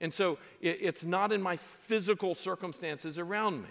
And 0.00 0.12
so 0.12 0.38
it, 0.60 0.78
it's 0.80 1.04
not 1.04 1.32
in 1.32 1.40
my 1.40 1.56
physical 1.56 2.34
circumstances 2.34 3.18
around 3.18 3.62
me. 3.62 3.68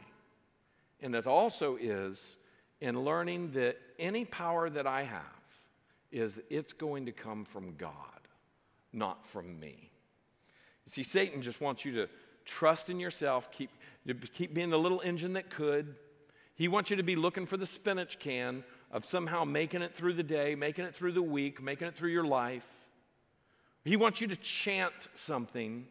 And 1.02 1.16
it 1.16 1.28
also 1.28 1.78
is 1.80 2.38
in 2.80 3.00
learning 3.04 3.52
that 3.52 3.78
any 4.00 4.26
power 4.26 4.70
that 4.70 4.88
I 4.88 5.04
have 5.04 5.22
is 6.12 6.42
it's 6.50 6.74
going 6.74 7.06
to 7.06 7.12
come 7.12 7.46
from 7.46 7.76
God, 7.76 7.94
not 8.94 9.26
from 9.26 9.60
me. 9.60 9.92
You 10.86 10.90
see, 10.92 11.04
Satan 11.04 11.42
just 11.42 11.62
wants 11.62 11.86
you 11.86 11.94
to 11.94 12.10
trust 12.46 12.90
in 12.90 13.00
yourself, 13.00 13.52
keep, 13.52 13.70
keep 14.34 14.54
being 14.54 14.70
the 14.70 14.80
little 14.80 15.02
engine 15.02 15.34
that 15.34 15.50
could. 15.50 15.96
He 16.56 16.68
wants 16.68 16.90
you 16.90 16.96
to 16.98 17.04
be 17.04 17.16
looking 17.16 17.46
for 17.46 17.58
the 17.58 17.66
spinach 17.66 18.20
can 18.20 18.64
of 18.92 19.06
somehow 19.06 19.44
making 19.44 19.82
it 19.82 19.94
through 19.94 20.14
the 20.14 20.24
day, 20.24 20.56
making 20.56 20.86
it 20.86 20.94
through 20.94 21.14
the 21.14 21.22
week, 21.22 21.62
making 21.62 21.88
it 21.88 21.96
through 21.96 22.12
your 22.12 22.26
life. 22.26 22.68
He 23.84 23.96
wants 23.96 24.22
you 24.22 24.28
to 24.28 24.36
chant 24.36 24.94
something 25.14 25.88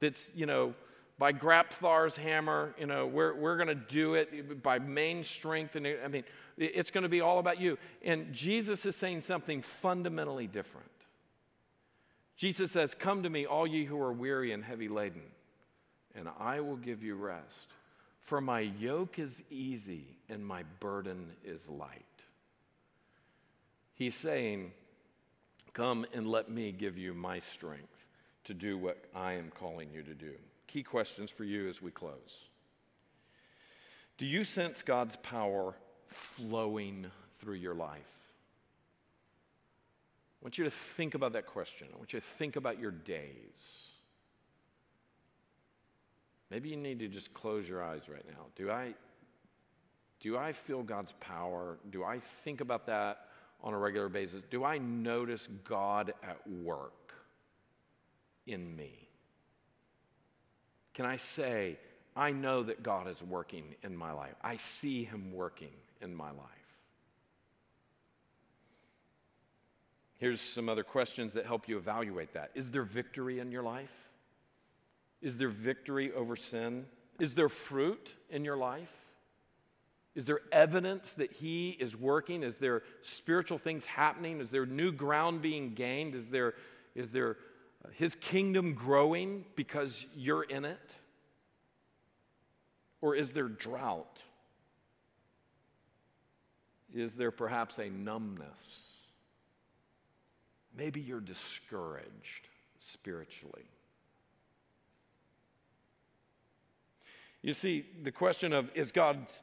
that's, 0.00 0.28
you 0.34 0.46
know, 0.46 0.74
by 1.18 1.34
Grabthar's 1.34 2.16
hammer, 2.16 2.74
you 2.78 2.86
know, 2.86 3.06
we're, 3.06 3.34
we're 3.34 3.56
going 3.56 3.68
to 3.68 3.74
do 3.74 4.14
it 4.14 4.62
by 4.62 4.78
main 4.78 5.22
strength. 5.22 5.76
And 5.76 5.86
I 5.86 6.08
mean, 6.08 6.24
it's 6.56 6.90
going 6.90 7.02
to 7.02 7.10
be 7.10 7.20
all 7.20 7.38
about 7.38 7.60
you. 7.60 7.76
And 8.02 8.32
Jesus 8.32 8.86
is 8.86 8.96
saying 8.96 9.20
something 9.20 9.60
fundamentally 9.60 10.46
different. 10.46 10.88
Jesus 12.36 12.72
says, 12.72 12.94
Come 12.94 13.22
to 13.24 13.28
me, 13.28 13.44
all 13.44 13.66
ye 13.66 13.84
who 13.84 14.00
are 14.00 14.14
weary 14.14 14.52
and 14.52 14.64
heavy 14.64 14.88
laden, 14.88 15.20
and 16.14 16.26
I 16.38 16.60
will 16.60 16.76
give 16.76 17.02
you 17.02 17.16
rest. 17.16 17.74
For 18.20 18.40
my 18.40 18.60
yoke 18.60 19.18
is 19.18 19.42
easy 19.50 20.06
and 20.30 20.46
my 20.46 20.62
burden 20.78 21.32
is 21.44 21.68
light. 21.68 22.04
He's 24.00 24.14
saying, 24.14 24.72
Come 25.74 26.06
and 26.14 26.26
let 26.26 26.50
me 26.50 26.72
give 26.72 26.96
you 26.96 27.12
my 27.12 27.40
strength 27.40 28.06
to 28.44 28.54
do 28.54 28.78
what 28.78 29.04
I 29.14 29.34
am 29.34 29.52
calling 29.54 29.90
you 29.92 30.02
to 30.02 30.14
do 30.14 30.32
key 30.66 30.82
questions 30.82 31.30
for 31.30 31.44
you 31.44 31.68
as 31.68 31.82
we 31.82 31.90
close. 31.90 32.48
Do 34.16 34.24
you 34.24 34.44
sense 34.44 34.82
God's 34.82 35.16
power 35.16 35.74
flowing 36.06 37.10
through 37.40 37.56
your 37.56 37.74
life? 37.74 38.14
I 40.40 40.44
want 40.44 40.56
you 40.56 40.64
to 40.64 40.70
think 40.70 41.14
about 41.14 41.34
that 41.34 41.46
question. 41.46 41.88
I 41.92 41.96
want 41.98 42.14
you 42.14 42.20
to 42.20 42.26
think 42.26 42.56
about 42.56 42.78
your 42.78 42.92
days. 42.92 43.88
Maybe 46.50 46.70
you 46.70 46.76
need 46.76 47.00
to 47.00 47.08
just 47.08 47.34
close 47.34 47.68
your 47.68 47.82
eyes 47.82 48.02
right 48.08 48.24
now. 48.26 48.46
Do 48.56 48.70
I 48.70 48.94
do 50.20 50.38
I 50.38 50.52
feel 50.52 50.82
God's 50.82 51.12
power? 51.20 51.78
Do 51.90 52.02
I 52.02 52.20
think 52.44 52.62
about 52.62 52.86
that 52.86 53.26
on 53.62 53.74
a 53.74 53.78
regular 53.78 54.08
basis? 54.08 54.42
Do 54.50 54.64
I 54.64 54.78
notice 54.78 55.48
God 55.64 56.14
at 56.22 56.46
work 56.48 57.14
in 58.46 58.74
me? 58.76 58.92
Can 60.94 61.06
I 61.06 61.16
say, 61.16 61.78
I 62.16 62.32
know 62.32 62.62
that 62.62 62.82
God 62.82 63.08
is 63.08 63.22
working 63.22 63.74
in 63.82 63.96
my 63.96 64.12
life? 64.12 64.34
I 64.42 64.56
see 64.56 65.04
Him 65.04 65.32
working 65.32 65.72
in 66.00 66.14
my 66.14 66.30
life. 66.30 66.46
Here's 70.18 70.40
some 70.40 70.68
other 70.68 70.82
questions 70.82 71.32
that 71.32 71.46
help 71.46 71.66
you 71.68 71.78
evaluate 71.78 72.34
that. 72.34 72.50
Is 72.54 72.70
there 72.70 72.82
victory 72.82 73.38
in 73.38 73.50
your 73.50 73.62
life? 73.62 74.10
Is 75.22 75.38
there 75.38 75.48
victory 75.48 76.12
over 76.12 76.36
sin? 76.36 76.84
Is 77.18 77.34
there 77.34 77.48
fruit 77.48 78.14
in 78.28 78.44
your 78.44 78.56
life? 78.56 78.92
Is 80.14 80.26
there 80.26 80.40
evidence 80.50 81.14
that 81.14 81.32
He 81.32 81.70
is 81.70 81.96
working? 81.96 82.42
Is 82.42 82.58
there 82.58 82.82
spiritual 83.02 83.58
things 83.58 83.86
happening? 83.86 84.40
Is 84.40 84.50
there 84.50 84.66
new 84.66 84.92
ground 84.92 85.42
being 85.42 85.74
gained? 85.74 86.14
Is 86.14 86.28
there, 86.28 86.54
is 86.94 87.10
there 87.10 87.36
uh, 87.84 87.88
his 87.92 88.14
kingdom 88.16 88.74
growing 88.74 89.44
because 89.54 90.04
you're 90.16 90.42
in 90.42 90.64
it? 90.64 90.94
Or 93.00 93.14
is 93.14 93.32
there 93.32 93.48
drought? 93.48 94.22
Is 96.92 97.14
there 97.14 97.30
perhaps 97.30 97.78
a 97.78 97.88
numbness? 97.88 98.84
Maybe 100.76 101.00
you're 101.00 101.20
discouraged 101.20 102.48
spiritually. 102.78 103.64
You 107.42 107.54
see, 107.54 107.86
the 108.02 108.12
question 108.12 108.52
of 108.52 108.70
is 108.74 108.92
God's 108.92 109.42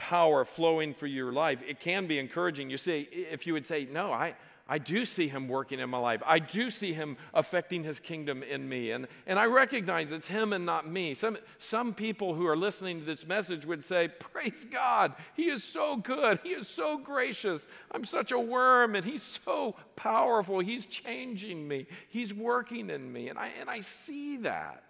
power 0.00 0.44
flowing 0.46 0.94
for 0.94 1.06
your 1.06 1.30
life, 1.30 1.62
it 1.68 1.78
can 1.78 2.06
be 2.06 2.18
encouraging. 2.18 2.70
You 2.70 2.78
see, 2.78 3.02
if 3.12 3.46
you 3.46 3.52
would 3.52 3.66
say, 3.66 3.86
No, 3.90 4.12
I, 4.12 4.34
I 4.66 4.78
do 4.78 5.04
see 5.04 5.26
him 5.26 5.48
working 5.48 5.80
in 5.80 5.90
my 5.90 5.98
life. 5.98 6.22
I 6.24 6.38
do 6.38 6.70
see 6.70 6.92
him 6.92 7.16
affecting 7.34 7.82
his 7.82 7.98
kingdom 7.98 8.44
in 8.44 8.68
me. 8.68 8.92
And, 8.92 9.08
and 9.26 9.36
I 9.36 9.46
recognize 9.46 10.12
it's 10.12 10.28
him 10.28 10.52
and 10.52 10.64
not 10.64 10.88
me. 10.88 11.14
Some, 11.14 11.38
some 11.58 11.92
people 11.92 12.34
who 12.34 12.46
are 12.46 12.56
listening 12.56 13.00
to 13.00 13.04
this 13.04 13.26
message 13.26 13.66
would 13.66 13.82
say, 13.82 14.06
Praise 14.06 14.66
God, 14.70 15.14
he 15.34 15.50
is 15.50 15.64
so 15.64 15.96
good. 15.96 16.38
He 16.44 16.50
is 16.50 16.68
so 16.68 16.98
gracious. 16.98 17.66
I'm 17.90 18.04
such 18.04 18.30
a 18.30 18.38
worm, 18.38 18.94
and 18.94 19.04
he's 19.04 19.40
so 19.44 19.74
powerful. 19.96 20.60
He's 20.60 20.86
changing 20.86 21.66
me, 21.66 21.86
he's 22.08 22.32
working 22.32 22.90
in 22.90 23.12
me. 23.12 23.28
And 23.28 23.38
I, 23.38 23.50
and 23.60 23.68
I 23.68 23.80
see 23.80 24.38
that 24.38 24.84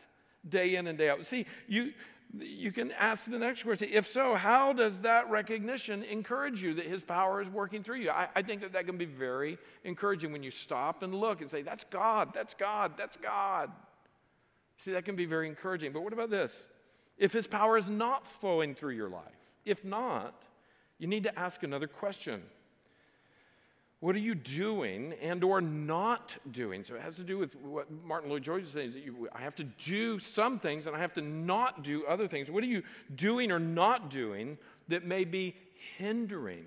day 0.47 0.77
in 0.77 0.87
and 0.87 0.99
day 0.99 1.09
out. 1.09 1.25
See, 1.25 1.47
you, 1.67 1.95
you 2.39 2.71
can 2.71 2.93
ask 2.93 3.29
the 3.29 3.39
next 3.39 3.65
question. 3.65 3.89
If 3.93 4.07
so 4.07 4.35
how 4.35 4.73
does 4.73 5.01
that 5.01 5.29
recognition 5.31 6.03
encourage 6.05 6.63
you 6.63 6.75
that 6.75 6.87
his 6.87 7.03
power 7.03 7.41
is 7.41 7.51
working 7.51 7.83
through 7.83 7.97
you? 7.97 8.11
I, 8.11 8.29
I, 8.37 8.43
think 8.43 8.61
that 8.61 8.73
that 8.75 8.87
can 8.87 8.97
be 8.97 9.05
very 9.05 9.59
encouraging 9.85 10.31
when 10.31 10.43
you 10.43 10.51
stop 10.51 11.03
and 11.03 11.15
look 11.15 11.41
and 11.41 11.51
say 11.51 11.63
that's 11.63 11.85
god 11.85 12.31
that's 12.33 12.55
god 12.55 12.93
that's 12.97 13.17
god. 13.17 13.71
See 14.77 14.93
that 14.93 15.05
can 15.05 15.17
be 15.17 15.27
very 15.27 15.49
encouraging. 15.49 15.93
But 15.93 16.03
what 16.03 16.13
about 16.13 16.31
this? 16.31 16.57
If 17.19 17.33
his 17.33 17.47
power 17.47 17.77
is 17.77 17.91
not 17.91 18.27
flowing 18.27 18.75
through 18.75 18.95
your 18.95 19.11
life 19.11 19.41
if 19.65 19.85
not 19.85 20.43
you 20.99 21.07
need 21.07 21.23
to 21.25 21.39
ask 21.39 21.63
another 21.63 21.87
question 21.87 22.43
what 24.01 24.17
are 24.17 24.21
you 24.21 24.35
doing 24.35 25.15
and 25.21 25.45
or 25.45 25.61
not 25.61 26.35
doing? 26.51 26.85
So 26.85 26.95
it 26.95 27.03
has 27.03 27.17
to 27.17 27.23
do 27.23 27.37
with 27.37 27.55
what 27.57 27.91
Martyn 27.91 28.31
Lloyd-Jones 28.31 28.69
is 28.69 28.73
saying. 28.73 28.93
That 28.93 29.05
you, 29.05 29.29
I 29.35 29.43
have 29.43 29.55
to 29.57 29.65
do 29.65 30.19
some 30.19 30.59
things 30.59 30.87
and 30.87 30.97
I 30.97 31.01
have 31.01 31.13
to 31.15 31.21
not 31.21 31.85
do 31.85 32.07
other 32.07 32.27
things. 32.27 32.51
What 32.51 32.65
are 32.65 32.69
you 32.69 32.83
doing 33.15 33.53
or 33.53 33.59
not 33.59 34.11
doing 34.11 34.57
that 34.89 35.05
may 35.05 35.25
be 35.25 35.55
hindering 35.99 36.65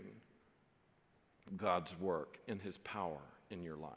God's 1.58 2.00
work 2.00 2.38
and 2.48 2.62
his 2.62 2.78
power 2.78 3.22
in 3.50 3.64
your 3.64 3.78
life? 3.78 3.92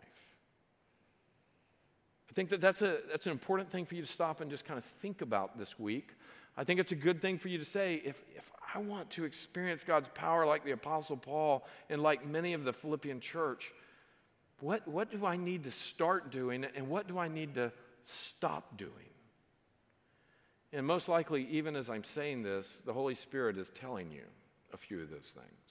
I 2.30 2.32
think 2.32 2.48
that 2.48 2.62
that's, 2.62 2.80
a, 2.80 3.00
that's 3.10 3.26
an 3.26 3.32
important 3.32 3.70
thing 3.70 3.84
for 3.84 3.96
you 3.96 4.02
to 4.02 4.10
stop 4.10 4.40
and 4.40 4.50
just 4.50 4.64
kind 4.64 4.78
of 4.78 4.84
think 4.84 5.20
about 5.20 5.58
this 5.58 5.78
week. 5.78 6.12
I 6.56 6.64
think 6.64 6.80
it's 6.80 6.92
a 6.92 6.96
good 6.96 7.20
thing 7.20 7.38
for 7.38 7.48
you 7.48 7.58
to 7.58 7.64
say 7.64 7.96
if, 8.04 8.22
if 8.34 8.50
I 8.74 8.78
want 8.78 9.10
to 9.10 9.24
experience 9.24 9.84
God's 9.84 10.08
power 10.14 10.46
like 10.46 10.64
the 10.64 10.72
Apostle 10.72 11.16
Paul 11.16 11.66
and 11.90 12.02
like 12.02 12.26
many 12.26 12.54
of 12.54 12.64
the 12.64 12.72
Philippian 12.72 13.20
church, 13.20 13.72
What, 14.60 14.88
what 14.88 15.10
do 15.10 15.26
I 15.26 15.36
need 15.36 15.64
to 15.64 15.70
start 15.70 16.30
doing 16.30 16.64
and 16.64 16.88
what 16.88 17.06
do 17.06 17.18
I 17.18 17.28
need 17.28 17.54
to 17.56 17.72
stop 18.06 18.78
doing? 18.78 19.10
And 20.72 20.86
most 20.86 21.08
likely, 21.08 21.46
even 21.50 21.76
as 21.76 21.90
I'm 21.90 22.04
saying 22.04 22.42
this, 22.42 22.80
the 22.84 22.92
Holy 22.92 23.14
Spirit 23.14 23.58
is 23.58 23.70
telling 23.70 24.10
you 24.10 24.24
a 24.72 24.76
few 24.76 25.02
of 25.02 25.10
those 25.10 25.32
things. 25.34 25.70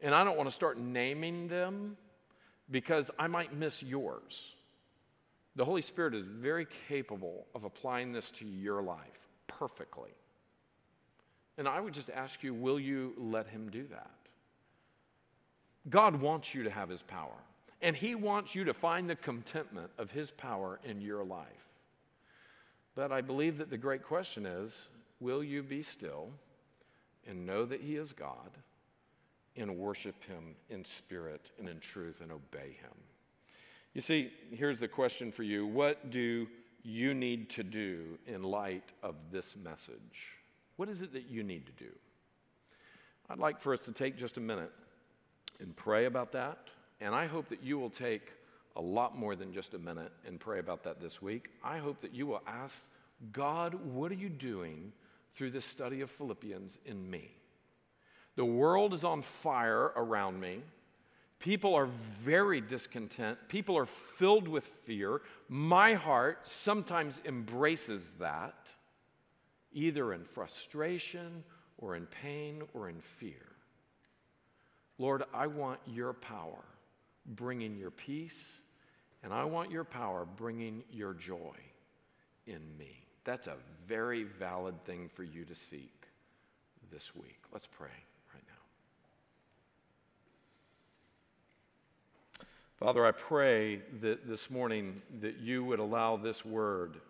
And 0.00 0.14
I 0.14 0.24
don't 0.24 0.36
want 0.36 0.48
to 0.48 0.54
start 0.54 0.78
naming 0.78 1.48
them 1.48 1.96
because 2.70 3.10
I 3.18 3.28
might 3.28 3.54
miss 3.54 3.82
yours. 3.82 4.54
The 5.58 5.64
Holy 5.64 5.82
Spirit 5.82 6.14
is 6.14 6.24
very 6.24 6.68
capable 6.86 7.48
of 7.52 7.64
applying 7.64 8.12
this 8.12 8.30
to 8.30 8.46
your 8.46 8.80
life 8.80 9.28
perfectly. 9.48 10.12
And 11.58 11.66
I 11.66 11.80
would 11.80 11.92
just 11.92 12.10
ask 12.10 12.44
you 12.44 12.54
will 12.54 12.78
you 12.78 13.12
let 13.18 13.48
Him 13.48 13.68
do 13.68 13.84
that? 13.88 14.14
God 15.90 16.20
wants 16.20 16.54
you 16.54 16.62
to 16.62 16.70
have 16.70 16.88
His 16.88 17.02
power, 17.02 17.34
and 17.82 17.96
He 17.96 18.14
wants 18.14 18.54
you 18.54 18.62
to 18.66 18.72
find 18.72 19.10
the 19.10 19.16
contentment 19.16 19.90
of 19.98 20.12
His 20.12 20.30
power 20.30 20.78
in 20.84 21.00
your 21.00 21.24
life. 21.24 21.66
But 22.94 23.10
I 23.10 23.20
believe 23.20 23.58
that 23.58 23.68
the 23.68 23.76
great 23.76 24.04
question 24.04 24.46
is 24.46 24.72
will 25.18 25.42
you 25.42 25.64
be 25.64 25.82
still 25.82 26.30
and 27.26 27.44
know 27.44 27.64
that 27.64 27.80
He 27.80 27.96
is 27.96 28.12
God 28.12 28.50
and 29.56 29.76
worship 29.76 30.22
Him 30.22 30.54
in 30.70 30.84
spirit 30.84 31.50
and 31.58 31.68
in 31.68 31.80
truth 31.80 32.20
and 32.20 32.30
obey 32.30 32.76
Him? 32.80 32.94
You 33.94 34.00
see, 34.00 34.32
here's 34.50 34.80
the 34.80 34.88
question 34.88 35.32
for 35.32 35.42
you 35.42 35.66
What 35.66 36.10
do 36.10 36.46
you 36.82 37.14
need 37.14 37.50
to 37.50 37.62
do 37.62 38.18
in 38.26 38.42
light 38.42 38.92
of 39.02 39.14
this 39.30 39.56
message? 39.56 40.36
What 40.76 40.88
is 40.88 41.02
it 41.02 41.12
that 41.12 41.28
you 41.28 41.42
need 41.42 41.66
to 41.66 41.72
do? 41.72 41.90
I'd 43.28 43.38
like 43.38 43.60
for 43.60 43.74
us 43.74 43.84
to 43.84 43.92
take 43.92 44.16
just 44.16 44.36
a 44.36 44.40
minute 44.40 44.72
and 45.60 45.76
pray 45.76 46.06
about 46.06 46.32
that. 46.32 46.70
And 47.00 47.14
I 47.14 47.26
hope 47.26 47.48
that 47.48 47.62
you 47.62 47.78
will 47.78 47.90
take 47.90 48.32
a 48.76 48.80
lot 48.80 49.18
more 49.18 49.36
than 49.36 49.52
just 49.52 49.74
a 49.74 49.78
minute 49.78 50.12
and 50.26 50.38
pray 50.38 50.60
about 50.60 50.84
that 50.84 51.00
this 51.00 51.20
week. 51.20 51.50
I 51.62 51.78
hope 51.78 52.00
that 52.00 52.14
you 52.14 52.26
will 52.26 52.42
ask 52.46 52.88
God, 53.32 53.74
what 53.74 54.12
are 54.12 54.16
you 54.16 54.28
doing 54.28 54.92
through 55.34 55.50
this 55.50 55.64
study 55.64 56.00
of 56.00 56.10
Philippians 56.10 56.78
in 56.86 57.10
me? 57.10 57.30
The 58.36 58.44
world 58.44 58.94
is 58.94 59.04
on 59.04 59.22
fire 59.22 59.92
around 59.96 60.40
me. 60.40 60.62
People 61.38 61.74
are 61.74 61.86
very 61.86 62.60
discontent. 62.60 63.38
People 63.48 63.78
are 63.78 63.86
filled 63.86 64.48
with 64.48 64.64
fear. 64.64 65.22
My 65.48 65.94
heart 65.94 66.46
sometimes 66.46 67.20
embraces 67.24 68.12
that, 68.18 68.68
either 69.72 70.12
in 70.12 70.24
frustration 70.24 71.44
or 71.78 71.94
in 71.94 72.06
pain 72.06 72.62
or 72.74 72.88
in 72.88 73.00
fear. 73.00 73.46
Lord, 74.98 75.22
I 75.32 75.46
want 75.46 75.78
your 75.86 76.12
power 76.12 76.64
bringing 77.24 77.76
your 77.76 77.92
peace, 77.92 78.60
and 79.22 79.32
I 79.32 79.44
want 79.44 79.70
your 79.70 79.84
power 79.84 80.24
bringing 80.24 80.82
your 80.90 81.14
joy 81.14 81.54
in 82.46 82.76
me. 82.76 83.04
That's 83.24 83.46
a 83.46 83.56
very 83.86 84.24
valid 84.24 84.84
thing 84.84 85.08
for 85.14 85.22
you 85.22 85.44
to 85.44 85.54
seek 85.54 86.08
this 86.90 87.14
week. 87.14 87.38
Let's 87.52 87.66
pray 87.66 87.90
right 88.34 88.42
now. 88.48 88.54
Father, 92.78 93.04
I 93.04 93.10
pray 93.10 93.82
that 94.02 94.28
this 94.28 94.50
morning 94.50 95.02
that 95.20 95.38
you 95.38 95.64
would 95.64 95.80
allow 95.80 96.16
this 96.16 96.44
word 96.44 97.00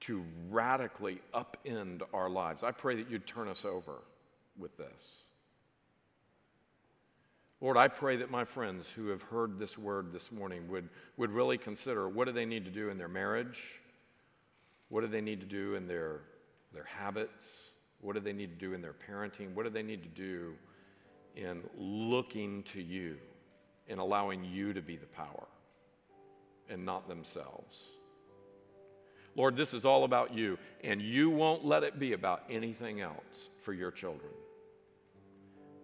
to 0.00 0.22
radically 0.50 1.20
upend 1.32 2.02
our 2.12 2.28
lives. 2.28 2.62
I 2.62 2.72
pray 2.72 2.96
that 2.96 3.10
you'd 3.10 3.26
turn 3.26 3.48
us 3.48 3.64
over 3.64 4.02
with 4.58 4.76
this. 4.76 5.24
Lord, 7.62 7.78
I 7.78 7.88
pray 7.88 8.16
that 8.16 8.30
my 8.30 8.44
friends 8.44 8.90
who 8.90 9.08
have 9.08 9.22
heard 9.22 9.58
this 9.58 9.78
word 9.78 10.12
this 10.12 10.30
morning 10.30 10.68
would, 10.68 10.90
would 11.16 11.30
really 11.30 11.56
consider 11.56 12.06
what 12.06 12.26
do 12.26 12.32
they 12.32 12.44
need 12.44 12.66
to 12.66 12.70
do 12.70 12.90
in 12.90 12.98
their 12.98 13.08
marriage? 13.08 13.80
What 14.90 15.00
do 15.00 15.06
they 15.06 15.22
need 15.22 15.40
to 15.40 15.46
do 15.46 15.76
in 15.76 15.88
their, 15.88 16.20
their 16.74 16.84
habits? 16.84 17.70
What 18.02 18.12
do 18.12 18.20
they 18.20 18.34
need 18.34 18.50
to 18.50 18.66
do 18.66 18.74
in 18.74 18.82
their 18.82 18.94
parenting? 19.08 19.54
What 19.54 19.62
do 19.62 19.70
they 19.70 19.82
need 19.82 20.02
to 20.02 20.08
do 20.10 20.52
in 21.36 21.62
looking 21.78 22.64
to 22.64 22.82
you 22.82 23.16
and 23.88 24.00
allowing 24.00 24.44
you 24.44 24.72
to 24.72 24.80
be 24.80 24.96
the 24.96 25.06
power 25.06 25.46
and 26.68 26.84
not 26.84 27.08
themselves? 27.08 27.84
Lord, 29.34 29.56
this 29.56 29.72
is 29.72 29.84
all 29.84 30.04
about 30.04 30.34
you, 30.34 30.58
and 30.82 31.00
you 31.00 31.30
won't 31.30 31.64
let 31.64 31.84
it 31.84 31.98
be 31.98 32.12
about 32.12 32.42
anything 32.50 33.00
else 33.00 33.50
for 33.58 33.72
your 33.72 33.90
children. 33.90 34.32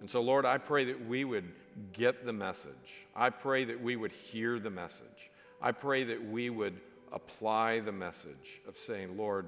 And 0.00 0.10
so, 0.10 0.20
Lord, 0.20 0.44
I 0.44 0.58
pray 0.58 0.84
that 0.86 1.06
we 1.06 1.24
would 1.24 1.50
get 1.92 2.26
the 2.26 2.32
message. 2.32 2.72
I 3.14 3.30
pray 3.30 3.64
that 3.64 3.80
we 3.80 3.96
would 3.96 4.12
hear 4.12 4.58
the 4.58 4.70
message. 4.70 5.30
I 5.62 5.72
pray 5.72 6.04
that 6.04 6.28
we 6.28 6.50
would 6.50 6.80
apply 7.12 7.80
the 7.80 7.92
message 7.92 8.60
of 8.66 8.76
saying, 8.76 9.16
Lord, 9.16 9.46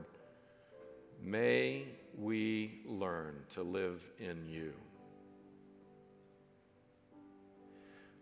may 1.23 1.85
we 2.17 2.81
learn 2.87 3.35
to 3.51 3.63
live 3.63 4.09
in 4.19 4.49
you. 4.49 4.73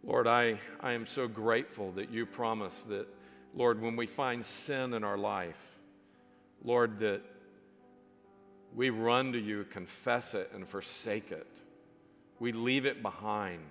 Lord, 0.07 0.27
I, 0.27 0.61
I 0.81 0.93
am 0.93 1.07
so 1.07 1.27
grateful 1.27 1.93
that 1.93 2.11
you 2.11 2.27
promise 2.27 2.83
that, 2.89 3.07
Lord, 3.55 3.81
when 3.81 3.97
we 3.97 4.07
find 4.07 4.45
sin 4.45 4.93
in 4.93 5.03
our 5.03 5.17
life, 5.17 5.79
Lord, 6.63 6.99
that 6.99 7.23
we 8.75 8.91
run 8.91 9.33
to 9.33 9.39
you, 9.39 9.65
confess 9.65 10.35
it, 10.35 10.51
and 10.55 10.69
forsake 10.69 11.33
it. 11.33 11.47
We 12.39 12.53
leave 12.53 12.85
it 12.85 13.01
behind 13.01 13.63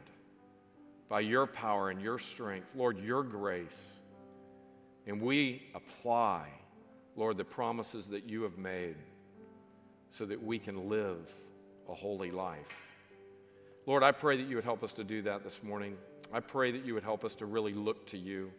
by 1.08 1.20
your 1.20 1.46
power 1.46 1.92
and 1.92 2.02
your 2.02 2.18
strength, 2.18 2.74
Lord, 2.76 2.98
your 2.98 3.22
grace. 3.22 3.80
And 5.06 5.22
we 5.22 5.62
apply, 5.76 6.48
Lord, 7.16 7.38
the 7.38 7.44
promises 7.44 8.08
that 8.08 8.28
you 8.28 8.42
have 8.42 8.58
made 8.58 8.96
so 10.10 10.26
that 10.26 10.42
we 10.42 10.58
can 10.58 10.90
live 10.90 11.32
a 11.88 11.94
holy 11.94 12.32
life. 12.32 12.93
Lord, 13.86 14.04
I 14.04 14.12
pray 14.12 14.38
that 14.38 14.48
you 14.48 14.56
would 14.56 14.64
help 14.64 14.84
us 14.84 14.94
to 14.94 15.04
do 15.04 15.22
that 15.24 15.44
this 15.44 15.62
morning. 15.62 15.98
I 16.32 16.40
pray 16.40 16.72
that 16.72 16.86
you 16.86 16.94
would 16.94 17.04
help 17.04 17.26
us 17.26 17.36
to 17.36 17.46
really 17.46 17.74
look 17.74 18.08
to 18.08 18.18
you. 18.18 18.52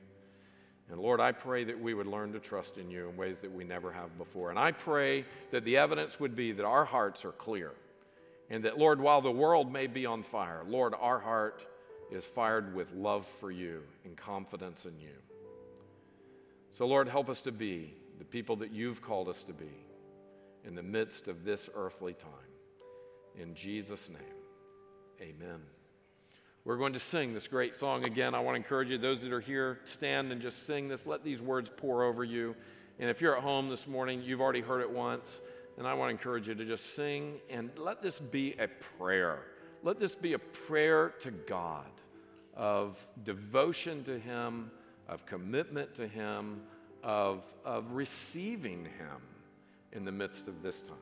And 0.91 1.01
Lord, 1.01 1.19
I 1.19 1.33
pray 1.33 1.65
that 1.65 1.81
we 1.81 1.95
would 1.95 2.07
learn 2.07 2.33
to 2.35 2.39
trust 2.39 2.77
in 2.77 2.91
you 2.91 3.09
in 3.09 3.17
ways 3.17 3.41
that 3.41 3.51
we 3.51 3.65
never 3.65 3.91
have 3.91 4.19
before. 4.19 4.51
And 4.51 4.59
I 4.59 4.73
pray 4.73 5.25
that 5.51 5.65
the 5.65 5.79
evidence 5.79 6.21
would 6.21 6.37
be 6.37 6.53
that 6.53 6.67
our 6.67 6.85
hearts 6.85 7.25
are 7.25 7.33
clear. 7.33 7.73
And 8.51 8.65
that, 8.65 8.79
Lord, 8.79 9.01
while 9.01 9.23
the 9.23 9.33
world 9.33 9.73
may 9.73 9.87
be 9.87 10.05
on 10.05 10.23
fire, 10.23 10.63
Lord, 10.69 10.93
our 11.01 11.19
heart 11.19 11.67
is 12.11 12.27
fired 12.27 12.75
with 12.75 12.93
love 12.93 13.27
for 13.27 13.51
you 13.51 13.83
and 14.05 14.15
confidence 14.15 14.85
in 14.85 15.01
you. 15.01 15.17
So, 16.71 16.87
Lord, 16.87 17.09
help 17.09 17.31
us 17.31 17.41
to 17.43 17.53
be 17.53 17.95
the 18.19 18.25
people 18.25 18.57
that 18.57 18.71
you've 18.71 19.01
called 19.01 19.31
us 19.31 19.43
to 19.45 19.55
be 19.55 19.73
in 20.65 20.75
the 20.75 20.83
midst 20.83 21.29
of 21.29 21.45
this 21.45 21.71
earthly 21.75 22.13
time. 22.13 22.31
In 23.41 23.55
Jesus' 23.55 24.11
name, 24.11 24.44
amen. 25.21 25.61
We're 26.65 26.79
going 26.79 26.95
to 26.95 26.99
sing 26.99 27.35
this 27.35 27.47
great 27.47 27.77
song 27.77 28.07
again. 28.07 28.35
I 28.35 28.41
want 28.41 28.55
to 28.55 28.57
encourage 28.57 28.89
you, 28.91 28.97
those 28.97 29.21
that 29.21 29.33
are 29.33 29.41
here, 29.41 29.81
stand 29.85 30.33
and 30.33 30.41
just 30.41 30.67
sing 30.67 30.89
this. 30.89 31.07
Let 31.07 31.23
these 31.23 31.43
words 31.43 31.71
pour 31.77 32.05
over 32.05 32.25
you. 32.25 32.57
And 32.99 33.11
if 33.11 33.21
you're 33.21 33.37
at 33.37 33.43
home 33.43 33.69
this 33.69 33.87
morning, 33.87 34.23
you've 34.23 34.41
already 34.41 34.63
heard 34.63 34.81
it 34.81 34.91
once, 34.91 35.43
and 35.77 35.87
I 35.87 35.95
want 35.95 36.09
to 36.09 36.13
encourage 36.13 36.49
you 36.49 36.55
to 36.55 36.65
just 36.65 36.95
sing 36.95 37.41
and 37.51 37.71
let 37.77 38.01
this 38.01 38.19
be 38.19 38.55
a 38.59 38.69
prayer. 38.69 39.41
Let 39.83 40.01
this 40.01 40.15
be 40.15 40.33
a 40.33 40.39
prayer 40.39 41.11
to 41.21 41.31
God 41.31 41.91
of 42.57 43.05
devotion 43.25 44.03
to 44.05 44.19
Him, 44.19 44.71
of 45.09 45.27
commitment 45.27 45.95
to 45.97 46.09
Him, 46.09 46.63
of, 47.03 47.45
of 47.65 47.93
receiving 47.93 48.85
Him 48.85 49.21
in 49.93 50.05
the 50.05 50.13
midst 50.13 50.49
of 50.49 50.63
this 50.63 50.83
time. 50.83 50.97